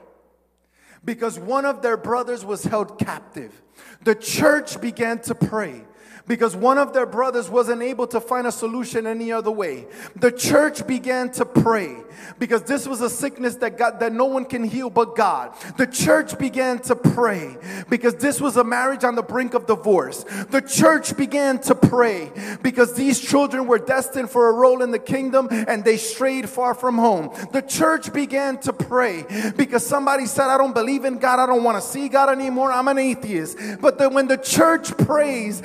because 1.05 1.37
one 1.37 1.65
of 1.65 1.83
their 1.83 1.95
brothers 1.95 2.43
was 2.43 2.63
held 2.63 2.97
captive. 2.97 3.61
The 4.03 4.15
church 4.15 4.81
began 4.81 5.19
to 5.19 5.35
pray 5.35 5.85
because 6.31 6.55
one 6.55 6.77
of 6.77 6.93
their 6.93 7.05
brothers 7.05 7.49
wasn't 7.49 7.81
able 7.81 8.07
to 8.07 8.21
find 8.21 8.47
a 8.47 8.51
solution 8.53 9.05
any 9.05 9.33
other 9.33 9.51
way. 9.51 9.85
The 10.15 10.31
church 10.31 10.87
began 10.87 11.29
to 11.31 11.43
pray 11.43 11.97
because 12.39 12.63
this 12.63 12.87
was 12.87 13.01
a 13.01 13.09
sickness 13.09 13.55
that 13.55 13.77
God 13.77 13.99
that 13.99 14.13
no 14.13 14.27
one 14.27 14.45
can 14.45 14.63
heal 14.63 14.89
but 14.89 15.17
God. 15.17 15.53
The 15.77 15.87
church 15.87 16.39
began 16.39 16.79
to 16.83 16.95
pray 16.95 17.57
because 17.89 18.15
this 18.15 18.39
was 18.39 18.55
a 18.55 18.63
marriage 18.63 19.03
on 19.03 19.15
the 19.15 19.21
brink 19.21 19.53
of 19.53 19.65
divorce. 19.65 20.23
The 20.51 20.61
church 20.61 21.17
began 21.17 21.59
to 21.63 21.75
pray 21.75 22.31
because 22.63 22.93
these 22.93 23.19
children 23.19 23.67
were 23.67 23.79
destined 23.79 24.29
for 24.29 24.47
a 24.47 24.53
role 24.53 24.83
in 24.83 24.91
the 24.91 24.99
kingdom 24.99 25.49
and 25.51 25.83
they 25.83 25.97
strayed 25.97 26.47
far 26.47 26.73
from 26.73 26.97
home. 26.97 27.35
The 27.51 27.61
church 27.61 28.13
began 28.13 28.57
to 28.59 28.71
pray 28.71 29.25
because 29.57 29.85
somebody 29.85 30.27
said, 30.27 30.45
I 30.45 30.57
don't 30.57 30.73
believe 30.73 31.03
in 31.03 31.17
God, 31.17 31.41
I 31.41 31.45
don't 31.45 31.65
want 31.65 31.83
to 31.83 31.85
see 31.85 32.07
God 32.07 32.29
anymore, 32.29 32.71
I'm 32.71 32.87
an 32.87 32.99
atheist. 32.99 33.57
But 33.81 33.97
then 33.97 34.13
when 34.13 34.27
the 34.27 34.37
church 34.37 34.95
prays, 34.99 35.61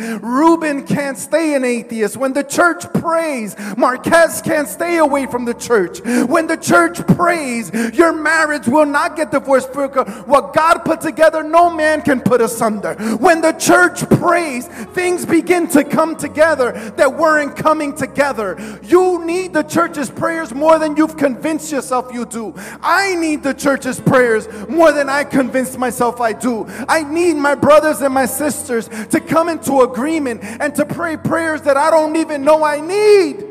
Reuben 0.56 0.86
can't 0.86 1.18
stay 1.18 1.54
an 1.54 1.64
atheist. 1.64 2.16
When 2.16 2.32
the 2.32 2.42
church 2.42 2.90
prays, 2.94 3.54
Marquez 3.76 4.40
can't 4.40 4.66
stay 4.66 4.96
away 4.96 5.26
from 5.26 5.44
the 5.44 5.52
church. 5.52 6.00
When 6.00 6.46
the 6.46 6.56
church 6.56 7.06
prays, 7.08 7.70
your 7.92 8.14
marriage 8.14 8.66
will 8.66 8.86
not 8.86 9.16
get 9.16 9.30
divorced. 9.30 9.68
What 9.74 10.54
God 10.54 10.78
put 10.78 11.02
together, 11.02 11.42
no 11.42 11.68
man 11.68 12.00
can 12.00 12.22
put 12.22 12.40
asunder. 12.40 12.94
When 13.16 13.42
the 13.42 13.52
church 13.52 14.08
prays, 14.18 14.66
things 14.94 15.26
begin 15.26 15.68
to 15.68 15.84
come 15.84 16.16
together 16.16 16.72
that 16.96 17.14
weren't 17.14 17.54
coming 17.54 17.94
together. 17.94 18.56
You 18.82 19.26
need 19.26 19.52
the 19.52 19.62
church's 19.62 20.08
prayers 20.08 20.54
more 20.54 20.78
than 20.78 20.96
you've 20.96 21.18
convinced 21.18 21.70
yourself 21.70 22.14
you 22.14 22.24
do. 22.24 22.54
I 22.80 23.14
need 23.16 23.42
the 23.42 23.52
church's 23.52 24.00
prayers 24.00 24.48
more 24.70 24.90
than 24.90 25.10
I 25.10 25.24
convinced 25.24 25.78
myself 25.78 26.18
I 26.18 26.32
do. 26.32 26.64
I 26.88 27.02
need 27.02 27.34
my 27.34 27.54
brothers 27.54 28.00
and 28.00 28.14
my 28.14 28.24
sisters 28.24 28.88
to 29.08 29.20
come 29.20 29.50
into 29.50 29.82
agreement 29.82 30.44
and 30.60 30.74
to 30.74 30.86
pray 30.86 31.16
prayers 31.16 31.62
that 31.62 31.76
I 31.76 31.90
don't 31.90 32.16
even 32.16 32.44
know 32.44 32.64
I 32.64 32.80
need. 32.80 33.44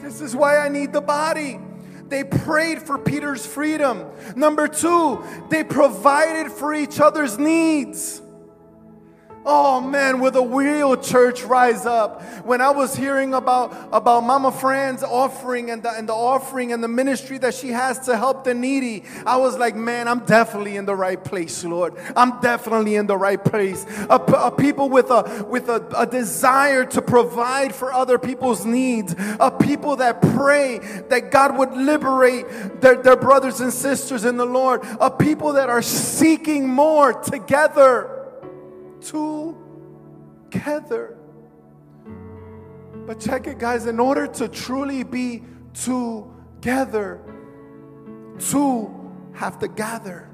This 0.00 0.20
is 0.20 0.36
why 0.36 0.58
I 0.58 0.68
need 0.68 0.92
the 0.92 1.00
body. 1.00 1.58
They 2.08 2.24
prayed 2.24 2.82
for 2.82 2.98
Peter's 2.98 3.46
freedom. 3.46 4.04
Number 4.36 4.68
two, 4.68 5.24
they 5.48 5.64
provided 5.64 6.52
for 6.52 6.74
each 6.74 7.00
other's 7.00 7.38
needs. 7.38 8.20
Oh 9.46 9.78
man, 9.78 10.20
will 10.20 10.30
the 10.30 10.42
real 10.42 10.96
church 10.96 11.42
rise 11.42 11.84
up? 11.84 12.22
When 12.46 12.62
I 12.62 12.70
was 12.70 12.96
hearing 12.96 13.34
about, 13.34 13.88
about 13.92 14.22
Mama 14.22 14.50
Fran's 14.50 15.02
offering 15.02 15.70
and 15.70 15.82
the, 15.82 15.90
and 15.90 16.08
the 16.08 16.14
offering 16.14 16.72
and 16.72 16.82
the 16.82 16.88
ministry 16.88 17.36
that 17.38 17.52
she 17.52 17.68
has 17.68 18.06
to 18.06 18.16
help 18.16 18.44
the 18.44 18.54
needy, 18.54 19.04
I 19.26 19.36
was 19.36 19.58
like, 19.58 19.76
man, 19.76 20.08
I'm 20.08 20.20
definitely 20.20 20.78
in 20.78 20.86
the 20.86 20.94
right 20.94 21.22
place, 21.22 21.62
Lord. 21.62 21.94
I'm 22.16 22.40
definitely 22.40 22.94
in 22.94 23.06
the 23.06 23.18
right 23.18 23.42
place. 23.42 23.84
A, 24.08 24.16
a 24.16 24.50
people 24.50 24.88
with, 24.88 25.10
a, 25.10 25.44
with 25.46 25.68
a, 25.68 25.86
a 25.94 26.06
desire 26.06 26.86
to 26.86 27.02
provide 27.02 27.74
for 27.74 27.92
other 27.92 28.18
people's 28.18 28.64
needs, 28.64 29.14
a 29.40 29.50
people 29.50 29.96
that 29.96 30.22
pray 30.22 30.78
that 31.10 31.30
God 31.30 31.58
would 31.58 31.72
liberate 31.72 32.80
their, 32.80 32.96
their 32.96 33.16
brothers 33.16 33.60
and 33.60 33.72
sisters 33.72 34.24
in 34.24 34.38
the 34.38 34.46
Lord, 34.46 34.80
a 35.00 35.10
people 35.10 35.52
that 35.54 35.68
are 35.68 35.82
seeking 35.82 36.66
more 36.66 37.12
together 37.12 38.13
together. 40.50 41.16
But 43.06 43.20
check 43.20 43.46
it, 43.46 43.58
guys, 43.58 43.86
in 43.86 44.00
order 44.00 44.26
to 44.26 44.48
truly 44.48 45.02
be 45.02 45.42
together, 45.74 47.20
two 48.38 48.90
have 49.34 49.58
to 49.58 49.68
gather. 49.68 50.30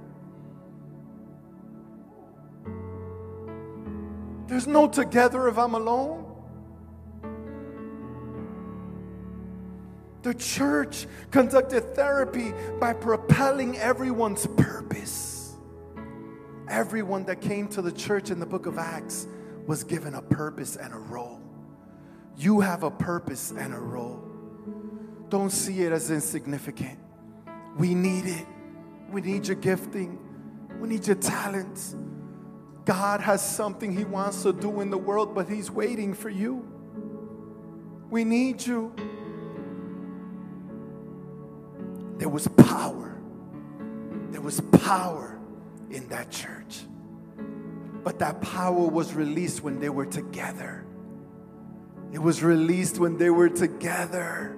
There's 4.46 4.66
no 4.66 4.88
together 4.88 5.48
if 5.48 5.58
I'm 5.58 5.74
alone. 5.74 6.26
The 10.22 10.34
church 10.34 11.06
conducted 11.30 11.94
therapy 11.94 12.52
by 12.78 12.92
propelling 12.92 13.78
everyone's 13.78 14.46
purpose. 14.46 15.39
Everyone 16.70 17.24
that 17.24 17.40
came 17.40 17.66
to 17.68 17.82
the 17.82 17.90
church 17.90 18.30
in 18.30 18.38
the 18.38 18.46
book 18.46 18.66
of 18.66 18.78
Acts 18.78 19.26
was 19.66 19.82
given 19.82 20.14
a 20.14 20.22
purpose 20.22 20.76
and 20.76 20.94
a 20.94 20.98
role. 20.98 21.40
You 22.36 22.60
have 22.60 22.84
a 22.84 22.92
purpose 22.92 23.50
and 23.50 23.74
a 23.74 23.78
role. 23.78 24.22
Don't 25.30 25.50
see 25.50 25.82
it 25.82 25.90
as 25.90 26.12
insignificant. 26.12 26.96
We 27.76 27.92
need 27.96 28.24
it. 28.24 28.46
We 29.10 29.20
need 29.20 29.48
your 29.48 29.56
gifting. 29.56 30.16
We 30.80 30.88
need 30.88 31.08
your 31.08 31.16
talents. 31.16 31.96
God 32.84 33.20
has 33.20 33.44
something 33.44 33.96
He 33.96 34.04
wants 34.04 34.44
to 34.44 34.52
do 34.52 34.80
in 34.80 34.90
the 34.90 34.98
world, 34.98 35.34
but 35.34 35.48
He's 35.48 35.72
waiting 35.72 36.14
for 36.14 36.30
you. 36.30 36.64
We 38.10 38.22
need 38.22 38.64
you. 38.64 38.94
There 42.18 42.28
was 42.28 42.46
power. 42.46 43.20
There 44.30 44.40
was 44.40 44.60
power 44.60 45.39
in 45.90 46.08
that 46.08 46.30
church. 46.30 46.82
But 48.02 48.18
that 48.20 48.40
power 48.40 48.86
was 48.86 49.12
released 49.12 49.62
when 49.62 49.78
they 49.78 49.90
were 49.90 50.06
together. 50.06 50.86
It 52.12 52.18
was 52.18 52.42
released 52.42 52.98
when 52.98 53.18
they 53.18 53.30
were 53.30 53.48
together. 53.48 54.56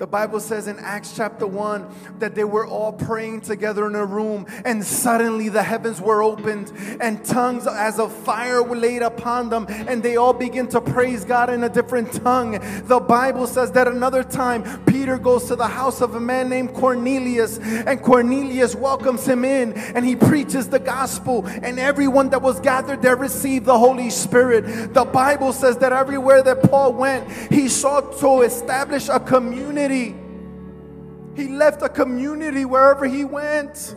The 0.00 0.06
Bible 0.06 0.40
says 0.40 0.66
in 0.66 0.78
Acts 0.78 1.14
chapter 1.14 1.46
1 1.46 2.16
that 2.20 2.34
they 2.34 2.44
were 2.44 2.66
all 2.66 2.90
praying 2.90 3.42
together 3.42 3.86
in 3.86 3.94
a 3.94 4.06
room, 4.06 4.46
and 4.64 4.82
suddenly 4.82 5.50
the 5.50 5.62
heavens 5.62 6.00
were 6.00 6.22
opened, 6.22 6.72
and 7.02 7.22
tongues 7.22 7.66
as 7.66 7.98
of 7.98 8.10
fire 8.10 8.62
were 8.62 8.76
laid 8.76 9.02
upon 9.02 9.50
them, 9.50 9.66
and 9.68 10.02
they 10.02 10.16
all 10.16 10.32
begin 10.32 10.68
to 10.68 10.80
praise 10.80 11.26
God 11.26 11.50
in 11.50 11.64
a 11.64 11.68
different 11.68 12.14
tongue. 12.14 12.52
The 12.86 12.98
Bible 12.98 13.46
says 13.46 13.72
that 13.72 13.88
another 13.88 14.24
time 14.24 14.64
Peter 14.86 15.18
goes 15.18 15.44
to 15.48 15.54
the 15.54 15.68
house 15.68 16.00
of 16.00 16.14
a 16.14 16.20
man 16.20 16.48
named 16.48 16.72
Cornelius, 16.72 17.58
and 17.58 18.00
Cornelius 18.00 18.74
welcomes 18.74 19.28
him 19.28 19.44
in, 19.44 19.74
and 19.74 20.06
he 20.06 20.16
preaches 20.16 20.70
the 20.70 20.78
gospel, 20.78 21.44
and 21.46 21.78
everyone 21.78 22.30
that 22.30 22.40
was 22.40 22.58
gathered 22.60 23.02
there 23.02 23.16
received 23.16 23.66
the 23.66 23.78
Holy 23.78 24.08
Spirit. 24.08 24.94
The 24.94 25.04
Bible 25.04 25.52
says 25.52 25.76
that 25.76 25.92
everywhere 25.92 26.42
that 26.42 26.62
Paul 26.70 26.94
went, 26.94 27.30
he 27.52 27.68
sought 27.68 28.18
to 28.20 28.40
establish 28.40 29.10
a 29.10 29.20
community 29.20 29.89
He 29.90 31.48
left 31.48 31.82
a 31.82 31.88
community 31.88 32.64
wherever 32.64 33.06
he 33.06 33.24
went. 33.24 33.94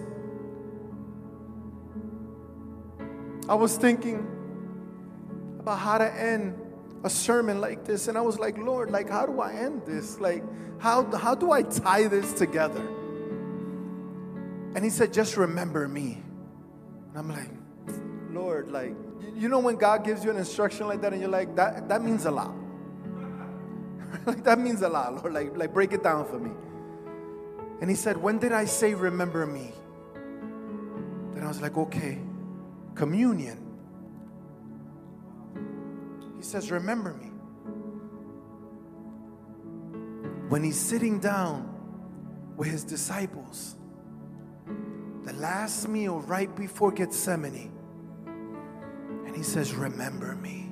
I 3.49 3.55
was 3.55 3.75
thinking 3.77 4.27
about 5.59 5.79
how 5.79 5.97
to 5.97 6.13
end 6.13 6.59
a 7.03 7.09
sermon 7.09 7.59
like 7.59 7.83
this, 7.83 8.07
and 8.07 8.17
I 8.17 8.21
was 8.21 8.39
like, 8.39 8.57
Lord, 8.57 8.89
like, 8.89 9.09
how 9.09 9.25
do 9.25 9.41
I 9.41 9.53
end 9.53 9.81
this? 9.85 10.19
Like, 10.19 10.43
how, 10.79 11.03
how 11.17 11.35
do 11.35 11.51
I 11.51 11.63
tie 11.63 12.07
this 12.07 12.31
together? 12.33 12.81
And 14.75 14.83
he 14.83 14.89
said, 14.89 15.11
just 15.11 15.35
remember 15.35 15.87
me. 15.87 16.23
And 17.09 17.17
I'm 17.17 17.29
like, 17.29 17.49
Lord, 18.31 18.71
like, 18.71 18.95
you 19.35 19.49
know 19.49 19.59
when 19.59 19.75
God 19.75 20.05
gives 20.05 20.23
you 20.23 20.31
an 20.31 20.37
instruction 20.37 20.87
like 20.87 21.01
that, 21.01 21.11
and 21.11 21.21
you're 21.21 21.29
like, 21.29 21.55
that, 21.57 21.89
that 21.89 22.01
means 22.01 22.25
a 22.25 22.31
lot. 22.31 22.53
like 24.26 24.43
that 24.43 24.59
means 24.59 24.82
a 24.82 24.89
lot, 24.89 25.16
Lord. 25.16 25.34
Like, 25.34 25.57
like 25.57 25.74
break 25.74 25.93
it 25.93 26.03
down 26.03 26.26
for 26.26 26.39
me. 26.39 26.51
And 27.82 27.89
he 27.89 27.95
said, 27.95 28.18
When 28.18 28.39
did 28.39 28.51
I 28.51 28.66
say 28.66 28.93
remember 28.93 29.45
me? 29.45 29.74
Then 31.34 31.43
I 31.43 31.47
was 31.47 31.61
like, 31.61 31.78
okay, 31.78 32.20
communion. 32.95 33.59
He 36.38 36.43
says, 36.43 36.72
remember 36.72 37.14
me. 37.14 37.32
When 40.49 40.64
he's 40.64 40.80
sitting 40.80 41.20
down 41.20 41.74
with 42.55 42.68
his 42.68 42.84
disciples, 42.84 43.76
the 45.24 45.34
last 45.34 45.88
meal 45.88 46.20
right 46.20 46.53
before 46.55 46.91
Gethsemane, 46.91 47.72
and 49.26 49.36
he 49.36 49.41
says, 49.41 49.74
Remember 49.74 50.36
me. 50.36 50.70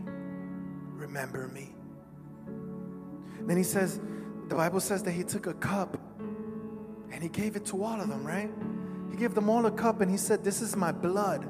Remember 0.93 1.47
me. 1.47 1.70
Then 3.47 3.57
he 3.57 3.63
says, 3.63 3.99
the 4.47 4.55
Bible 4.55 4.79
says 4.79 5.03
that 5.03 5.11
he 5.11 5.23
took 5.23 5.47
a 5.47 5.53
cup 5.53 5.97
and 7.11 7.21
he 7.21 7.29
gave 7.29 7.55
it 7.55 7.65
to 7.67 7.83
all 7.83 7.99
of 7.99 8.09
them, 8.09 8.25
right? 8.25 8.51
He 9.09 9.17
gave 9.17 9.33
them 9.35 9.49
all 9.49 9.65
a 9.65 9.71
cup 9.71 10.01
and 10.01 10.09
he 10.09 10.17
said, 10.17 10.43
This 10.43 10.61
is 10.61 10.75
my 10.75 10.91
blood. 10.91 11.47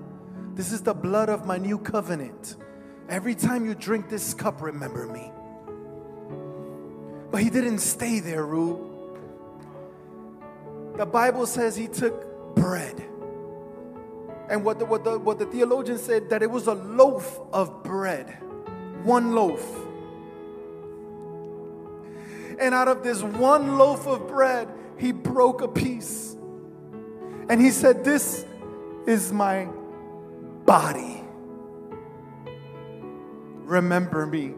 This 0.55 0.71
is 0.71 0.81
the 0.81 0.93
blood 0.93 1.29
of 1.29 1.45
my 1.45 1.57
new 1.57 1.77
covenant. 1.77 2.57
Every 3.09 3.35
time 3.35 3.65
you 3.65 3.75
drink 3.75 4.09
this 4.09 4.33
cup, 4.33 4.61
remember 4.61 5.07
me. 5.07 5.31
But 7.31 7.41
he 7.41 7.49
didn't 7.49 7.79
stay 7.79 8.19
there, 8.19 8.45
Rue. 8.45 8.87
The 10.97 11.05
Bible 11.05 11.45
says 11.45 11.75
he 11.75 11.87
took 11.87 12.55
bread. 12.55 13.01
And 14.49 14.65
what 14.65 14.79
the, 14.79 14.85
what, 14.85 15.03
the, 15.03 15.17
what 15.17 15.39
the 15.39 15.45
theologian 15.45 15.97
said, 15.97 16.29
that 16.29 16.43
it 16.43 16.51
was 16.51 16.67
a 16.67 16.73
loaf 16.73 17.39
of 17.53 17.83
bread. 17.83 18.37
One 19.03 19.33
loaf. 19.33 19.65
And 22.61 22.75
out 22.75 22.87
of 22.87 23.01
this 23.01 23.23
one 23.23 23.79
loaf 23.79 24.05
of 24.05 24.27
bread, 24.27 24.69
he 24.97 25.11
broke 25.11 25.61
a 25.61 25.67
piece. 25.67 26.35
And 27.49 27.59
he 27.59 27.71
said, 27.71 28.05
This 28.05 28.45
is 29.07 29.33
my 29.33 29.65
body. 30.65 31.23
Remember 33.65 34.27
me. 34.27 34.53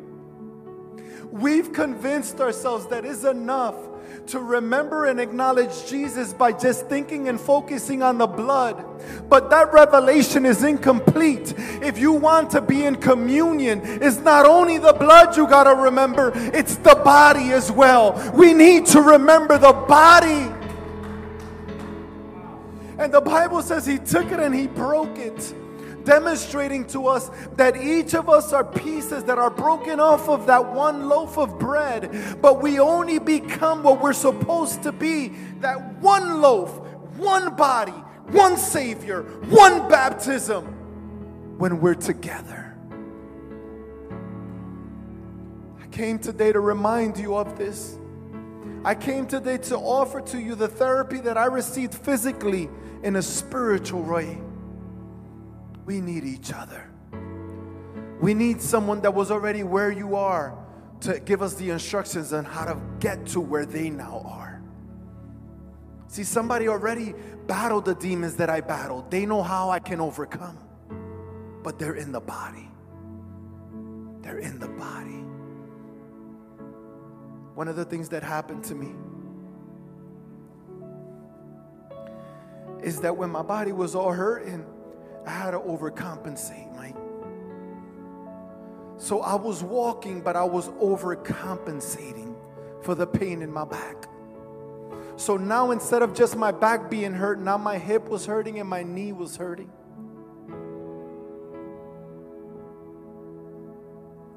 We've 1.34 1.74
convinced 1.74 2.40
ourselves 2.40 2.86
that 2.90 3.06
is 3.06 3.26
enough 3.26 3.74
to 4.28 4.40
remember 4.40 5.08
and 5.08 5.20
acknowledge 5.20 5.88
Jesus 5.88 6.32
by 6.32 6.52
just 6.52 6.86
thinking 6.86 7.28
and 7.28 7.42
focusing 7.42 8.04
on 8.04 8.20
the 8.20 8.28
blood. 8.28 8.86
But 9.30 9.50
that 9.50 9.74
revelation 9.74 10.46
is 10.46 10.64
incomplete. 10.64 11.56
If 11.58 11.98
you 11.98 12.12
want 12.12 12.52
to 12.52 12.62
be 12.62 12.86
in 12.86 12.98
communion, 12.98 13.82
it's 13.84 14.20
not 14.20 14.46
only 14.46 14.78
the 14.78 14.94
blood 14.94 15.36
you 15.36 15.48
got 15.48 15.64
to 15.64 15.74
remember, 15.74 16.34
it's 16.36 16.76
the 16.76 17.02
body 17.04 17.52
as 17.52 17.72
well. 17.72 18.32
We 18.36 18.54
need 18.54 18.86
to 18.88 19.02
remember 19.02 19.58
the 19.58 19.74
body. 19.74 20.54
And 23.00 23.12
the 23.12 23.22
Bible 23.22 23.64
says 23.64 23.88
he 23.88 23.98
took 23.98 24.32
it 24.32 24.40
and 24.40 24.54
he 24.54 24.68
broke 24.68 25.18
it 25.18 25.56
demonstrating 26.06 26.86
to 26.88 27.08
us 27.08 27.30
that 27.56 27.78
each 27.78 28.14
of 28.14 28.30
us 28.30 28.54
are 28.54 28.64
pieces 28.64 29.24
that 29.26 29.38
are 29.38 29.50
broken 29.50 30.00
off 30.00 30.30
of 30.30 30.46
that 30.48 30.74
one 30.74 31.08
loaf 31.08 31.38
of 31.38 31.60
bread, 31.60 32.38
but 32.42 32.62
we 32.62 32.80
only 32.80 33.20
become 33.20 33.84
what 33.84 34.02
we're 34.02 34.14
supposed 34.14 34.84
to 34.84 34.92
be 34.92 35.30
that 35.60 36.00
one 36.00 36.42
loaf, 36.42 36.80
one 37.18 37.56
body, 37.56 37.92
one 38.32 38.58
Savior, 38.58 39.24
one 39.50 39.88
baptism 39.90 40.66
when 41.58 41.80
we're 41.80 41.94
together. 41.94 42.76
I 45.82 45.88
came 45.88 46.20
today 46.20 46.52
to 46.52 46.60
remind 46.60 47.18
you 47.18 47.36
of 47.36 47.58
this. 47.58 47.98
I 48.86 48.96
came 48.96 49.28
today 49.28 49.58
to 49.60 49.78
offer 49.78 50.20
to 50.22 50.40
you 50.40 50.56
the 50.56 50.68
therapy 50.68 51.20
that 51.22 51.38
I 51.38 51.46
received 51.46 51.94
physically 51.94 52.70
in 53.04 53.16
a 53.16 53.22
spiritual 53.22 54.02
way. 54.02 54.42
We 55.86 56.02
need 56.02 56.24
each 56.24 56.54
other. 56.54 56.90
We 58.22 58.34
need 58.34 58.62
someone 58.62 59.02
that 59.02 59.14
was 59.14 59.32
already 59.32 59.64
where 59.64 59.92
you 59.92 60.16
are 60.16 60.58
to 61.02 61.20
give 61.20 61.42
us 61.42 61.56
the 61.56 61.70
instructions 61.72 62.32
on 62.32 62.46
how 62.46 62.66
to 62.66 62.80
get 63.00 63.26
to 63.28 63.42
where 63.42 63.66
they 63.66 63.90
now 63.90 64.24
are. 64.26 64.62
See, 66.08 66.24
somebody 66.24 66.70
already 66.70 67.14
battled 67.48 67.86
the 67.86 67.96
demons 67.96 68.36
that 68.36 68.50
I 68.50 68.62
battled. 68.62 69.12
They 69.12 69.26
know 69.26 69.44
how 69.44 69.70
I 69.70 69.80
can 69.80 70.00
overcome, 70.00 70.58
but 71.64 71.78
they're 71.80 71.96
in 71.96 72.12
the 72.12 72.22
body. 72.22 72.70
They're 74.22 74.40
in 74.40 74.60
the 74.60 74.70
body. 74.70 75.26
One 77.56 77.68
of 77.68 77.76
the 77.76 77.84
things 77.84 78.10
that 78.10 78.24
happened 78.24 78.64
to 78.66 78.76
me 78.76 78.94
is 82.82 83.02
that 83.02 83.16
when 83.16 83.30
my 83.30 83.42
body 83.42 83.72
was 83.72 83.96
all 83.96 84.12
hurting, 84.12 84.66
I 85.26 85.32
had 85.32 85.52
to 85.52 85.60
overcompensate, 85.60 86.76
Mike. 86.76 86.96
So 88.98 89.22
I 89.22 89.36
was 89.36 89.64
walking, 89.64 90.22
but 90.22 90.36
I 90.36 90.44
was 90.44 90.70
overcompensating 90.70 92.36
for 92.84 92.96
the 92.96 93.08
pain 93.08 93.42
in 93.42 93.52
my 93.52 93.66
back. 93.66 94.08
So 95.16 95.38
now 95.38 95.72
instead 95.72 96.02
of 96.02 96.14
just 96.14 96.36
my 96.36 96.52
back 96.52 96.90
being 96.90 97.14
hurt, 97.14 97.40
now 97.40 97.58
my 97.58 97.78
hip 97.78 98.10
was 98.10 98.26
hurting 98.26 98.60
and 98.60 98.68
my 98.68 98.84
knee 98.84 99.12
was 99.12 99.36
hurting. 99.36 99.72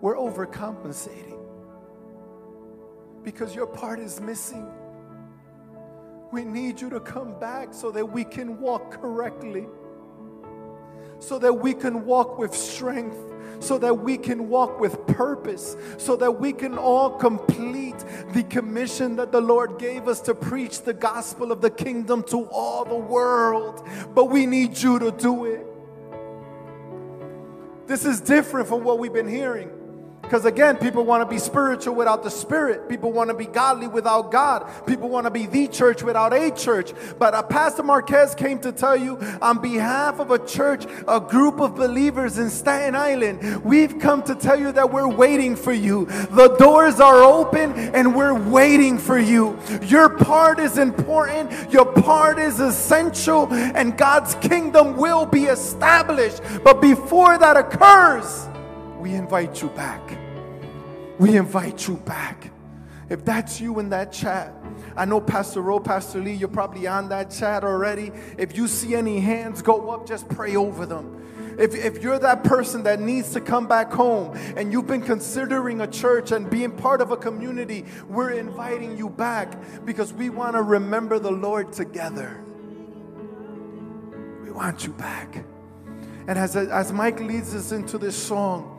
We're 0.01 0.17
overcompensating 0.17 1.41
because 3.25 3.55
your 3.55 3.67
part 3.67 3.99
is 3.99 4.21
missing. 4.21 4.71
We 6.33 6.45
need 6.45 6.81
you 6.81 6.91
to 6.91 7.01
come 7.01 7.39
back 7.41 7.73
so 7.73 7.91
that 7.91 8.05
we 8.05 8.23
can 8.23 8.61
walk 8.61 9.01
correctly 9.01 9.67
so 11.19 11.39
that 11.39 11.53
we 11.53 11.75
can 11.75 12.05
walk 12.05 12.39
with 12.39 12.55
strength, 12.55 13.19
so 13.59 13.79
that 13.79 13.95
we 13.95 14.19
can 14.19 14.49
walk 14.49 14.81
with 14.81 15.07
purpose, 15.07 15.77
so 15.97 16.17
that 16.17 16.31
we 16.33 16.53
can 16.53 16.77
all 16.77 17.11
complete 17.11 17.97
the 18.33 18.43
commission 18.45 19.17
that 19.17 19.33
the 19.33 19.41
Lord 19.41 19.79
gave 19.79 20.09
us 20.09 20.21
to 20.23 20.35
preach 20.35 20.83
the 20.83 20.95
gospel 20.95 21.53
of 21.53 21.61
the 21.61 21.71
kingdom 21.71 22.23
to 22.25 22.45
all 22.47 22.85
the 22.85 22.95
world. 22.95 23.87
But 24.15 24.27
we 24.27 24.47
need 24.47 24.77
you 24.79 24.99
to 24.99 25.11
do 25.11 25.47
it. 25.47 25.67
This 27.87 28.05
is 28.05 28.21
different 28.21 28.69
from 28.69 28.83
what 28.85 28.99
we've 28.99 29.13
been 29.13 29.29
hearing. 29.29 29.76
Because 30.27 30.45
again, 30.45 30.77
people 30.77 31.05
want 31.05 31.23
to 31.23 31.33
be 31.33 31.39
spiritual 31.39 31.95
without 31.95 32.25
the 32.25 32.31
Spirit. 32.31 32.89
People 32.89 33.13
want 33.13 33.31
to 33.31 33.35
be 33.35 33.47
godly 33.47 33.87
without 33.87 34.33
God. 34.33 34.69
People 34.85 35.09
want 35.09 35.25
to 35.25 35.31
be 35.31 35.47
the 35.47 35.69
church 35.69 36.03
without 36.03 36.33
a 36.33 36.51
church. 36.51 36.93
But 37.17 37.33
uh, 37.33 37.45
Pastor 37.45 37.85
Marquez 37.85 38.35
came 38.35 38.59
to 38.61 38.73
tell 38.73 38.97
you 38.97 39.19
on 39.41 39.63
behalf 39.63 40.19
of 40.19 40.33
a 40.33 40.45
church, 40.45 40.85
a 41.07 41.21
group 41.21 41.61
of 41.61 41.77
believers 41.77 42.39
in 42.39 42.51
Staten 42.51 42.97
Island, 42.97 43.65
we've 43.65 44.01
come 44.01 44.25
to 44.25 44.35
tell 44.35 44.59
you 44.59 44.73
that 44.73 44.93
we're 44.93 45.09
waiting 45.09 45.55
for 45.55 45.73
you. 45.73 46.07
The 46.07 46.57
doors 46.59 46.99
are 46.99 47.23
open 47.23 47.73
and 47.95 48.13
we're 48.13 48.35
waiting 48.35 48.99
for 48.99 49.21
you. 49.21 49.57
Your 49.83 50.09
part 50.09 50.59
is 50.59 50.77
important, 50.77 51.73
your 51.73 51.85
part 51.85 52.41
is 52.41 52.59
essential, 52.59 53.47
and 53.53 53.97
God's 53.97 54.35
kingdom 54.37 54.97
will 54.97 55.25
be 55.25 55.45
established. 55.45 56.43
But 56.65 56.81
before 56.81 57.39
that 57.39 57.57
occurs, 57.57 58.49
we 58.99 59.15
invite 59.15 59.63
you 59.63 59.69
back. 59.69 60.06
We 61.19 61.37
invite 61.37 61.89
you 61.89 61.97
back. 61.97 62.51
If 63.09 63.25
that's 63.25 63.61
you 63.61 63.79
in 63.79 63.91
that 63.91 64.13
chat, 64.13 64.53
I 64.97 65.05
know 65.05 65.21
Pastor 65.21 65.61
Ro, 65.63 65.79
Pastor 65.79 66.21
Lee, 66.21 66.35
you're 66.35 66.49
probably 66.49 66.87
on 66.87 67.09
that 67.11 67.31
chat 67.31 67.63
already. 67.63 68.11
If 68.37 68.57
you 68.57 68.67
see 68.67 68.95
any 68.95 69.21
hands 69.21 69.63
go 69.63 69.91
up, 69.91 70.07
just 70.07 70.29
pray 70.29 70.57
over 70.57 70.87
them. 70.87 71.23
If, 71.59 71.75
if 71.75 72.03
you're 72.03 72.19
that 72.19 72.45
person 72.45 72.83
that 72.83 73.01
needs 73.01 73.33
to 73.33 73.41
come 73.41 73.67
back 73.67 73.91
home 73.91 74.37
and 74.57 74.73
you've 74.73 74.87
been 74.87 75.03
considering 75.03 75.81
a 75.81 75.87
church 75.87 76.33
and 76.33 76.51
being 76.51 76.73
part 76.73 77.01
of 77.01 77.13
a 77.13 77.17
community, 77.17 77.87
we're 78.09 78.33
inviting 78.33 78.99
you 78.99 79.09
back 79.09 79.55
because 79.87 80.13
we 80.13 80.29
want 80.29 80.55
to 80.57 80.63
remember 80.63 81.19
the 81.19 81.31
Lord 81.31 81.73
together. 81.73 82.45
We 84.43 84.51
want 84.51 84.85
you 84.85 84.93
back. 84.93 85.45
And 86.29 86.39
as, 86.39 86.57
as 86.57 86.93
Mike 86.93 87.21
leads 87.21 87.55
us 87.55 87.73
into 87.73 87.97
this 87.97 88.17
song, 88.17 88.76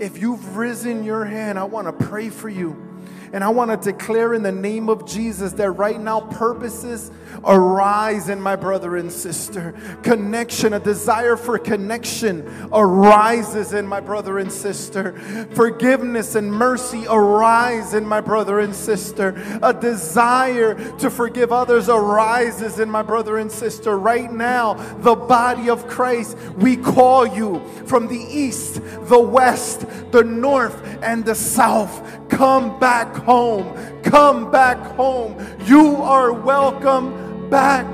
if 0.00 0.18
you've 0.18 0.56
risen 0.56 1.04
your 1.04 1.24
hand, 1.24 1.58
I 1.58 1.64
want 1.64 1.86
to 1.86 2.06
pray 2.06 2.30
for 2.30 2.48
you. 2.48 2.89
And 3.32 3.44
I 3.44 3.48
want 3.48 3.70
to 3.70 3.92
declare 3.92 4.34
in 4.34 4.42
the 4.42 4.52
name 4.52 4.88
of 4.88 5.06
Jesus 5.06 5.52
that 5.52 5.70
right 5.72 6.00
now 6.00 6.20
purposes 6.20 7.12
arise 7.44 8.28
in 8.28 8.40
my 8.40 8.56
brother 8.56 8.96
and 8.96 9.10
sister. 9.10 9.74
Connection, 10.02 10.72
a 10.72 10.80
desire 10.80 11.36
for 11.36 11.58
connection 11.58 12.68
arises 12.72 13.72
in 13.72 13.86
my 13.86 14.00
brother 14.00 14.38
and 14.38 14.50
sister. 14.50 15.12
Forgiveness 15.54 16.34
and 16.34 16.52
mercy 16.52 17.04
arise 17.08 17.94
in 17.94 18.04
my 18.04 18.20
brother 18.20 18.60
and 18.60 18.74
sister. 18.74 19.40
A 19.62 19.72
desire 19.72 20.74
to 20.98 21.08
forgive 21.08 21.52
others 21.52 21.88
arises 21.88 22.80
in 22.80 22.90
my 22.90 23.02
brother 23.02 23.38
and 23.38 23.50
sister. 23.50 23.98
Right 23.98 24.32
now, 24.32 24.74
the 24.98 25.14
body 25.14 25.70
of 25.70 25.86
Christ, 25.86 26.36
we 26.56 26.76
call 26.76 27.26
you 27.26 27.64
from 27.86 28.08
the 28.08 28.18
east, 28.18 28.80
the 29.02 29.20
west, 29.20 29.86
the 30.10 30.24
north, 30.24 30.82
and 31.02 31.24
the 31.24 31.34
south. 31.34 32.19
Come 32.30 32.78
back 32.78 33.14
home. 33.16 33.76
Come 34.02 34.50
back 34.50 34.78
home. 34.96 35.36
You 35.66 35.96
are 35.96 36.32
welcome 36.32 37.50
back 37.50 37.86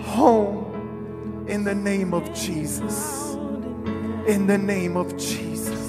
home. 0.00 1.44
In 1.48 1.64
the 1.64 1.74
name 1.74 2.14
of 2.14 2.32
Jesus. 2.32 3.34
In 4.26 4.46
the 4.46 4.56
name 4.56 4.96
of 4.96 5.16
Jesus. 5.18 5.82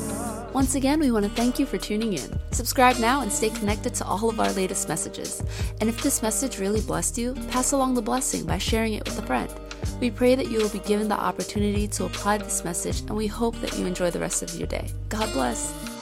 Once 0.54 0.76
again, 0.76 1.00
we 1.00 1.12
want 1.12 1.26
to 1.26 1.32
thank 1.32 1.58
you 1.58 1.66
for 1.66 1.78
tuning 1.78 2.14
in. 2.14 2.40
Subscribe 2.52 2.98
now 2.98 3.22
and 3.22 3.32
stay 3.32 3.50
connected 3.50 3.94
to 3.96 4.06
all 4.06 4.30
of 4.30 4.40
our 4.40 4.52
latest 4.54 4.88
messages. 4.88 5.42
And 5.80 5.90
if 5.90 6.04
this 6.04 6.22
message 6.22 6.60
really 6.60 6.82
blessed 6.82 7.18
you, 7.18 7.34
pass 7.50 7.72
along 7.72 7.96
the 7.96 8.02
blessing 8.02 8.46
by 8.46 8.58
sharing 8.58 8.94
it 8.94 9.06
with 9.06 9.18
a 9.18 9.26
friend. 9.26 9.52
We 10.00 10.12
pray 10.12 10.36
that 10.36 10.52
you 10.52 10.60
will 10.60 10.70
be 10.70 10.80
given 10.80 11.08
the 11.08 11.20
opportunity 11.20 11.88
to 11.88 12.06
apply 12.06 12.38
this 12.38 12.64
message, 12.64 13.02
and 13.02 13.16
we 13.16 13.28
hope 13.28 13.56
that 13.62 13.78
you 13.78 13.86
enjoy 13.86 14.12
the 14.12 14.20
rest 14.20 14.44
of 14.44 14.54
your 14.56 14.68
day. 14.68 14.90
God 15.10 15.32
bless. 15.34 15.93